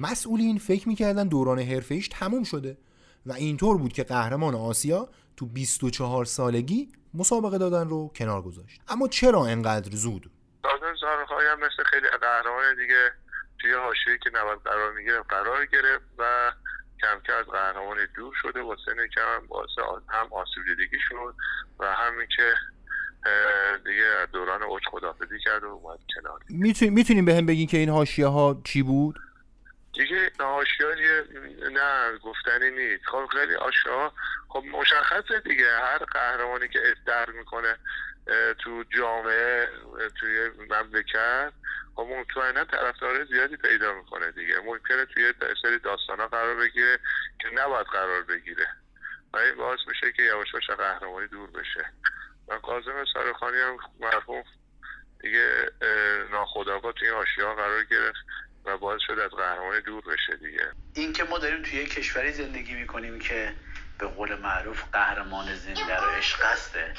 مسئولین 0.00 0.58
فکر 0.58 0.88
می‌کردن 0.88 1.28
دوران 1.28 1.58
حرفه‌ایش 1.58 2.08
تموم 2.08 2.44
شده 2.44 2.78
و 3.26 3.32
اینطور 3.32 3.78
بود 3.78 3.92
که 3.92 4.04
قهرمان 4.04 4.54
آسیا 4.54 5.08
تو 5.36 5.46
24 5.46 6.24
سالگی 6.24 6.88
مسابقه 7.14 7.58
دادن 7.58 7.88
رو 7.88 8.12
کنار 8.16 8.42
گذاشت. 8.42 8.80
اما 8.88 9.08
چرا 9.08 9.46
انقدر 9.46 9.90
زود؟ 9.96 10.30
کاظم 10.62 10.94
ساریخانی 11.00 11.46
هم 11.46 11.58
مثل 11.58 11.84
خیلی 11.90 12.06
قهرمان 12.20 12.74
دیگه 12.76 13.12
توی 13.58 13.72
حاشیه‌ای 13.72 14.18
که 14.18 14.30
نباید 14.34 14.58
قرار 14.64 14.92
می‌گیره 14.92 15.22
قرار 15.28 15.66
گرفت 15.66 16.04
و 16.18 16.52
کم 17.02 17.20
کم 17.26 17.32
از 17.40 17.46
قهرمانی 17.46 18.00
دور 18.16 18.34
شده 18.42 18.62
با 18.62 18.76
سن 18.86 19.06
کم 19.06 19.46
باعث 19.48 19.70
هم 20.08 20.26
آسیب 20.32 20.64
دیدگی 20.66 20.98
شد 21.08 21.34
و 21.78 21.94
همین 21.94 22.26
که 22.36 22.54
دیگه 23.84 24.26
دوران 24.32 24.62
اوج 24.62 24.82
خدافزی 24.90 25.38
کرد 25.38 25.64
و 25.64 25.66
اومد 25.66 25.98
کنار. 26.14 26.40
می‌تونیم 26.90 27.24
به 27.24 27.34
هم 27.34 27.46
بگین 27.46 27.66
که 27.66 27.76
این 27.76 27.88
حاشیه 27.88 28.26
ها 28.26 28.62
چی 28.64 28.82
بود؟ 28.82 29.18
دیگه 29.92 30.30
حاشیه 30.38 30.86
نه 31.72 32.18
گفتنی 32.18 32.70
نیست. 32.70 33.06
خب 33.06 33.26
خیلی 33.26 33.54
آشا 33.54 34.12
خب 34.48 34.64
مشخصه 34.72 35.40
دیگه. 35.44 35.70
هر 35.78 35.98
قهرمانی 35.98 36.68
که 36.68 36.78
اصدر 36.92 37.30
می‌کنه 37.30 37.76
تو 38.58 38.84
جامعه 38.98 39.68
توی 40.20 40.50
مملکت 40.70 41.52
خب 41.94 42.06
مطمئنا 42.20 42.64
طرفدار 42.64 43.24
زیادی 43.24 43.56
پیدا 43.56 43.94
می‌کنه 43.94 44.30
دیگه. 44.30 44.60
ممکنه 44.60 45.04
توی 45.04 45.32
سری 45.62 45.78
داستان 45.78 46.26
قرار 46.26 46.56
بگیره 46.56 46.98
که 47.40 47.48
نباید 47.54 47.86
قرار 47.86 48.22
بگیره. 48.22 48.66
و 49.32 49.36
این 49.36 49.54
باعث 49.54 49.80
میشه 49.88 50.12
که 50.12 50.22
یواش 50.22 50.46
یواش 50.54 50.70
قهرمانی 50.70 51.26
دور 51.28 51.50
بشه. 51.50 51.92
و 52.48 52.58
کازم 52.58 53.04
سرخانی 53.14 53.58
هم 53.58 53.78
مرحوم 54.00 54.44
دیگه 55.20 55.70
ناخداگاه 56.30 56.92
توی 56.92 57.10
آشیا 57.10 57.54
قرار 57.54 57.84
گرفت 57.84 58.18
و 58.64 58.78
باعث 58.78 59.00
شد 59.06 59.18
از 59.18 59.30
قهرمانی 59.30 59.80
دور 59.80 60.02
بشه 60.04 60.36
دیگه. 60.36 60.72
این 60.94 61.12
که 61.12 61.24
ما 61.24 61.38
داریم 61.38 61.62
توی 61.62 61.86
کشوری 61.86 62.32
زندگی 62.32 62.74
می‌کنیم 62.74 63.18
که 63.18 63.52
به 63.98 64.06
قول 64.06 64.34
معروف 64.34 64.84
قهرمان 64.92 65.54
زنده 65.54 65.96
رو 65.96 66.10
عشق 66.10 66.44
هسته 66.44 66.94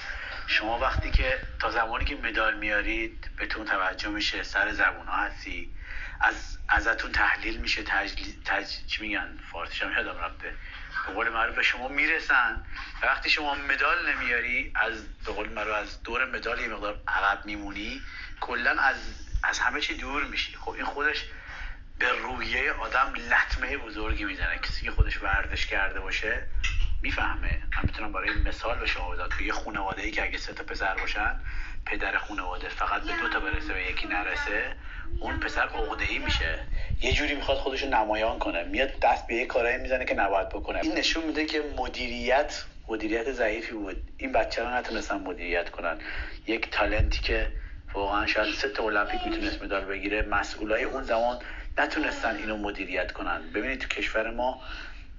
شما 0.48 0.80
وقتی 0.80 1.12
که 1.12 1.39
تا 1.60 1.72
زمانی 1.72 2.06
که 2.06 2.16
مدال 2.16 2.58
میارید 2.58 3.30
بهتون 3.38 3.66
توجه 3.66 4.10
میشه 4.10 4.43
سر 4.43 4.72
زبون 4.72 5.08
ها 5.08 5.16
هستی 5.16 5.74
از 6.22 6.58
ازتون 6.70 7.12
تحلیل 7.12 7.58
میشه 7.58 7.84
تجلی... 7.84 8.41
تج... 8.45 8.68
چی 8.88 9.02
میگن؟ 9.02 9.39
فارسیش 9.52 9.82
هم 9.82 9.91
یادم 9.91 10.18
رفته. 10.20 10.54
به 11.08 11.14
قول 11.14 11.30
معروف 11.30 11.55
به 11.55 11.64
شما 11.64 11.88
می‌رسن. 11.88 12.64
وقتی 13.03 13.30
شما 13.30 13.55
مدال 13.55 14.16
نمیاری 14.16 14.72
از 14.76 15.08
به 15.26 15.32
قول 15.32 15.49
معروف 15.49 15.74
از 15.76 16.03
دور 16.03 16.26
مدال 16.26 16.60
یه 16.60 16.68
مقدار 16.68 16.99
عقب 17.08 17.45
میمونی. 17.45 18.01
کلا 18.39 18.82
از 18.82 18.95
از 19.43 19.60
همه 19.60 19.82
چی 19.82 19.97
دور 19.97 20.24
میشی. 20.24 20.55
خب 20.55 20.72
این 20.72 20.86
خودش 20.86 21.26
به 21.99 22.12
روحیه 22.12 22.72
آدم 22.72 23.14
لطمه 23.14 23.78
بزرگی 23.78 24.24
می‌زنه. 24.24 24.58
کسی 24.58 24.86
که 24.86 24.91
خودش 24.91 25.22
ورزش 25.22 25.66
کرده 25.66 25.99
باشه 25.99 26.47
می‌فهمه. 27.01 27.62
من 27.78 27.84
می‌تونم 27.84 28.12
برای 28.12 28.34
مثال 28.34 28.80
به 28.80 28.86
شما 28.86 29.10
بدم. 29.10 29.45
یه 29.45 29.53
خانواده 29.53 30.01
ای 30.01 30.12
که 30.12 30.24
اگه 30.24 30.38
سه 30.38 30.53
تا 30.53 30.64
پسر 30.64 30.95
باشن 30.95 31.39
پدر 31.90 32.18
خانواده 32.18 32.70
فقط 32.70 33.02
به 33.02 33.12
دو 33.22 33.30
تا 33.30 33.40
برسه 33.40 33.74
و 33.74 33.78
یکی 33.78 34.08
نرسه 34.08 34.76
اون 35.22 35.40
پسر 35.40 35.62
عقده 35.62 36.06
ای 36.10 36.18
میشه. 36.18 36.60
یه 37.02 37.12
جوری 37.12 37.36
می‌خواد 37.36 37.58
خودش 37.58 37.84
رو 37.84 37.90
نمایان 37.90 38.40
کنه. 38.40 38.64
میاد 38.64 39.00
دست 39.00 39.28
به 39.28 39.36
یه 39.36 39.46
کارایی 39.46 39.78
می‌زنه 39.78 40.06
که 40.06 40.14
نباید 40.14 40.50
بکنه. 40.50 40.80
این 40.84 40.94
نشون 40.94 41.24
میده 41.24 41.46
که 41.46 41.64
مدیریت 41.78 42.64
مدیریت 42.90 43.32
ضعیفی 43.32 43.74
بود. 43.74 44.12
این 44.18 44.32
بچه 44.32 44.64
رو 44.64 44.70
نتونستن 44.70 45.18
مدیریت 45.18 45.70
کنن. 45.70 45.98
یک 46.48 46.72
تالنتی 46.72 47.22
که 47.22 47.52
واقعا 47.94 48.26
شاید 48.26 48.56
سه 48.56 48.70
تا 48.70 48.84
المپیک 48.84 49.22
می‌تونست 49.26 49.64
مدال 49.64 49.86
بگیره 49.86 50.22
مسئولای 50.22 50.84
اون 50.84 51.04
زمان 51.04 51.40
نتونستن 51.78 52.36
اینو 52.36 52.58
مدیریت 52.58 53.12
کنن. 53.12 53.52
ببینید 53.54 53.80
تو 53.80 53.88
کشور 53.88 54.32
ما 54.32 54.62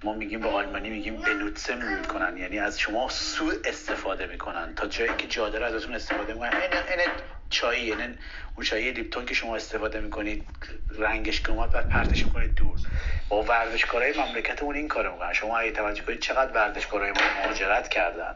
ما 0.05 0.13
میگیم 0.15 0.41
به 0.41 0.49
آلمانی 0.49 0.91
میگیم 0.91 1.17
بنوتسه 1.17 1.75
می‌کنن. 1.75 2.37
یعنی 2.37 2.59
از 2.59 2.81
شما 2.81 3.09
سو 3.09 3.53
استفاده 3.65 4.27
می‌کنن. 4.27 4.75
تا 4.75 4.87
جایی 4.87 5.13
که 5.19 5.27
جادر 5.27 5.63
ازتون 5.63 5.95
استفاده 5.95 6.33
می‌کنن. 6.33 6.57
این 6.57 6.73
این 7.01 7.11
چای 7.51 7.81
یعنی 7.81 8.19
اون 8.57 8.65
چای 8.67 8.91
لیپتون 8.93 9.27
که 9.27 9.35
شما 9.35 9.57
استفاده 9.57 10.01
می‌کنید 10.01 10.47
رنگش 10.99 11.41
که 11.41 11.51
اومد 11.51 11.71
بعد 11.71 11.89
پرتش 11.89 12.25
کنید 12.25 12.55
دور. 12.55 12.79
با 13.29 13.43
ورزشکارای 13.43 14.19
مملکتمون 14.19 14.75
این 14.77 14.89
کارو 14.89 15.13
می‌کنن. 15.13 15.33
شما 15.33 15.59
اگه 15.59 15.73
توجه 15.73 16.03
کنید 16.03 16.21
چقدر 16.21 16.53
ورزشکارای 16.53 17.11
ما 17.11 17.21
مهاجرت 17.43 17.89
کردن. 17.89 18.35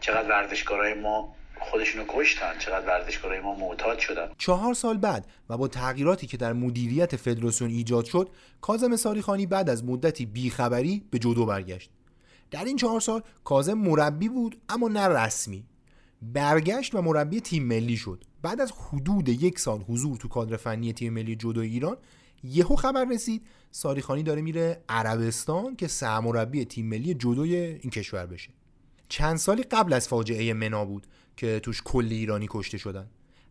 چقدر 0.00 0.28
ورزشکارای 0.28 0.94
ما 0.94 1.36
خودشونو 1.60 2.04
کشتن. 2.08 2.58
چقدر 2.58 2.86
ورزشکارای 2.86 3.40
ما 3.40 3.54
معتاد 3.54 3.98
شدن. 3.98 4.28
چهار 4.38 4.74
سال 4.74 4.96
بعد 4.96 5.26
و 5.48 5.56
با 5.56 5.68
تغییراتی 5.68 6.26
که 6.26 6.36
در 6.36 6.52
مدیریت 6.52 7.16
فدراسیون 7.16 7.70
ایجاد 7.70 8.04
شد 8.04 8.30
کازم 8.60 8.96
ساریخانی 8.96 9.46
بعد 9.46 9.70
از 9.70 9.84
مدتی 9.84 10.26
بیخبری 10.26 11.04
به 11.10 11.18
جودو 11.18 11.46
برگشت. 11.46 11.90
در 12.50 12.64
این 12.64 12.76
چهار 12.76 13.00
سال 13.00 13.22
کازم 13.44 13.74
مربی 13.74 14.28
بود 14.28 14.60
اما 14.68 14.88
نه 14.88 15.08
رسمی. 15.08 15.64
برگشت 16.22 16.94
و 16.94 17.02
مربی 17.02 17.40
تیم 17.40 17.64
ملی 17.64 17.96
شد. 17.96 18.24
بعد 18.42 18.60
از 18.60 18.72
حدود 18.72 19.28
یک 19.28 19.58
سال 19.58 19.80
حضور 19.80 20.16
تو 20.16 20.28
کادر 20.28 20.56
فنی 20.56 20.92
تیم 20.92 21.12
ملی 21.12 21.36
جودو 21.36 21.60
ایران 21.60 21.96
یهو 22.44 22.76
خبر 22.76 23.04
رسید 23.04 23.46
ساریخانی 23.70 24.22
داره 24.22 24.42
میره 24.42 24.84
عربستان 24.88 25.76
که 25.76 25.88
سرمربی 25.88 26.64
تیم 26.64 26.86
ملی 26.86 27.14
جودوی 27.14 27.56
این 27.56 27.90
کشور 27.90 28.26
بشه. 28.26 28.50
چند 29.08 29.36
سالی 29.36 29.62
قبل 29.62 29.92
از 29.92 30.08
فاجعه 30.08 30.52
منا 30.52 30.84
بود. 30.84 31.06
که 31.40 31.60
توش 31.60 31.82
کلی 31.84 32.14
ایرانی 32.14 32.46
کشته 32.50 32.78
شدن. 32.78 33.10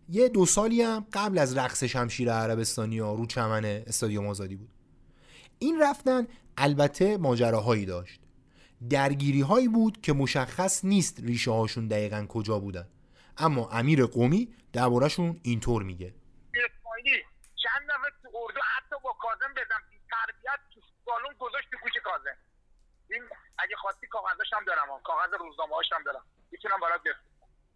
یه 0.09 0.29
دو 0.29 0.45
سالی 0.45 0.81
هم 0.81 1.07
قبل 1.13 1.37
از 1.37 1.57
رقص 1.57 1.83
شمشیر 1.83 2.31
عربستانی 2.31 2.99
ها 2.99 3.13
رو 3.13 3.25
چمن 3.25 3.65
استادیوم 3.65 4.27
آزادی 4.27 4.55
بود. 4.55 4.69
این 5.59 5.81
رفتن 5.81 6.27
البته 6.57 7.17
ماجراهایی 7.17 7.85
داشت. 7.85 8.21
درگیری 8.89 9.41
هایی 9.41 9.67
بود 9.67 10.01
که 10.01 10.13
مشخص 10.13 10.85
نیست 10.85 11.19
ریشه 11.19 11.51
هاشون 11.51 11.87
دقیقا 11.87 12.25
کجا 12.29 12.59
بودن. 12.59 12.87
اما 13.37 13.69
امیر 13.69 14.05
قومی 14.05 14.55
دربارهشون 14.73 15.39
اینطور 15.43 15.83
میگه. 15.83 16.13
چند 17.63 17.83
دفعه 17.89 18.11
تو 18.21 18.37
اردو 18.37 18.61
حتی 18.77 18.95
با 19.03 19.13
کازم 19.21 19.53
بدم 19.53 19.81
تربیت 20.11 20.59
تو 20.73 20.81
بالون 21.05 21.33
گذاشت 21.39 21.67
تو 21.71 21.77
گوش 21.83 21.91
کازم 22.03 22.37
این 23.11 23.23
اگه 23.57 23.75
خواستی 23.75 24.07
کاغذش 24.07 24.53
هم 24.53 24.63
دارم 24.67 24.87
کاغذ 25.03 25.33
روزنامه 25.39 25.73
دارم. 26.05 26.23
می‌تونم 26.51 26.79
برات 26.81 27.01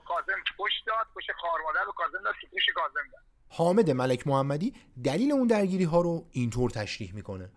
کازم 0.08 0.44
پشت 0.58 0.86
داد 0.88 1.08
پشت 1.16 1.32
خارمادر 1.42 1.90
و 1.90 1.92
کازم 1.92 2.24
داد 2.24 2.36
تو 2.42 2.48
کازم 2.76 3.08
داد. 3.12 3.22
حامد 3.50 3.92
ملک 3.92 4.28
محمدی 4.28 4.74
دلیل 5.06 5.32
اون 5.32 5.48
درگیری 5.48 5.84
ها 5.84 6.02
رو 6.02 6.26
اینطور 6.32 6.70
تشریح 6.70 7.16
می‌کنه؟ 7.16 7.50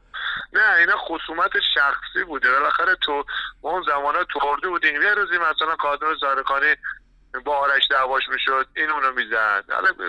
نه 0.53 0.75
اینا 0.79 0.97
خصومت 0.97 1.51
شخصی 1.75 2.25
بوده. 2.25 2.51
بالاخره 2.51 2.95
تو 2.95 3.25
ما 3.63 3.71
اون 3.71 3.83
زمانه 3.83 4.25
تو 4.25 4.47
اردو 4.47 4.71
بودیم. 4.71 5.03
یه 5.03 5.15
روزی 5.15 5.39
مثلا 5.39 5.77
کادر 5.77 6.15
زارکانی 6.21 6.75
با 7.45 7.57
آرش 7.57 7.89
دعواش 7.91 8.29
می‌شد 8.29 8.69
این 8.77 8.91
اونو 8.91 9.13
می‌زد. 9.13 9.65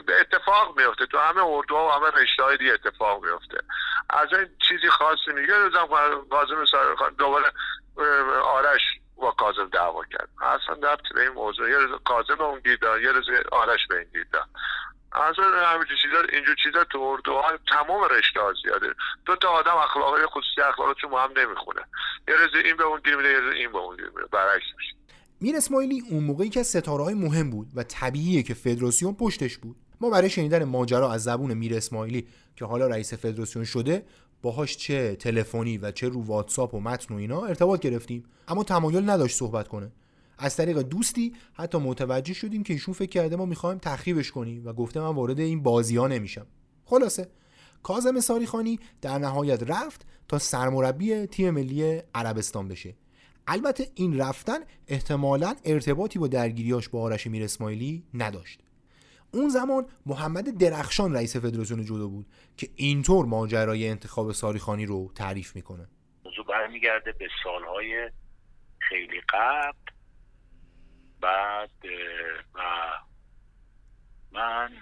به 0.06 0.20
اتفاق 0.20 0.78
میفته 0.80 1.06
تو 1.06 1.18
همه 1.18 1.44
اردو 1.46 1.76
و 1.76 1.90
همه 1.90 2.08
رشته 2.22 2.44
های 2.44 2.58
دیگه 2.58 2.74
اتفاق 2.74 3.26
میفته 3.26 3.58
از 4.10 4.28
این 4.34 4.48
چیزی 4.70 4.90
خاصی 4.90 5.34
میگه 5.34 5.58
روزم 5.58 5.88
کاظم 6.30 6.66
سارخان 6.66 7.14
دوباره 7.14 7.52
آرش 8.44 8.82
با 9.18 9.32
کاظم 9.32 9.70
دعوا 9.70 10.03
کرد. 10.11 10.30
اصلا 10.41 10.76
در 10.76 10.97
به 11.15 11.22
این 11.22 11.32
موضوع 11.32 11.70
یه 11.70 11.78
روز 11.78 12.01
کاظم 12.05 12.41
اون 12.41 12.59
گیر 12.59 12.80
یه 13.03 13.11
روز 13.11 13.26
آرش 13.51 13.88
به 13.89 13.97
این 13.97 14.07
گیر 14.13 14.26
اصلا 15.11 15.68
همین 15.68 15.86
چیزا 16.01 16.22
اینجور 16.34 16.55
چیزا 16.63 16.84
تو 16.84 16.99
اردو 16.99 17.41
تمام 17.68 18.03
رشته 18.03 18.41
ها 18.41 18.53
زیاده. 18.63 18.93
دو 19.26 19.36
تا 19.36 19.49
آدم 19.49 19.76
اخلاقی 19.76 20.26
خصوصی 20.26 20.61
اخلاقشون 20.61 21.11
هم 21.11 21.30
نمی‌خونه. 21.38 21.82
یه 22.28 22.36
روز 22.36 22.49
این 22.65 22.78
به 22.78 22.84
اون 22.84 23.01
گیر 23.05 23.15
میده 23.15 23.30
یه 23.30 23.39
روز 23.39 23.53
این 23.53 23.72
به 23.72 23.78
اون 23.78 23.95
گیر 23.95 24.09
میده. 24.09 24.26
برعکس 24.32 24.65
میشه. 24.78 24.93
میر 25.41 25.55
اسماعیلی 25.55 26.03
اون 26.09 26.24
موقعی 26.24 26.49
که 26.49 26.63
ستاره 26.63 27.03
های 27.03 27.13
مهم 27.13 27.49
بود 27.49 27.68
و 27.76 27.84
طبیعیه 27.84 28.43
که 28.43 28.53
فدراسیون 28.53 29.15
پشتش 29.15 29.57
بود. 29.57 29.76
ما 30.02 30.10
برای 30.10 30.30
شنیدن 30.30 30.64
ماجرا 30.64 31.12
از 31.12 31.24
زبون 31.24 31.54
میر 31.54 31.76
اسماعیلی 31.76 32.28
که 32.56 32.66
حالا 32.66 32.88
رئیس 32.88 33.14
فدراسیون 33.14 33.66
شده 33.66 34.06
باهاش 34.41 34.78
چه 34.78 35.16
تلفنی 35.16 35.78
و 35.78 35.91
چه 35.91 36.10
رو 36.10 36.24
واتساپ 36.24 36.74
و 36.74 36.80
متن 36.80 37.14
و 37.14 37.18
اینا 37.18 37.45
ارتباط 37.45 37.80
گرفتیم. 37.80 38.24
اما 38.48 38.64
تمایل 38.64 39.10
نداشت 39.10 39.38
صحبت 39.38 39.68
کنه. 39.68 39.91
از 40.38 40.56
طریق 40.56 40.82
دوستی 40.82 41.34
حتی 41.54 41.78
متوجه 41.78 42.34
شدیم 42.34 42.64
که 42.64 42.74
ایشون 42.74 42.93
فکر 42.93 43.10
کرده 43.10 43.36
ما 43.36 43.45
می‌خوایم 43.45 43.78
تخریبش 43.78 44.32
کنیم 44.32 44.68
و 44.68 44.74
گفته 44.74 45.00
من 45.00 45.16
وارد 45.16 45.39
این 45.39 45.64
بازی 45.64 45.98
ها 45.98 46.08
نمیشم. 46.08 46.45
خلاصه 46.86 47.28
کازم 47.84 48.20
ساریخانی 48.20 48.80
در 49.02 49.18
نهایت 49.18 49.64
رفت 49.64 50.06
تا 50.28 50.39
سرمربی 50.39 51.26
تیم 51.26 51.50
ملی 51.50 52.02
عربستان 52.16 52.68
بشه. 52.68 52.95
البته 53.48 53.88
این 53.95 54.18
رفتن 54.18 54.60
احتمالا 54.88 55.56
ارتباطی 55.66 56.20
با 56.20 56.28
درگیریاش 56.28 56.89
با 56.89 57.02
آرش 57.02 57.28
میر 57.28 57.43
اسماعیلی 57.43 58.04
نداشت. 58.14 58.64
اون 59.32 59.49
زمان 59.49 59.86
محمد 60.05 60.57
درخشان 60.57 61.15
رئیس 61.15 61.38
فدراسیون 61.38 61.84
جودو 61.84 62.09
بود 62.09 62.25
که 62.57 62.69
اینطور 62.75 63.25
ماجرای 63.25 63.89
انتخاب 63.89 64.32
ساریخانی 64.32 64.86
رو 64.86 65.11
تعریف 65.15 65.55
می‌کنه. 65.55 65.88
موضوع 66.25 66.45
برمیگرده 66.45 67.11
به 67.11 67.28
سالهای 67.43 68.11
خیلی 68.80 69.21
قبل. 69.30 69.78
بعد 71.21 71.71
و 72.55 72.59
من 74.32 74.73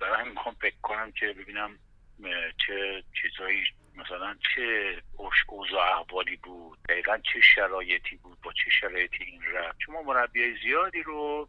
برای 0.00 0.20
همین 0.20 0.32
می‌خوام 0.32 0.54
فکر 0.60 0.76
کنم 0.82 1.12
که 1.12 1.26
ببینم 1.26 1.78
چه 2.66 3.04
چیزایی 3.22 3.62
مثلا 3.94 4.36
چه 4.54 4.96
اوضاع 5.48 5.98
احوالی 5.98 6.36
بود 6.36 6.78
دقیقا 6.88 7.18
چه 7.18 7.40
شرایطی 7.54 8.16
بود 8.16 8.40
با 8.40 8.52
چه 8.52 8.70
شرایطی 8.80 9.24
این 9.24 9.42
رفت. 9.54 9.78
چون 9.78 9.94
مربی 10.06 10.40
زیادی 10.62 11.02
رو 11.02 11.48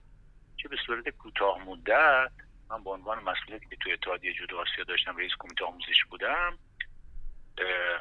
چه 0.57 0.69
به 0.69 0.75
صورت 0.85 1.09
کوتاه 1.09 1.63
مدت 1.69 2.31
من 2.69 2.83
به 2.83 2.89
عنوان 2.89 3.17
مسئولیتی 3.23 3.65
که 3.69 3.75
تو 3.75 3.89
اتحادیه 3.93 4.33
جودو 4.33 4.57
آسیا 4.57 4.83
داشتم 4.87 5.17
رئیس 5.17 5.31
کمیته 5.39 5.65
آموزش 5.65 6.03
بودم 6.09 6.57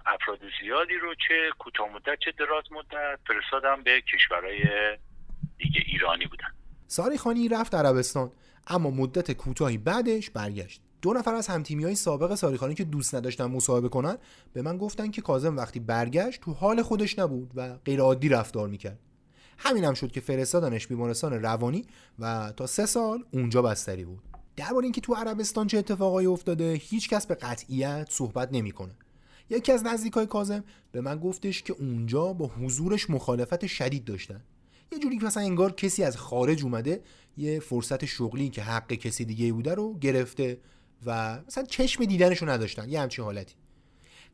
افراد 0.07 0.39
زیادی 0.61 0.95
رو 0.95 1.15
چه 1.29 1.51
کوتاه 1.59 1.89
مدت 1.89 2.19
چه 2.25 2.33
دراز 2.39 2.65
مدت 2.73 3.19
فرستادم 3.27 3.83
به 3.83 4.01
کشورهای 4.01 4.59
دیگه 5.59 5.81
ایرانی 5.87 6.27
بودن. 6.27 6.49
ساری 6.87 7.19
خانی 7.19 7.49
رفت 7.49 7.75
عربستان 7.75 8.33
اما 8.67 8.91
مدت 8.91 9.33
کوتاهی 9.33 9.79
بعدش 9.79 10.31
برگشت. 10.31 10.83
دو 11.03 11.13
نفر 11.13 11.35
از 11.35 11.49
همتیمی 11.49 11.85
های 11.85 11.95
سابق 11.95 12.35
ساریخانی 12.35 12.75
که 12.75 12.85
دوست 12.85 13.15
نداشتن 13.15 13.45
مصاحبه 13.45 13.89
کنن 13.89 14.19
به 14.55 14.63
من 14.63 14.79
گفتن 14.79 15.11
که 15.11 15.23
کازم 15.23 15.57
وقتی 15.57 15.81
برگشت 15.81 16.41
تو 16.41 16.53
حال 16.53 16.83
خودش 16.83 17.19
نبود 17.19 17.51
و 17.55 17.77
غیر 17.85 18.01
عادی 18.01 18.29
رفتار 18.29 18.69
می‌کرد. 18.69 18.99
همین 19.59 19.85
هم 19.85 19.95
شد 19.95 20.13
که 20.13 20.21
فرستادنش 20.21 20.87
بیمارستان 20.87 21.33
روانی 21.33 21.85
و 22.19 22.53
تا 22.57 22.67
سه 22.67 22.87
سال 22.87 23.25
اونجا 23.33 23.63
بستری 23.63 24.05
بود. 24.05 24.23
درباره 24.57 24.85
اینکه 24.85 25.01
تو 25.01 25.15
عربستان 25.15 25.67
چه 25.67 25.79
اتفاقایی 25.79 26.27
افتاده 26.27 26.73
هیچ 26.73 27.09
کس 27.09 27.27
به 27.27 27.35
قطعیت 27.35 28.07
صحبت 28.11 28.49
نمی‌کنه. 28.53 28.93
یکی 29.51 29.73
از 29.73 29.85
نزدیکای 29.85 30.27
کازم 30.27 30.65
به 30.93 31.01
من 31.01 31.19
گفتش 31.19 31.63
که 31.63 31.73
اونجا 31.73 32.33
با 32.33 32.47
حضورش 32.47 33.11
مخالفت 33.11 33.67
شدید 33.67 34.05
داشتن. 34.05 34.43
یه 34.93 34.99
جوری 34.99 35.19
که 35.19 35.27
مثلا 35.27 35.43
انگار 35.43 35.73
کسی 35.73 36.05
از 36.05 36.17
خارج 36.17 36.63
اومده 36.63 37.03
یه 37.37 37.61
فرصت 37.61 38.05
شغلی 38.05 38.49
که 38.49 38.63
حق 38.63 38.93
کسی 38.93 39.25
دیگه 39.25 39.53
بوده 39.53 39.75
رو 39.75 39.99
گرفته 39.99 40.61
و 41.07 41.41
مثلا 41.47 41.65
چشم 41.65 42.05
دیدنشو 42.05 42.49
نداشتن. 42.49 42.89
یه 42.89 43.01
همچین 43.01 43.25
حالتی. 43.25 43.55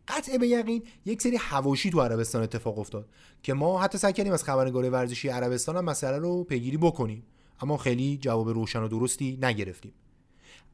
قطع 0.08 0.38
به 0.38 0.48
یقین 0.48 0.82
یک 1.04 1.22
سری 1.22 1.36
هواشی 1.36 1.90
تو 1.90 2.00
عربستان 2.00 2.42
اتفاق 2.42 2.78
افتاد 2.78 3.08
که 3.42 3.54
ما 3.54 3.80
حتی 3.80 3.98
سعی 3.98 4.12
کردیم 4.12 4.32
از 4.32 4.44
خبرنگار 4.44 4.90
ورزشی 4.90 5.28
عربستان 5.28 5.76
هم 5.76 5.84
مسئله 5.84 6.18
رو 6.18 6.44
پیگیری 6.44 6.76
بکنیم. 6.76 7.22
اما 7.60 7.76
خیلی 7.76 8.16
جواب 8.16 8.48
روشن 8.48 8.82
و 8.82 8.88
درستی 8.88 9.38
نگرفتیم. 9.42 9.92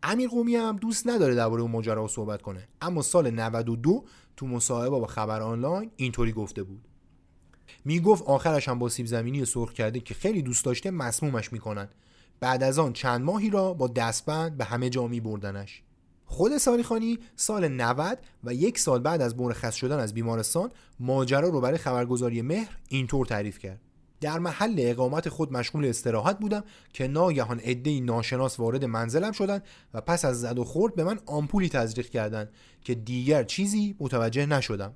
امیر 0.03 0.28
قومی 0.28 0.57
هم 0.57 0.76
دوست 0.76 1.09
نداره 1.09 1.35
درباره 1.35 1.62
اون 1.62 1.70
ماجرا 1.70 2.09
صحبت 2.09 2.43
کنه. 2.43 2.68
اما 2.80 3.03
سال 3.03 3.30
92 3.30 4.05
تو 4.37 4.47
مصاحبه 4.47 4.99
با 4.99 5.07
خبر 5.07 5.43
آنلاین 5.43 5.91
اینطوری 5.97 6.32
گفته 6.32 6.62
بود. 6.62 6.89
می‌گفت 7.85 8.22
آخرش 8.22 8.68
هم 8.68 8.78
با 8.78 8.89
سیب 8.89 9.07
زمینی 9.07 9.45
سرخ 9.45 9.72
کرده 9.72 10.01
که 10.01 10.14
خیلی 10.14 10.43
دوست 10.43 10.64
داشته 10.64 10.91
مسمومش 10.91 11.53
می‌کنن. 11.53 11.89
بعد 12.41 12.62
از 12.62 12.78
آن 12.78 12.93
چند 12.93 13.24
ماهی 13.24 13.51
را 13.51 13.74
با 13.74 13.89
دستبند 13.89 14.57
به 14.57 14.64
همه 14.64 14.91
جا 14.91 15.07
می 15.07 15.20
بردنش 15.20 15.82
خود 16.35 16.59
سالیخانی 16.59 17.18
سال 17.37 17.68
90 17.68 18.18
و 18.45 18.55
یک 18.55 18.78
سال 18.78 19.01
بعد 19.01 19.22
از 19.22 19.39
مرخص 19.39 19.74
شدن 19.74 19.99
از 19.99 20.14
بیمارستان 20.14 20.70
ماجرا 21.01 21.49
رو 21.49 21.61
برای 21.61 21.78
خبرگزاری 21.78 22.43
مهر 22.43 22.76
اینطور 22.89 23.26
تعریف 23.26 23.59
کرد. 23.59 23.80
در 24.20 24.39
محل 24.39 24.74
اقامت 24.78 25.28
خود 25.28 25.53
مشغول 25.53 25.87
استراحت 25.87 26.39
بودم 26.39 26.64
که 26.93 27.09
ناگهان 27.09 27.61
عدهای 27.61 28.01
ناشناس 28.01 28.61
وارد 28.61 28.85
منزلم 28.85 29.32
شدند 29.32 29.62
و 29.95 30.01
پس 30.01 30.24
از 30.24 30.41
زد 30.41 30.59
و 30.59 30.64
خورد 30.64 30.95
به 30.95 31.05
من 31.05 31.18
آمپولی 31.26 31.68
تزریق 31.68 32.09
کردند 32.09 32.51
که 32.82 32.95
دیگر 32.95 33.45
چیزی 33.45 33.97
متوجه 34.01 34.47
نشدم. 34.47 34.95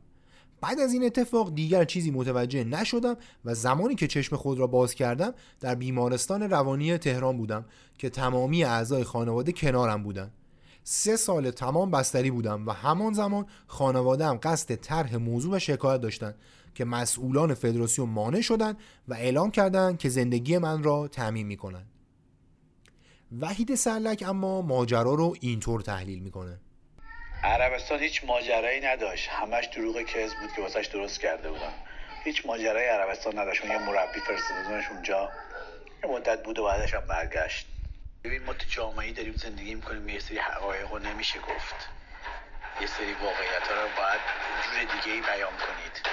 بعد 0.61 0.80
از 0.80 0.93
این 0.93 1.05
اتفاق 1.05 1.55
دیگر 1.55 1.84
چیزی 1.84 2.11
متوجه 2.11 2.64
نشدم 2.64 3.16
و 3.45 3.55
زمانی 3.55 3.95
که 3.95 4.07
چشم 4.07 4.36
خود 4.36 4.59
را 4.59 4.66
باز 4.66 4.95
کردم 4.95 5.34
در 5.61 5.74
بیمارستان 5.74 6.43
روانی 6.43 6.99
تهران 6.99 7.36
بودم 7.36 7.64
که 7.99 8.11
تمامی 8.11 8.64
اعضای 8.64 9.05
خانواده 9.05 9.53
کنارم 9.53 10.03
بودند. 10.03 10.32
سه 10.91 11.16
سال 11.16 11.51
تمام 11.51 11.91
بستری 11.91 12.30
بودم 12.30 12.66
و 12.66 12.70
همان 12.70 13.12
زمان 13.12 13.47
خانوادهام 13.66 14.41
قصد 14.43 14.74
طرح 14.74 15.16
موضوع 15.16 15.57
و 15.57 15.59
شکایت 15.59 16.01
داشتند 16.01 16.39
که 16.74 16.84
مسئولان 16.84 17.55
فدراسیون 17.55 18.09
مانع 18.09 18.41
شدند 18.41 18.76
و 19.09 19.14
اعلام 19.14 19.51
کردند 19.51 19.99
که 19.99 20.09
زندگی 20.09 20.59
من 20.59 20.82
را 20.82 21.09
تعمین 21.09 21.47
می‌کنند 21.47 21.86
وحید 23.41 23.74
سرلک 23.74 24.24
اما 24.26 24.62
ماجرا 24.62 25.14
رو 25.14 25.34
اینطور 25.41 25.80
تحلیل 25.80 26.18
می‌کنه. 26.18 26.61
عربستان 27.45 27.99
هیچ 27.99 28.24
ماجرایی 28.24 28.80
نداشت. 28.80 29.28
همش 29.28 29.68
دروغ 29.76 30.03
کذب 30.03 30.41
بود 30.41 30.51
که 30.57 30.62
واسش 30.62 30.86
درست 30.93 31.20
کرده 31.20 31.49
بودن 31.49 31.72
هیچ 32.24 32.47
ماجرای 32.47 32.89
عربستان 32.89 33.39
نداشت. 33.39 33.64
یه 33.64 33.78
مربی 33.78 34.20
فرستادنش 34.20 34.84
اونجا. 34.91 35.28
یه 36.05 36.11
مدت 36.11 36.43
بود 36.45 36.59
و 36.59 36.64
بعدش 36.64 36.95
هم 36.95 37.07
برگشت. 37.09 37.66
ببین 38.29 38.45
ما 38.45 38.53
تو 38.53 38.64
جامعه 38.68 39.12
داریم 39.12 39.37
زندگی 39.37 39.74
می‌کنیم 39.74 40.09
یه 40.09 40.20
سری 40.20 40.39
حقایق 40.39 40.93
رو 40.93 40.99
نمیشه 40.99 41.39
گفت. 41.39 41.89
یه 42.81 42.87
سری 42.87 43.12
واقعیت 43.12 43.68
ها 43.68 43.83
رو 43.83 43.89
باید 43.97 44.20
جور 44.62 44.95
دیگه 44.95 45.12
ای 45.12 45.20
بیان 45.20 45.53
کنید. 45.57 46.07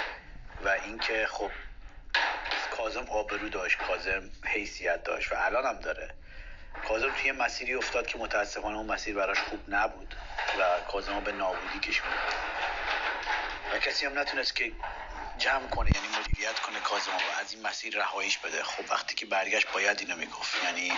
و 0.65 0.69
اینکه 0.69 1.27
خب 1.31 1.51
کازم 2.77 3.05
آبرو 3.09 3.49
داشت 3.49 3.77
کازم 3.77 4.29
حیثیت 4.45 5.03
داشت 5.03 5.31
و 5.31 5.35
الان 5.37 5.65
هم 5.65 5.79
داره. 5.79 6.09
کازم 6.87 7.11
توی 7.21 7.31
مسیری 7.31 7.73
افتاد 7.73 8.07
که 8.07 8.17
متاسفانه 8.17 8.77
اون 8.77 8.85
مسیر 8.85 9.15
براش 9.15 9.39
خوب 9.39 9.59
نبود 9.67 10.15
و 10.59 10.91
کازم 10.91 11.19
به 11.19 11.31
نابودی 11.31 11.79
کشوند. 11.79 12.33
و 13.73 13.79
کسی 13.79 14.05
هم 14.05 14.19
نتونست 14.19 14.55
که 14.55 14.71
جمع 15.37 15.67
کنه 15.67 15.91
یعنی 15.95 16.07
مدیریت 16.07 16.59
کنه 16.59 16.79
کازم 16.79 17.11
و 17.11 17.39
از 17.39 17.53
این 17.53 17.67
مسیر 17.67 17.97
رهاییش 17.97 18.37
بده. 18.37 18.63
خب 18.63 18.91
وقتی 18.91 19.15
که 19.15 19.25
برگشت 19.25 19.67
باید 19.71 19.99
اینو 19.99 20.15
می‌گفت. 20.15 20.63
یعنی 20.63 20.93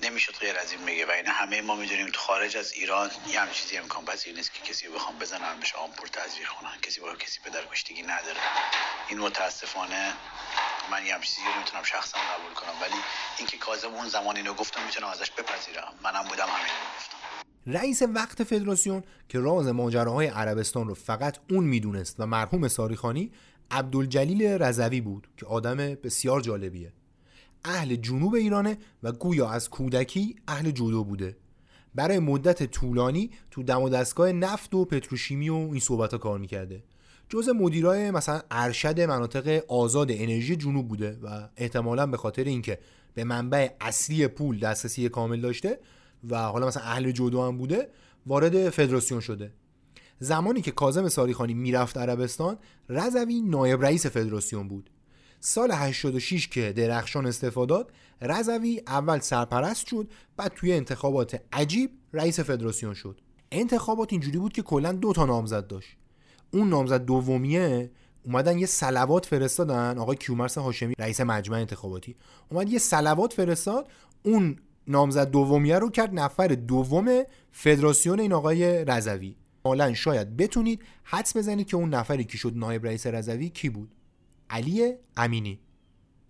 نمی‌شد 0.00 0.36
غیر 0.36 0.58
از 0.58 0.72
این 0.72 0.86
بگه. 0.86 1.06
و 1.06 1.10
این 1.10 1.26
همه 1.26 1.60
ما 1.62 1.74
می‌دونیم 1.74 2.10
تو 2.10 2.20
خارج 2.20 2.56
از 2.56 2.72
ایران 2.72 3.10
یه 3.26 3.40
هم 3.40 3.50
چیزی 3.50 3.78
امکان 3.78 4.04
پذیر 4.04 4.36
نیست 4.36 4.54
که 4.54 4.60
کسی 4.72 4.88
بخوام 4.88 5.18
بزنن 5.18 5.60
بهش 5.60 5.74
آمپور 5.74 6.08
تزریق 6.08 6.48
کنن. 6.48 6.80
کسی 6.80 7.00
با 7.00 7.14
کسی 7.16 7.40
به 7.44 7.50
در 7.50 7.64
کشتگی 7.66 8.02
نداره. 8.02 8.40
این 9.08 9.18
متاسفانه 9.18 10.14
من 10.90 11.06
یه 11.06 11.14
هم 11.14 11.20
چیزی 11.20 11.46
رو 11.46 11.58
می‌تونم 11.58 11.82
شخصا 11.84 12.18
قبول 12.18 12.54
کنم. 12.54 12.82
ولی 12.82 12.96
اینکه 13.38 13.58
کاظم 13.58 13.94
اون 13.94 14.08
زمان 14.08 14.36
اینو 14.36 14.54
گفتم 14.54 14.82
می‌تونم 14.82 15.08
ازش 15.08 15.30
بپذیرم. 15.30 15.98
منم 16.02 16.22
بودم 16.24 16.48
همین 16.48 16.72
گفتم. 16.96 17.41
رئیس 17.66 18.02
وقت 18.14 18.44
فدراسیون 18.44 19.02
که 19.28 19.38
راز 19.38 19.66
ماجراهای 19.66 20.26
عربستان 20.26 20.88
رو 20.88 20.94
فقط 20.94 21.38
اون 21.50 21.64
می‌دونست 21.64 22.16
و 22.18 22.26
مرحوم 22.26 22.68
ساریخانی 22.68 23.30
عبدالجلیل 23.70 24.42
رضوی 24.42 25.00
بود 25.00 25.28
که 25.36 25.46
آدم 25.46 25.76
بسیار 25.76 26.40
جالبیه. 26.40 26.92
اهل 27.64 27.96
جنوب 27.96 28.34
ایرانه 28.34 28.78
و 29.02 29.12
گویا 29.12 29.50
از 29.50 29.70
کودکی 29.70 30.36
اهل 30.48 30.70
جودو 30.70 31.04
بوده. 31.04 31.36
برای 31.94 32.18
مدت 32.18 32.62
طولانی 32.62 33.30
تو 33.50 33.62
دم 33.62 33.82
و 33.82 33.88
دستگاه 33.88 34.32
نفت 34.32 34.74
و 34.74 34.84
پتروشیمی 34.84 35.48
و 35.48 35.54
این 35.54 35.80
صحبت 35.80 36.12
ها 36.12 36.18
کار 36.18 36.38
می‌کرده. 36.38 36.84
جز 37.28 37.48
مدیرای 37.48 38.10
مثلا 38.10 38.42
ارشد 38.50 39.00
مناطق 39.00 39.62
آزاد 39.68 40.10
انرژی 40.10 40.56
جنوب 40.56 40.88
بوده 40.88 41.18
و 41.22 41.48
احتمالا 41.56 42.06
به 42.06 42.16
خاطر 42.16 42.44
اینکه 42.44 42.78
به 43.14 43.24
منبع 43.24 43.68
اصلی 43.80 44.28
پول 44.28 44.58
دسترسی 44.58 45.08
کامل 45.08 45.40
داشته 45.40 45.78
و 46.30 46.38
حالا 46.38 46.66
مثلا 46.66 46.82
اهل 46.82 47.10
جودو 47.10 47.42
هم 47.42 47.58
بوده 47.58 47.88
وارد 48.26 48.70
فدراسیون 48.70 49.20
شده. 49.20 49.52
زمانی 50.18 50.60
که 50.60 50.70
کاظم 50.70 51.08
ساریخانی 51.08 51.54
می‌رفت 51.54 51.98
عربستان 51.98 52.58
رضوی 52.88 53.40
نایب 53.40 53.82
رئیس 53.82 54.06
فدراسیون 54.06 54.68
بود. 54.68 54.90
سال 55.40 55.72
86 55.72 56.48
که 56.48 56.72
درخشان 56.72 57.26
استفاده 57.26 57.84
رضوی 58.20 58.82
اول 58.86 59.18
سرپرست 59.18 59.86
شد 59.86 60.10
بعد 60.36 60.52
توی 60.56 60.72
انتخابات 60.72 61.40
عجیب 61.52 61.90
رئیس 62.12 62.40
فدراسیون 62.40 62.94
شد. 62.94 63.20
انتخابات 63.52 64.12
اینجوری 64.12 64.38
بود 64.38 64.52
که 64.52 64.62
کلا 64.62 64.92
دو 64.92 65.12
تا 65.12 65.26
نامزد 65.26 65.66
داشت. 65.66 65.96
اون 66.50 66.68
نامزد 66.68 67.04
دومیه 67.04 67.90
اومدن 68.24 68.58
یه 68.58 68.66
سلوات 68.66 69.26
فرستادن 69.26 69.98
آقای 69.98 70.16
کیومرس 70.16 70.58
هاشمی 70.58 70.94
رئیس 70.98 71.20
مجمع 71.20 71.56
انتخاباتی. 71.56 72.16
اومد 72.48 72.68
یه 72.68 72.78
سلوات 72.78 73.32
فرستاد 73.32 73.88
اون 74.22 74.56
نامزد 74.86 75.30
دومیه 75.30 75.78
رو 75.78 75.90
کرد 75.90 76.10
نفر 76.14 76.48
دوم 76.48 77.22
فدراسیون 77.52 78.20
این 78.20 78.32
آقای 78.32 78.84
رضوی. 78.84 79.36
حالا 79.64 79.94
شاید 79.94 80.36
بتونید 80.36 80.82
حدس 81.04 81.36
بزنید 81.36 81.66
که 81.66 81.76
اون 81.76 81.94
نفری 81.94 82.24
که 82.24 82.36
شد 82.38 82.52
نایب 82.56 82.86
رئیس 82.86 83.06
رضوی 83.06 83.48
کی 83.48 83.68
بود؟ 83.68 83.94
علی 84.50 84.92
امینی. 85.16 85.60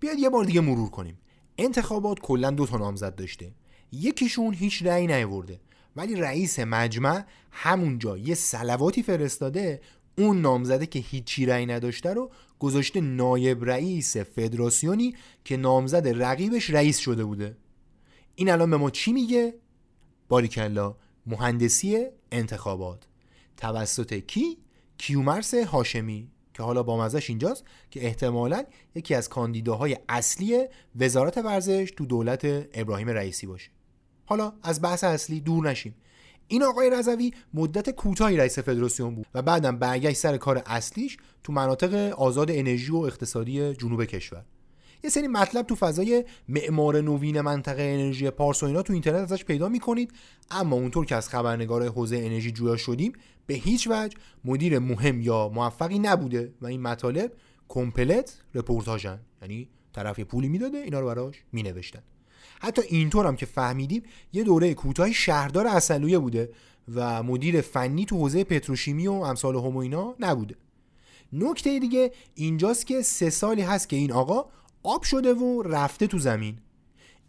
بیاد 0.01 0.19
یه 0.19 0.31
بار 0.31 0.45
دیگه 0.45 0.61
مرور 0.61 0.91
کنیم. 0.91 1.19
انتخابات 1.59 2.21
کلا 2.21 2.51
دو 2.51 2.67
تا 2.67 2.77
نامزد 2.77 3.15
داشته. 3.15 3.53
یکیشون 3.93 4.55
هیچ 4.55 4.83
رأی 4.83 5.07
نیورده 5.07 5.61
ولی 5.97 6.15
رئیس 6.15 6.59
مجمع 6.59 7.25
همونجا 7.51 8.19
یه 8.19 8.35
سلواتی 8.35 9.03
فرستاده 9.03 9.81
اون 10.19 10.41
نامزده 10.41 10.87
که 10.87 10.99
هیچی 10.99 11.47
رأی 11.47 11.67
نداشته 11.67 12.15
رو 12.15 12.31
گذاشته 12.59 13.01
نایب 13.01 13.65
رئیس 13.65 14.17
فدراسیونی 14.17 15.17
که 15.45 15.57
نامزد 15.57 16.23
رقیبش 16.23 16.71
رئیس 16.71 16.99
شده 16.99 17.25
بوده. 17.25 17.57
این 18.35 18.51
الان 18.51 18.71
به 18.71 18.77
ما 18.77 18.91
چی 18.91 19.13
میگه؟ 19.13 19.55
باریکلا 20.29 20.97
مهندسی 21.27 22.07
انتخابات 22.33 23.07
توسط 23.57 24.15
کی؟ 24.15 24.59
کیومرس 24.99 25.55
هاشمی 25.55 26.31
که 26.55 26.63
حالا 26.63 26.83
با 26.83 27.05
مزش 27.05 27.31
اینجاست 27.31 27.65
که 27.91 28.07
احتمالا 28.07 28.65
یکی 28.95 29.15
از 29.15 29.29
کاندیداهای 29.29 29.97
اصلی 30.09 30.65
وزارت 30.97 31.39
ورزش 31.39 31.93
تو 31.97 32.07
دولت 32.07 32.41
ابراهیم 32.75 33.09
رئیسی 33.09 33.47
باشه 33.47 33.71
حالا 34.25 34.53
از 34.63 34.83
بحث 34.83 35.05
اصلی 35.05 35.41
دور 35.41 35.71
نشیم 35.71 35.95
این 36.49 36.63
آقای 36.63 36.91
رضوی 36.91 37.33
مدت 37.55 37.91
کوتاهی 37.91 38.37
رئیس 38.37 38.59
فدراسیون 38.59 39.15
بود 39.15 39.27
و 39.35 39.43
بعدم 39.43 39.79
برگشت 39.79 40.17
سر 40.17 40.37
کار 40.37 40.63
اصلیش 40.67 41.17
تو 41.45 41.53
مناطق 41.53 41.95
آزاد 41.95 42.51
انرژی 42.51 42.93
و 42.93 42.97
اقتصادی 42.97 43.75
جنوب 43.75 44.05
کشور 44.05 44.45
یه 45.05 45.11
سری 45.11 45.29
مطلب 45.29 45.67
تو 45.67 45.75
فضای 45.75 46.25
معمار 46.49 47.01
نوین 47.01 47.41
منطقه 47.41 47.83
انرژی 47.83 48.31
پارس 48.31 48.63
و 48.63 48.67
اینا 48.67 48.83
تو 48.83 48.93
اینترنت 48.93 49.33
ازش 49.33 49.45
پیدا 49.45 49.69
می‌کنید. 49.69 50.13
اما 50.51 50.77
اونطور 50.77 51.07
که 51.07 51.17
از 51.17 51.29
خبرنگار 51.29 51.89
حوزه 51.89 52.17
انرژی 52.17 52.51
جویا 52.53 52.77
شدیم 52.77 53.13
به 53.47 53.55
هیچ 53.55 53.89
وجه 53.91 54.17
مدیر 54.45 54.79
مهم 54.79 55.21
یا 55.21 55.49
موفقی 55.49 55.99
نبوده 55.99 56.53
و 56.61 56.67
این 56.67 56.83
مطالب 56.83 57.33
کمپلت 57.69 58.43
رپورتاژن. 58.55 59.21
یعنی 59.43 59.69
طرف 59.93 60.21
پولی 60.21 60.49
می‌داده 60.49 60.79
اینا 60.79 61.01
رو 61.01 61.07
براش 61.07 61.37
مینوشتن. 61.53 62.03
حتی 62.61 62.83
اینطور 62.89 63.27
هم 63.27 63.37
که 63.37 63.47
فهمیدیم 63.47 64.03
یه 64.33 64.43
دوره 64.45 64.75
کوتاهی 64.75 65.15
شهردار 65.15 65.67
اصلویه 65.67 66.19
بوده 66.19 66.51
و 66.95 67.23
مدیر 67.23 67.61
فنی 67.61 68.05
تو 68.05 68.17
حوزه 68.17 68.45
پتروشیمی 68.45 69.07
و 69.07 69.13
امثال 69.13 69.57
هم 69.57 69.77
اینا 69.77 70.15
نبوده. 70.21 70.55
نکته 71.33 71.79
دیگه 71.79 72.13
اینجاست 72.35 72.87
که 72.87 73.03
سه 73.03 73.31
سالی 73.31 73.63
هست 73.63 73.89
که 73.89 73.97
این 73.97 74.13
آقا 74.13 74.45
آب 74.83 75.03
شده 75.03 75.35
و 75.35 75.63
رفته 75.63 76.07
تو 76.07 76.19
زمین. 76.19 76.59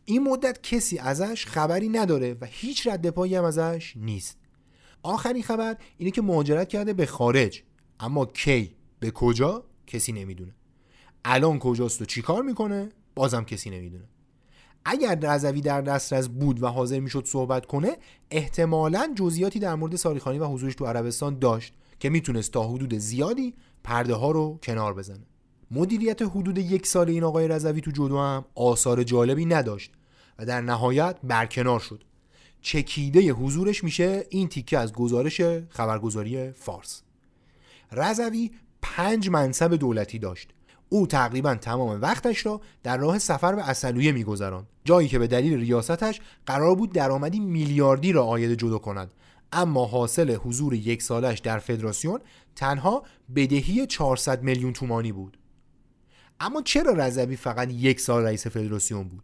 این 0.05 0.23
مدت 0.23 0.61
کسی 0.63 0.99
ازش 0.99 1.45
خبری 1.45 1.89
نداره 1.89 2.37
و 2.41 2.45
هیچ 2.45 2.87
رد 2.87 3.09
پایی 3.09 3.35
هم 3.35 3.43
ازش 3.43 3.93
نیست. 3.95 4.37
آخرین 5.03 5.43
خبر 5.43 5.77
اینه 5.97 6.11
که 6.11 6.21
مهاجرت 6.21 6.69
کرده 6.69 6.93
به 6.93 7.05
خارج. 7.05 7.63
اما 7.99 8.25
کی؟ 8.25 8.75
به 8.99 9.11
کجا؟ 9.11 9.63
کسی 9.87 10.11
نمی‌دونه. 10.11 10.55
الان 11.25 11.59
کجاست 11.59 12.01
و 12.01 12.05
چیکار 12.05 12.43
می‌کنه؟ 12.43 12.89
بازم 13.15 13.43
کسی 13.43 13.69
نمی‌دونه. 13.69 14.03
اگر 14.85 15.19
رضوی 15.21 15.61
در 15.61 15.81
دسترس 15.81 16.27
بود 16.27 16.63
و 16.63 16.67
حاضر 16.67 16.99
می‌شد 16.99 17.25
صحبت 17.25 17.65
کنه 17.65 17.97
احتمالا 18.31 19.13
جزئیاتی 19.15 19.59
در 19.59 19.75
مورد 19.75 19.95
ساریخانی 19.95 20.39
و 20.39 20.45
حضورش 20.45 20.75
تو 20.75 20.85
عربستان 20.85 21.39
داشت 21.39 21.73
که 21.99 22.09
می‌تونست 22.09 22.51
تا 22.51 22.67
حدود 22.67 22.93
زیادی 22.93 23.53
پرده 23.83 24.13
ها 24.13 24.31
رو 24.31 24.59
کنار 24.63 24.93
بزنه. 24.93 25.25
مدیریت 25.75 26.21
حدود 26.21 26.57
یک 26.57 26.87
سال 26.87 27.09
این 27.09 27.23
آقای 27.23 27.47
رضوی 27.47 27.81
تو 27.81 27.91
جدو 27.91 28.19
هم 28.19 28.45
آثار 28.55 29.03
جالبی 29.03 29.45
نداشت 29.45 29.91
و 30.39 30.45
در 30.45 30.61
نهایت 30.61 31.15
برکنار 31.23 31.79
شد. 31.79 32.03
چکیده 32.61 33.31
حضورش 33.31 33.83
میشه 33.83 34.25
این 34.29 34.47
تیکه 34.47 34.77
از 34.77 34.93
گزارش 34.93 35.41
خبرگزاری 35.69 36.51
فارس. 36.51 37.01
رضوی 37.91 38.51
پنج 38.81 39.29
منصب 39.29 39.75
دولتی 39.75 40.19
داشت. 40.19 40.49
او 40.89 41.07
تقریبا 41.07 41.55
تمام 41.55 42.01
وقتش 42.01 42.45
را 42.45 42.61
در 42.83 42.97
راه 42.97 43.19
سفر 43.19 43.55
به 43.55 43.69
اصلویه 43.69 44.11
میگذراند. 44.11 44.67
جایی 44.85 45.07
که 45.07 45.19
به 45.19 45.27
دلیل 45.27 45.59
ریاستش 45.59 46.21
قرار 46.45 46.75
بود 46.75 46.93
درآمدی 46.93 47.39
میلیاردی 47.39 48.11
را 48.11 48.25
آید 48.25 48.53
جدا 48.53 48.77
کند. 48.77 49.13
اما 49.51 49.85
حاصل 49.85 50.35
حضور 50.35 50.73
یک 50.73 51.01
سالش 51.01 51.39
در 51.39 51.59
فدراسیون 51.59 52.19
تنها 52.55 53.03
بدهی 53.35 53.87
400 53.87 54.43
میلیون 54.43 54.73
تومانی 54.73 55.11
بود. 55.11 55.37
اما 56.43 56.61
چرا 56.61 56.93
رضوی 56.93 57.35
فقط 57.35 57.71
یک 57.71 57.99
سال 57.99 58.23
رئیس 58.23 58.47
فدراسیون 58.47 59.03
بود؟ 59.03 59.23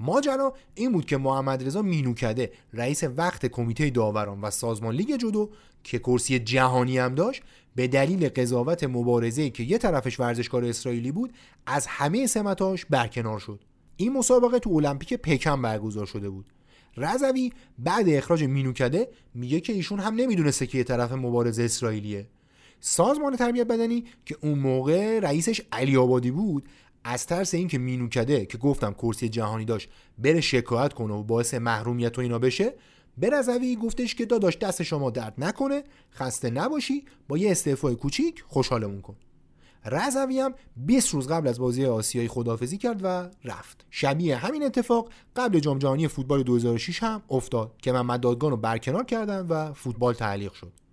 ماجرا 0.00 0.54
این 0.74 0.92
بود 0.92 1.06
که 1.06 1.16
محمد 1.16 1.66
رضا 1.66 1.82
مینوکده 1.82 2.52
رئیس 2.72 3.04
وقت 3.04 3.46
کمیته 3.46 3.90
داوران 3.90 4.40
و 4.40 4.50
سازمان 4.50 4.94
لیگ 4.94 5.16
جودو 5.16 5.50
که 5.84 5.98
کرسی 5.98 6.38
جهانی 6.38 6.98
هم 6.98 7.14
داشت 7.14 7.42
به 7.74 7.88
دلیل 7.88 8.28
قضاوت 8.28 8.84
مبارزه 8.84 9.50
که 9.50 9.62
یه 9.62 9.78
طرفش 9.78 10.20
ورزشکار 10.20 10.64
اسرائیلی 10.64 11.12
بود 11.12 11.32
از 11.66 11.86
همه 11.86 12.26
سمتاش 12.26 12.86
برکنار 12.86 13.38
شد. 13.38 13.64
این 13.96 14.12
مسابقه 14.12 14.58
تو 14.58 14.70
المپیک 14.70 15.14
پکن 15.14 15.62
برگزار 15.62 16.06
شده 16.06 16.28
بود. 16.30 16.46
رضوی 16.96 17.52
بعد 17.78 18.08
اخراج 18.08 18.44
مینوکده 18.44 19.08
میگه 19.34 19.60
که 19.60 19.72
ایشون 19.72 20.00
هم 20.00 20.14
نمی‌دونسته 20.14 20.66
که 20.66 20.78
یه 20.78 20.84
طرف 20.84 21.12
مبارزه 21.12 21.62
اسرائیلیه. 21.62 22.26
سازمان 22.88 23.36
تربیت 23.36 23.66
بدنی 23.66 24.04
که 24.24 24.36
اون 24.42 24.58
موقع 24.58 25.20
رئیسش 25.20 25.60
علی 25.72 25.96
آبادی 25.96 26.30
بود 26.30 26.68
از 27.04 27.26
ترس 27.26 27.54
اینکه 27.54 27.78
مینوکده 27.78 28.46
که 28.46 28.58
گفتم 28.58 28.92
کرسی 28.92 29.28
جهانی 29.28 29.64
داشت 29.64 29.88
بره 30.18 30.40
شکایت 30.40 30.92
کنه 30.92 31.14
و 31.14 31.22
باعث 31.22 31.54
محرومیت 31.54 32.18
و 32.18 32.20
اینا 32.20 32.38
بشه 32.38 32.74
به 33.18 33.30
رضوی 33.30 33.76
گفتش 33.76 34.14
که 34.14 34.26
داداش 34.26 34.58
دست 34.58 34.82
شما 34.82 35.10
درد 35.10 35.34
نکنه 35.38 35.84
خسته 36.12 36.50
نباشی 36.50 37.04
با 37.28 37.38
یه 37.38 37.50
استعفای 37.50 37.94
کوچیک 37.94 38.44
خوشحالمون 38.48 39.00
کن. 39.00 39.16
رضوی 39.84 40.40
هم 40.40 40.54
20 40.76 41.14
روز 41.14 41.28
قبل 41.28 41.48
از 41.48 41.58
بازی 41.58 41.86
آسیایی 41.86 42.28
خدافزی 42.28 42.78
کرد 42.78 43.00
و 43.02 43.28
رفت. 43.44 43.86
شبیه 43.90 44.36
همین 44.36 44.62
اتفاق 44.62 45.10
قبل 45.36 45.58
جام 45.58 45.78
جهانی 45.78 46.08
فوتبال 46.08 46.42
2006 46.42 47.02
هم 47.02 47.22
افتاد 47.30 47.74
که 47.82 47.92
محمد 47.92 48.20
دادگان 48.20 48.50
رو 48.50 48.56
برکنار 48.56 49.04
کردن 49.04 49.46
و 49.46 49.72
فوتبال 49.72 50.14
تعلیق 50.14 50.52
شد. 50.52 50.85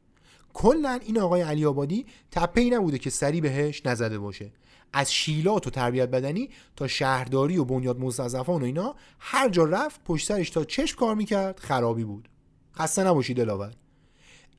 کلا 0.54 1.00
این 1.06 1.20
آقای 1.20 1.42
علی 1.42 1.66
آبادی 1.66 2.06
تپه 2.32 2.62
نبوده 2.62 2.98
که 2.98 3.10
سری 3.10 3.42
بهش 3.42 3.86
نزده 3.86 4.20
باشه. 4.20 4.52
از 4.94 5.14
شیلات 5.14 5.68
و 5.68 5.70
تربیت 5.70 6.10
بدنی 6.10 6.50
تا 6.76 6.88
شهرداری 6.88 7.58
و 7.58 7.66
بنیاد 7.66 8.00
مستضعفان 8.00 8.62
و 8.62 8.66
اینا 8.66 8.96
هر 9.20 9.50
جا 9.50 9.64
رفت 9.64 10.04
پشت 10.04 10.28
سرش 10.28 10.50
تا 10.50 10.64
چشم 10.64 10.98
کار 10.98 11.16
می‌کرد 11.16 11.60
خرابی 11.60 12.04
بود. 12.04 12.30
خسته 12.76 13.04
نباشید 13.04 13.38
دلاور. 13.38 13.74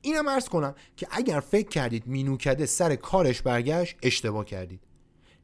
اینم 0.01 0.27
ارز 0.27 0.49
کنم 0.49 0.75
که 0.97 1.07
اگر 1.11 1.39
فکر 1.39 1.69
کردید 1.69 2.07
مینوکده 2.07 2.65
سر 2.65 2.95
کارش 2.95 3.41
برگشت 3.41 3.97
اشتباه 4.03 4.45
کردید. 4.45 4.81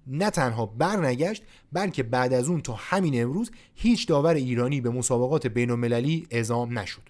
نه 0.08 0.30
تنها 0.30 0.66
برنگشت 0.66 1.44
بلکه 1.72 2.04
بعد 2.04 2.34
از 2.34 2.50
اون 2.50 2.62
تا 2.62 2.74
همین 2.74 3.22
امروز 3.22 3.52
هیچ 3.76 4.08
داور 4.08 4.34
ایرانی 4.34 4.82
به 4.82 4.90
مسابقات 4.90 5.48
بین 5.48 5.72
المللی 5.72 6.28
اعزام 6.30 6.80
نشد. 6.80 7.02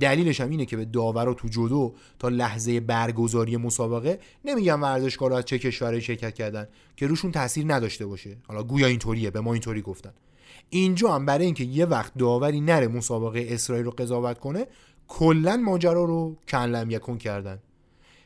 دلیلش 0.00 0.40
هم 0.40 0.50
اینه 0.50 0.64
که 0.64 0.76
به 0.76 0.84
داورا 0.84 1.34
تو 1.34 1.48
جودو 1.48 1.94
تا 2.18 2.28
لحظه 2.28 2.80
برگزاری 2.80 3.56
مسابقه 3.56 4.18
نمیگم 4.44 4.82
ورزشکارا 4.82 5.38
از 5.38 5.44
چه 5.44 5.58
کشوری 5.58 6.00
شرکت 6.00 6.34
کردن 6.34 6.68
که 6.96 7.06
روشون 7.06 7.32
تاثیر 7.32 7.74
نداشته 7.74 8.06
باشه. 8.06 8.36
حالا 8.48 8.62
گویا 8.62 8.86
اینطوریه 8.86 9.30
به 9.30 9.40
ما 9.40 9.52
اینطوری 9.52 9.82
گفتن. 9.82 10.12
اینجا 10.70 11.12
هم 11.12 11.26
برای 11.26 11.44
اینکه 11.44 11.64
یه 11.64 11.86
وقت 11.86 12.12
داوری 12.18 12.60
نره 12.60 12.88
مسابقه 12.88 13.46
اسرائیل 13.48 13.84
رو 13.84 13.90
قضاوت 13.90 14.38
کنه 14.38 14.66
کلا 15.08 15.56
ماجرا 15.56 16.04
رو 16.04 16.36
کنلم 16.48 16.90
یکون 16.90 17.18
کردن. 17.18 17.58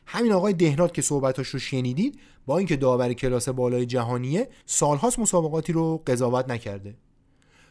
همین 0.07 0.33
آقای 0.33 0.53
دهنات 0.53 0.95
که 0.95 1.03
صحبتاش 1.03 1.49
رو 1.49 1.59
شنیدید 1.59 2.21
با 2.47 2.59
اینکه 2.59 2.77
داور 2.77 3.13
کلاس 3.13 3.49
بالای 3.49 3.87
جهانیه 3.87 4.49
سالهاست 4.67 5.19
مسابقاتی 5.19 5.73
رو 5.73 6.03
قضاوت 6.07 6.49
نکرده. 6.49 6.95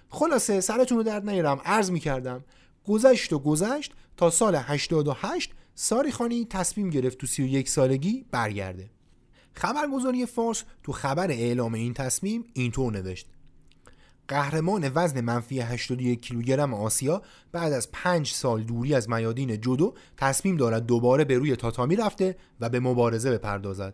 خلاصه 0.09 0.61
سرتون 0.61 0.97
رو 0.97 1.03
درد 1.03 1.29
نیارم 1.29 1.61
عرض 1.65 1.91
می‌کردم 1.91 2.43
گذشت 2.89 3.33
و 3.33 3.39
گذشت 3.39 3.93
تا 4.17 4.29
سال 4.29 4.55
88 4.55 5.53
ساری 5.75 6.11
خانی 6.11 6.45
تصمیم 6.45 6.89
گرفت 6.89 7.17
تو 7.17 7.27
31 7.27 7.69
سالگی 7.69 8.25
برگرده. 8.31 8.89
خبرگزاری 9.53 10.25
فارس 10.25 10.63
تو 10.83 10.91
خبر 10.91 11.31
اعلام 11.31 11.73
این 11.73 11.93
تصمیم 11.93 12.45
اینطور 12.53 12.93
نوشت. 12.93 13.27
قهرمان 14.27 14.91
وزن 14.95 15.21
منفی 15.21 15.59
81 15.59 16.21
کیلوگرم 16.21 16.73
آسیا 16.73 17.21
بعد 17.51 17.73
از 17.73 17.91
5 17.91 18.31
سال 18.31 18.63
دوری 18.63 18.93
از 18.95 19.09
میادین 19.09 19.57
جودو 19.61 19.93
تصمیم 20.17 20.57
دارد 20.57 20.85
دوباره 20.85 21.25
به 21.25 21.37
روی 21.37 21.55
تاتامی 21.55 21.95
رفته 21.95 22.37
و 22.59 22.69
به 22.69 22.79
مبارزه 22.79 23.31
بپردازد. 23.31 23.93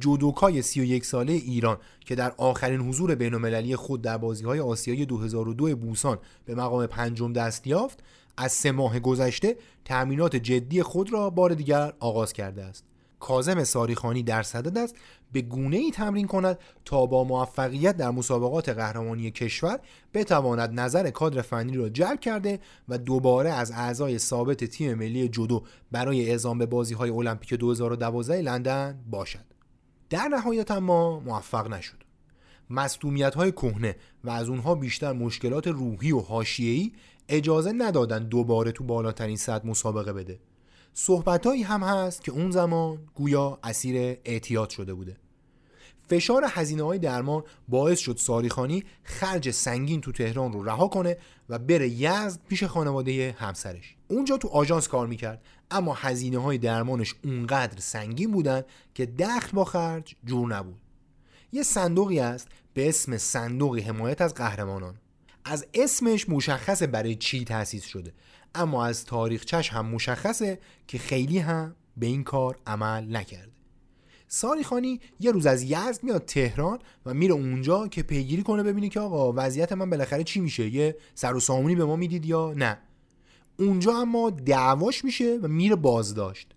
جودوکای 0.00 0.62
31 0.62 1.04
ساله 1.04 1.32
ایران 1.32 1.78
که 2.00 2.14
در 2.14 2.32
آخرین 2.36 2.80
حضور 2.80 3.14
بین‌المللی 3.14 3.76
خود 3.76 4.02
در 4.02 4.18
بازی‌های 4.18 4.60
آسیایی 4.60 5.06
2002 5.06 5.76
بوسان 5.76 6.18
به 6.44 6.54
مقام 6.54 6.86
پنجم 6.86 7.32
دست 7.32 7.66
یافت 7.66 8.02
از 8.36 8.52
سه 8.52 8.72
ماه 8.72 9.00
گذشته 9.00 9.56
تأمینات 9.84 10.36
جدی 10.36 10.82
خود 10.82 11.12
را 11.12 11.30
بار 11.30 11.54
دیگر 11.54 11.92
آغاز 12.00 12.32
کرده 12.32 12.64
است. 12.64 12.84
کازم 13.20 13.64
ساریخانی 13.64 14.22
در 14.22 14.42
صدد 14.42 14.78
است 14.78 14.96
به 15.32 15.42
گونه 15.42 15.76
ای 15.76 15.90
تمرین 15.90 16.26
کند 16.26 16.58
تا 16.84 17.06
با 17.06 17.24
موفقیت 17.24 17.96
در 17.96 18.10
مسابقات 18.10 18.68
قهرمانی 18.68 19.30
کشور 19.30 19.78
بتواند 20.14 20.80
نظر 20.80 21.10
کادر 21.10 21.42
فنی 21.42 21.76
را 21.76 21.88
جلب 21.88 22.20
کرده 22.20 22.60
و 22.88 22.98
دوباره 22.98 23.50
از 23.50 23.70
اعضای 23.70 24.18
ثابت 24.18 24.64
تیم 24.64 24.94
ملی 24.94 25.28
جودو 25.28 25.64
برای 25.92 26.30
اعزام 26.30 26.58
به 26.58 26.66
بازی 26.66 26.94
های 26.94 27.10
المپیک 27.10 27.54
2012 27.54 28.40
لندن 28.40 28.98
باشد. 29.10 29.57
در 30.10 30.28
نهایت 30.28 30.70
اما 30.70 31.20
موفق 31.20 31.68
نشد. 31.68 31.96
مصدومیت 32.70 33.34
های 33.34 33.52
کهنه 33.52 33.96
و 34.24 34.30
از 34.30 34.48
اونها 34.48 34.74
بیشتر 34.74 35.12
مشکلات 35.12 35.66
روحی 35.66 36.12
و 36.12 36.20
حاشیه‌ای 36.20 36.92
اجازه 37.28 37.72
ندادن 37.72 38.24
دوباره 38.24 38.72
تو 38.72 38.84
بالاترین 38.84 39.36
صد 39.36 39.66
مسابقه 39.66 40.12
بده. 40.12 40.40
صحبتهایی 40.92 41.62
هم 41.62 41.82
هست 41.82 42.24
که 42.24 42.32
اون 42.32 42.50
زمان 42.50 42.98
گویا 43.14 43.58
اسیر 43.62 44.18
اعتیاد 44.24 44.70
شده 44.70 44.94
بوده. 44.94 45.16
فشار 46.10 46.44
هزینه 46.48 46.82
های 46.82 46.98
درمان 46.98 47.42
باعث 47.68 47.98
شد 47.98 48.16
ساریخانی 48.16 48.84
خرج 49.02 49.50
سنگین 49.50 50.00
تو 50.00 50.12
تهران 50.12 50.52
رو 50.52 50.62
رها 50.62 50.88
کنه 50.88 51.16
و 51.48 51.58
بره 51.58 51.88
یزد 51.88 52.40
پیش 52.48 52.64
خانواده 52.64 53.36
همسرش. 53.38 53.94
اونجا 54.08 54.36
تو 54.36 54.48
آژانس 54.48 54.88
کار 54.88 55.06
می‌کرد 55.06 55.42
اما 55.70 55.94
هزینه 55.94 56.38
های 56.38 56.58
درمانش 56.58 57.14
اونقدر 57.24 57.80
سنگین 57.80 58.30
بودن 58.30 58.62
که 58.94 59.06
دخل 59.06 59.50
با 59.52 59.64
خرج 59.64 60.16
جور 60.24 60.48
نبود. 60.56 60.80
یه 61.52 61.62
صندوقی 61.62 62.20
است 62.20 62.48
به 62.74 62.88
اسم 62.88 63.16
صندوق 63.16 63.78
حمایت 63.78 64.20
از 64.20 64.34
قهرمانان. 64.34 64.94
از 65.44 65.66
اسمش 65.74 66.28
مشخصه 66.28 66.86
برای 66.86 67.14
چی 67.14 67.44
تأسیس 67.44 67.84
شده 67.84 68.12
اما 68.54 68.84
از 68.86 69.04
تاریخچش 69.04 69.68
هم 69.68 69.86
مشخصه 69.86 70.58
که 70.86 70.98
خیلی 70.98 71.38
هم 71.38 71.74
به 71.96 72.06
این 72.06 72.24
کار 72.24 72.58
عمل 72.66 73.16
نکرده. 73.16 73.57
ساری 74.28 74.64
خانی 74.64 75.00
یه 75.20 75.30
روز 75.30 75.46
از 75.46 75.62
یزد 75.62 76.00
میاد 76.02 76.24
تهران 76.24 76.78
و 77.06 77.14
میره 77.14 77.34
اونجا 77.34 77.88
که 77.88 78.02
پیگیری 78.02 78.42
کنه 78.42 78.62
ببینه 78.62 78.88
که 78.88 79.00
آقا 79.00 79.32
وضعیت 79.36 79.72
من 79.72 79.90
بالاخره 79.90 80.24
چی 80.24 80.40
میشه؟ 80.40 80.74
یه 80.74 80.96
سر 81.14 81.34
و 81.34 81.40
سامونی 81.40 81.74
به 81.74 81.84
ما 81.84 81.96
می‌دید 81.96 82.26
یا 82.26 82.54
نه؟ 82.56 82.78
اونجا 83.58 83.96
اما 83.96 84.30
دعواش 84.30 85.04
میشه 85.04 85.38
و 85.42 85.48
میره 85.48 85.76
بازداشت. 85.76 86.54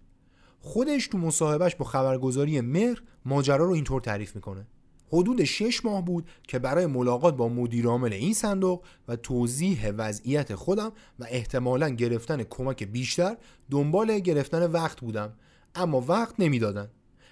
خودش 0.59 1.07
تو 1.07 1.17
مصاحبهش 1.17 1.75
با 1.75 1.85
خبرگزاری 1.85 2.61
مهر 2.61 3.01
ماجرا 3.25 3.65
رو 3.65 3.71
اینطور 3.71 4.01
تعریف 4.01 4.35
می‌کنه. 4.35 4.67
حدود 5.13 5.43
شش 5.43 5.85
ماه 5.85 6.05
بود 6.05 6.29
که 6.47 6.59
برای 6.59 6.85
ملاقات 6.85 7.37
با 7.37 7.49
مدیر 7.49 7.87
عامل 7.87 8.13
این 8.13 8.33
صندوق 8.33 8.83
و 9.07 9.15
توضیح 9.15 9.89
وضعیت 9.89 10.55
خودم 10.55 10.91
و 11.19 11.25
احتمالا 11.29 11.89
گرفتن 11.89 12.43
کمک 12.43 12.83
بیشتر 12.83 13.37
دنبال 13.71 14.19
گرفتن 14.19 14.71
وقت 14.71 15.01
بودم. 15.01 15.33
اما 15.75 16.01
وقت 16.01 16.35
نمی‌دادن. 16.39 16.89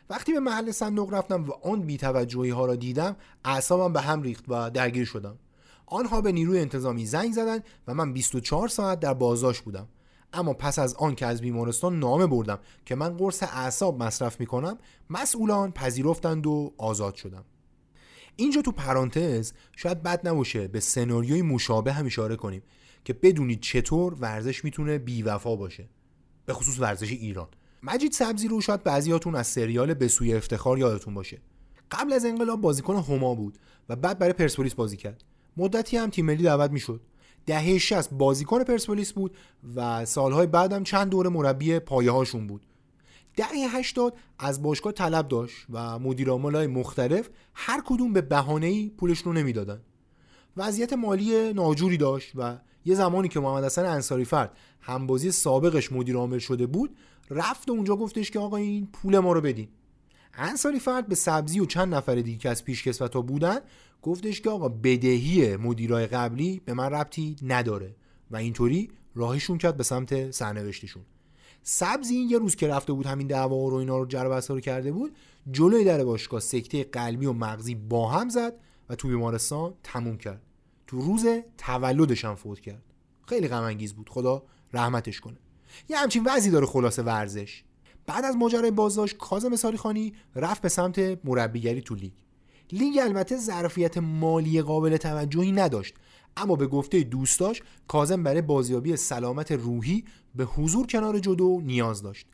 وقتی 0.09 0.33
به 0.33 0.39
محل 0.39 0.71
صندوق 0.71 1.13
رفتم 1.13 1.43
و 1.43 1.51
آن 1.51 1.81
بیتوجهی 1.81 2.49
ها 2.49 2.65
را 2.65 2.75
دیدم 2.75 3.15
اعصابم 3.45 3.93
به 3.93 4.01
هم 4.01 4.21
ریخت 4.21 4.45
و 4.47 4.69
درگیر 4.69 5.05
شدم. 5.05 5.37
آنها 5.85 6.21
به 6.21 6.31
نیروی 6.31 6.59
انتظامی 6.59 7.05
زنگ 7.05 7.33
زدند 7.33 7.63
و 7.87 7.93
من 7.93 8.13
24 8.13 8.67
ساعت 8.67 8.99
در 8.99 9.13
بازداشت 9.13 9.61
بودم. 9.61 9.87
اما 10.33 10.53
پس 10.53 10.79
از 10.79 10.93
آن 10.93 11.15
که 11.15 11.25
از 11.25 11.41
بیمارستان 11.41 11.99
نامه 11.99 12.27
بردم 12.27 12.59
که 12.85 12.95
من 12.95 13.17
قرص 13.17 13.43
اعصاب 13.43 14.03
مصرف 14.03 14.39
می 14.39 14.45
کنم 14.45 14.77
مسئولان 15.09 15.71
پذیرفتند 15.71 16.47
و 16.47 16.73
آزاد 16.77 17.15
شدم. 17.15 17.45
اینجا 18.35 18.61
تو 18.61 18.71
پرانتز 18.71 19.53
شاید 19.75 20.03
بد 20.03 20.27
نباشه 20.27 20.67
به 20.67 20.79
سناریوی 20.79 21.41
مشابه 21.41 21.93
هم 21.93 22.05
اشاره 22.05 22.35
کنیم 22.35 22.61
که 23.05 23.13
بدونید 23.13 23.61
چطور 23.61 24.13
ورزش 24.13 24.63
می‌تونه 24.63 24.97
بیوفا 24.97 25.55
باشه. 25.55 25.89
به 26.45 26.53
خصوص 26.53 26.79
ورزش 26.79 27.11
ایران. 27.11 27.47
مجید 27.83 28.11
سبزی 28.11 28.47
رو 28.47 28.61
شاید 28.61 28.83
بعضیاتون 28.83 29.35
از 29.35 29.47
سریال 29.47 29.93
به 29.93 30.07
سوی 30.07 30.33
افتخار 30.33 30.79
یادتون 30.79 31.13
باشه. 31.13 31.41
قبل 31.91 32.13
از 32.13 32.25
انقلاب 32.25 32.61
بازیکن 32.61 32.95
هما 32.95 33.35
بود 33.35 33.57
و 33.89 33.95
بعد 33.95 34.19
برای 34.19 34.33
پرسپولیس 34.33 34.73
بازی 34.73 34.97
کرد. 34.97 35.23
مدتی 35.57 35.97
هم 35.97 36.09
تیم 36.09 36.25
ملی 36.25 36.43
دعوت 36.43 36.71
می‌شد. 36.71 37.01
دهه 37.45 37.77
60 37.77 38.13
بازیکن 38.13 38.63
پرسپولیس 38.63 39.13
بود 39.13 39.37
و 39.75 40.05
سالهای 40.05 40.47
بعدم 40.47 40.83
چند 40.83 41.09
دوره 41.09 41.29
مربی 41.29 41.79
پایه 41.79 42.11
هاشون 42.11 42.47
بود. 42.47 42.65
دهه 43.35 43.77
80 43.77 44.13
از 44.39 44.63
باشگاه 44.63 44.93
طلب 44.93 45.27
داشت 45.27 45.65
و 45.69 45.99
مدیر 45.99 46.29
های 46.29 46.67
مختلف 46.67 47.29
هر 47.53 47.81
کدوم 47.85 48.13
به 48.13 48.21
بهانه‌ای 48.21 48.89
پولش 48.97 49.19
رو 49.19 49.33
نمی‌دادن. 49.33 49.81
وضعیت 50.57 50.93
مالی 50.93 51.53
ناجوری 51.53 51.97
داشت 51.97 52.31
و 52.35 52.57
یه 52.85 52.95
زمانی 52.95 53.27
که 53.27 53.39
محمد 53.39 53.63
حسن 53.63 53.85
انصاری 53.85 54.25
فرد 54.25 54.57
همبازی 54.81 55.31
سابقش 55.31 55.91
مدیر 55.91 56.15
عامل 56.15 56.39
شده 56.39 56.65
بود 56.67 56.95
رفت 57.29 57.69
و 57.69 57.71
اونجا 57.71 57.95
گفتش 57.95 58.31
که 58.31 58.39
آقا 58.39 58.57
این 58.57 58.87
پول 58.87 59.19
ما 59.19 59.33
رو 59.33 59.41
بدین. 59.41 59.67
انصاری 60.33 60.79
فرد 60.79 61.07
به 61.07 61.15
سبزی 61.15 61.59
و 61.59 61.65
چند 61.65 61.95
نفر 61.95 62.15
دیگه 62.15 62.37
که 62.37 62.49
از 62.49 62.63
پیشکسوتا 62.63 63.21
بودن 63.21 63.59
گفتش 64.01 64.41
که 64.41 64.49
آقا 64.49 64.69
بدهی 64.69 65.55
مدیرای 65.55 66.07
قبلی 66.07 66.61
به 66.65 66.73
من 66.73 66.89
ربطی 66.89 67.35
نداره 67.43 67.95
و 68.31 68.35
اینطوری 68.35 68.89
راهشون 69.15 69.57
کرد 69.57 69.77
به 69.77 69.83
سمت 69.83 70.31
سرنوشتشون. 70.31 71.03
سبزی 71.63 72.15
این 72.15 72.29
یه 72.29 72.37
روز 72.37 72.55
که 72.55 72.67
رفته 72.67 72.93
بود 72.93 73.05
همین 73.05 73.27
دعوا 73.27 73.69
رو 73.69 73.75
اینا 73.75 73.97
رو 73.97 74.05
جر 74.05 74.41
رو 74.49 74.59
کرده 74.59 74.91
بود 74.91 75.15
جلوی 75.51 75.83
در 75.83 76.03
باشگاه 76.03 76.39
سکته 76.39 76.83
قلبی 76.83 77.25
و 77.25 77.33
مغزی 77.33 77.75
با 77.75 78.09
هم 78.09 78.29
زد 78.29 78.53
و 78.89 78.95
تو 78.95 79.07
بیمارستان 79.07 79.73
تموم 79.83 80.17
کرد. 80.17 80.41
تو 80.87 81.01
روز 81.01 81.25
تولدش 81.57 82.25
هم 82.25 82.35
فوت 82.35 82.59
کرد. 82.59 82.83
خیلی 83.27 83.47
غم 83.47 83.77
بود. 83.95 84.09
خدا 84.09 84.43
رحمتش 84.73 85.19
کنه. 85.19 85.37
یه 85.89 85.97
همچین 85.97 86.23
وضعی 86.25 86.51
داره 86.51 86.65
خلاصه 86.65 87.01
ورزش. 87.01 87.63
بعد 88.07 88.25
از 88.25 88.35
ماجرای 88.35 88.71
بازداشت 88.71 89.17
کاظم 89.17 89.55
ساریخانی 89.55 90.13
رفت 90.35 90.61
به 90.61 90.69
سمت 90.69 91.25
مربیگری 91.25 91.81
تو 91.81 91.95
لیگ. 91.95 92.13
لیگ 92.71 92.99
البته 93.01 93.37
ظرفیت 93.37 93.97
مالی 93.97 94.61
قابل 94.61 94.97
توجهی 94.97 95.51
نداشت 95.51 95.93
اما 96.37 96.55
به 96.55 96.67
گفته 96.67 97.03
دوستاش 97.03 97.61
کازم 97.87 98.23
برای 98.23 98.41
بازیابی 98.41 98.95
سلامت 98.95 99.51
روحی 99.51 100.05
به 100.35 100.45
حضور 100.45 100.87
کنار 100.87 101.19
جدو 101.19 101.61
نیاز 101.63 102.01
داشت. 102.01 102.27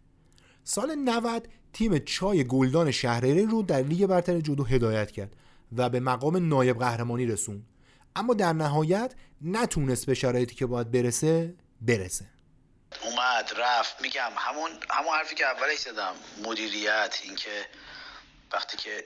سال 0.63 0.95
90 0.95 1.47
تیم 1.73 1.97
چای 1.97 2.43
گلدان 2.43 2.91
شهرره 2.91 3.45
رو 3.45 3.63
در 3.63 3.81
لیگ 3.81 4.05
برتر 4.05 4.39
جدو 4.39 4.63
هدایت 4.63 5.11
کرد 5.11 5.35
و 5.77 5.89
به 5.89 5.99
مقام 5.99 6.47
نایب 6.47 6.79
قهرمانی 6.79 7.25
رسون 7.25 7.61
اما 8.15 8.33
در 8.33 8.53
نهایت 8.53 9.15
نتونست 9.41 10.05
به 10.05 10.13
شرایطی 10.13 10.55
که 10.55 10.65
باید 10.65 10.91
برسه 10.91 11.55
برسه. 11.81 12.25
اومد 13.01 13.53
رفت. 13.57 14.01
میگم 14.01 14.31
همون 14.37 14.79
همون 14.89 15.17
حرفی 15.17 15.35
که 15.35 15.45
اولش 15.45 15.79
زدم. 15.79 16.15
مدیریت 16.37 17.19
اینکه 17.23 17.69
وقتی 18.51 18.77
که 18.77 19.05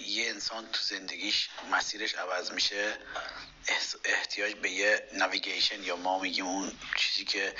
یه 0.00 0.28
انسان 0.28 0.68
تو 0.72 0.82
زندگیش 0.82 1.48
مسیرش 1.70 2.14
عوض 2.14 2.50
میشه 2.50 2.98
احتیاج 4.04 4.54
به 4.54 4.70
یه 4.70 5.08
نویگیشن 5.12 5.82
یا 5.82 5.96
ما 5.96 6.18
میگیم 6.18 6.46
اون 6.46 6.78
چیزی 6.96 7.24
که 7.24 7.54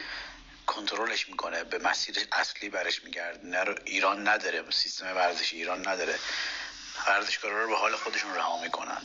کنترلش 0.66 1.28
می‌کنه 1.28 1.64
به 1.64 1.78
مسیر 1.78 2.28
اصلی 2.32 2.68
برش 2.68 3.04
میگرد. 3.04 3.40
ایران 3.84 4.28
نداره. 4.28 4.70
سیستم 4.70 5.06
ورزش 5.06 5.52
ایران 5.52 5.88
نداره. 5.88 6.18
ورزشکارا 7.06 7.64
رو 7.64 7.70
به 7.70 7.76
حال 7.76 7.96
خودشون 7.96 8.34
رها 8.34 8.62
می‌کنن. 8.62 9.02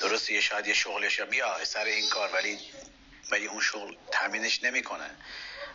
درسته 0.00 0.32
یه 0.32 0.40
شاید 0.40 0.66
یه 0.66 0.74
شغلش 0.74 1.20
بیا 1.20 1.64
سر 1.64 1.84
این 1.84 2.08
کار 2.08 2.32
ولی 2.32 2.58
ولی 3.30 3.46
اون 3.46 3.60
شغل 3.60 3.94
تامینش 4.12 4.64
نمی‌کنه. 4.64 5.10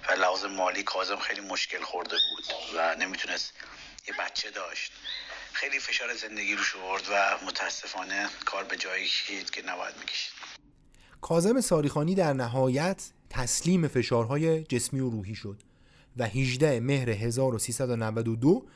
و 0.10 0.14
لحاظ 0.14 0.46
مالی 0.46 0.84
کازم 0.84 1.16
خیلی 1.16 1.42
مشکل 1.42 1.82
خورده 1.82 2.16
بود 2.16 2.44
و 2.78 2.96
نمی‌تونست 2.96 3.54
یه 4.08 4.14
بچه 4.20 4.52
داشت. 4.52 4.92
خیلی 5.54 5.80
فشار 5.80 6.14
زندگی 6.14 6.56
رو 6.56 6.82
آورد 6.84 7.04
و 7.12 7.46
متاسفانه 7.46 8.30
کار 8.46 8.64
به 8.64 8.78
جایی 8.78 9.06
کشید 9.06 9.50
که 9.50 9.62
نباید 9.62 9.98
می‌کشید. 10.00 10.34
کازم 11.22 11.62
ساریخانی 11.62 12.16
در 12.16 12.34
نهایت 12.34 13.10
تسلیم 13.30 13.88
فشارهای 13.88 14.64
جسمی 14.64 15.00
و 15.00 15.10
روحی 15.10 15.36
شد 15.36 15.62
و 16.18 16.28
18 16.28 16.80
مهر 16.80 17.10
1392 17.10 18.68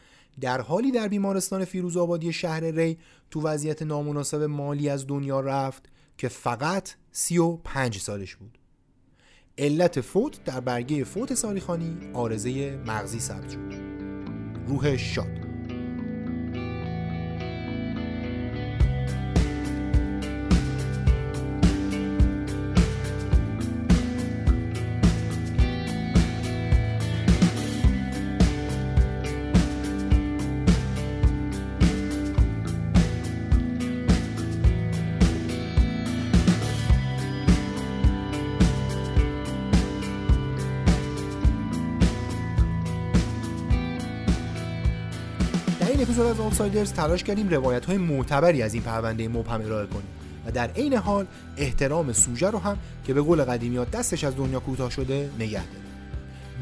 در 0.42 0.62
حالی 0.62 0.92
در 0.92 1.08
بیمارستان 1.08 1.66
فیروز 1.66 1.98
آبادی 1.98 2.34
شهر 2.34 2.64
ری 2.64 3.00
تو 3.32 3.42
وضعیت 3.42 3.82
نامناسب 3.82 4.42
مالی 4.42 4.90
از 4.90 5.08
دنیا 5.08 5.40
رفت 5.40 5.84
که 6.18 6.30
فقط 6.30 6.90
35 7.12 8.00
سالش 8.00 8.36
بود. 8.36 8.58
علت 9.58 10.02
فوت 10.02 10.44
در 10.44 10.60
برگه 10.60 11.04
فوت 11.04 11.34
ساریخانی 11.34 11.98
آرزه 12.14 12.80
مغزی 12.86 13.20
ثبت 13.20 13.50
شد. 13.50 13.74
روح 14.68 14.98
شاد. 14.98 15.45
آوتسایدرز 46.56 46.94
تلاش 46.94 47.24
کردیم 47.24 47.50
روایت 47.50 47.86
های 47.86 47.98
معتبری 47.98 48.62
از 48.62 48.74
این 48.74 48.84
پرونده 48.84 49.28
مبهم 49.28 49.62
ارائه 49.62 49.88
کنیم 49.88 50.08
و 50.46 50.52
در 50.52 50.68
عین 50.68 50.94
حال 50.94 51.26
احترام 51.58 52.14
سوژه 52.14 52.50
رو 52.50 52.60
هم 52.60 52.78
که 53.08 53.14
به 53.14 53.22
قول 53.22 53.44
قدیمیات 53.44 53.92
دستش 53.92 54.24
از 54.24 54.36
دنیا 54.36 54.60
کوتاه 54.60 54.92
شده 54.92 55.30
نگه 55.40 55.64
داریم. 55.66 55.86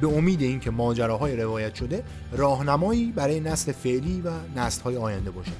به 0.01 0.07
امید 0.07 0.41
اینکه 0.41 0.71
ماجراهای 0.71 1.35
روایت 1.35 1.75
شده 1.75 2.03
راهنمایی 2.31 3.11
برای 3.11 3.39
نسل 3.39 3.71
فعلی 3.71 4.21
و 4.21 4.29
نسل‌های 4.55 4.97
آینده 4.97 5.31
باشه 5.31 5.51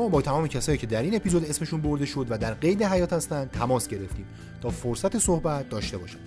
ما 0.00 0.08
با 0.08 0.22
تمام 0.22 0.48
کسایی 0.48 0.78
که 0.78 0.86
در 0.86 1.02
این 1.02 1.16
اپیزود 1.16 1.44
اسمشون 1.44 1.80
برده 1.80 2.06
شد 2.06 2.26
و 2.30 2.38
در 2.38 2.54
قید 2.54 2.82
حیات 2.82 3.12
هستند 3.12 3.50
تماس 3.50 3.88
گرفتیم 3.88 4.26
تا 4.60 4.70
فرصت 4.70 5.18
صحبت 5.18 5.68
داشته 5.68 5.98
باشن. 5.98 6.18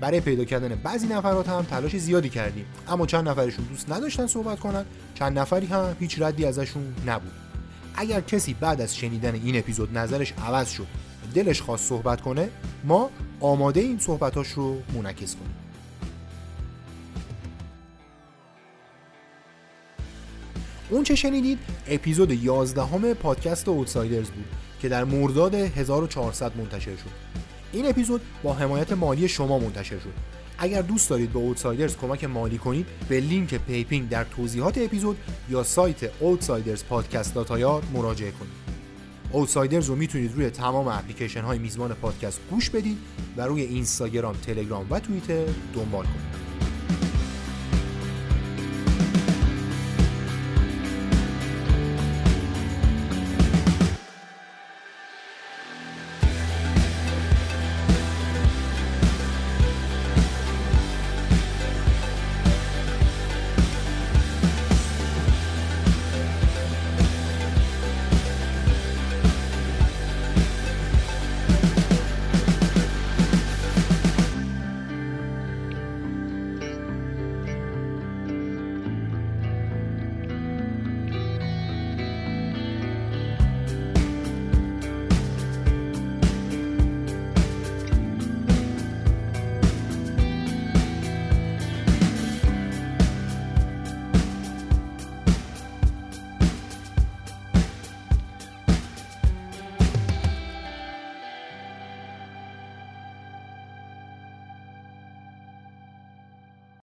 برای 0.00 0.20
پیدا 0.20 0.44
کردن 0.44 0.74
بعضی 0.74 1.06
نفرات 1.06 1.48
هم 1.48 1.62
تلاش 1.62 1.96
زیادی 1.96 2.28
کردیم 2.28 2.66
اما 2.88 3.06
چند 3.06 3.28
نفرشون 3.28 3.64
دوست 3.64 3.92
نداشتن 3.92 4.26
صحبت 4.26 4.60
کنن 4.60 4.84
چند 5.14 5.38
نفری 5.38 5.66
هم 5.66 5.96
هیچ 6.00 6.22
ردی 6.22 6.44
ازشون 6.44 6.94
نبود. 7.06 7.32
اگر 7.94 8.20
کسی 8.20 8.54
بعد 8.54 8.80
از 8.80 8.96
شنیدن 8.96 9.34
این 9.34 9.58
اپیزود 9.58 9.98
نظرش 9.98 10.32
عوض 10.32 10.68
شد 10.68 10.86
دلش 11.34 11.62
خواست 11.62 11.88
صحبت 11.88 12.20
کنه 12.20 12.48
ما 12.84 13.10
آماده 13.40 13.80
این 13.80 13.98
صحبتاش 13.98 14.48
رو 14.48 14.76
منعکس 14.94 15.34
کنیم. 15.34 15.63
اون 20.94 21.04
چه 21.04 21.14
شنیدید؟ 21.14 21.58
اپیزود 21.88 22.30
11 22.30 22.84
همه 22.84 23.14
پادکست 23.14 23.68
Outsiders 23.68 24.30
بود 24.30 24.44
که 24.80 24.88
در 24.88 25.04
مرداد 25.04 25.54
1400 25.54 26.56
منتشر 26.56 26.96
شد. 26.96 27.10
این 27.72 27.86
اپیزود 27.88 28.20
با 28.42 28.52
حمایت 28.52 28.92
مالی 28.92 29.28
شما 29.28 29.58
منتشر 29.58 29.98
شد. 29.98 30.12
اگر 30.58 30.82
دوست 30.82 31.10
دارید 31.10 31.32
به 31.32 31.38
Outsiders 31.38 31.96
کمک 31.96 32.24
مالی 32.24 32.58
کنید 32.58 32.86
به 33.08 33.20
لینک 33.20 33.54
پی‌پینگ 33.54 34.08
در 34.08 34.24
توضیحات 34.24 34.78
اپیزود 34.78 35.16
یا 35.50 35.62
سایت 35.62 36.06
Outsiders 36.06 36.82
مراجعه 37.94 38.30
کنید. 38.30 38.64
Outsiders 39.32 39.86
رو 39.86 39.96
می‌تونید 39.96 40.32
روی 40.34 40.50
تمام 40.50 40.88
اپلیکیشن 40.88 41.40
های 41.40 41.58
میزبان 41.58 41.94
پادکست 41.94 42.40
گوش 42.50 42.70
بدید 42.70 42.98
و 43.36 43.46
روی 43.46 43.62
اینستاگرام، 43.62 44.34
تلگرام 44.34 44.86
و 44.90 45.00
توییتر 45.00 45.44
دنبال 45.74 46.04
کنید. 46.04 46.43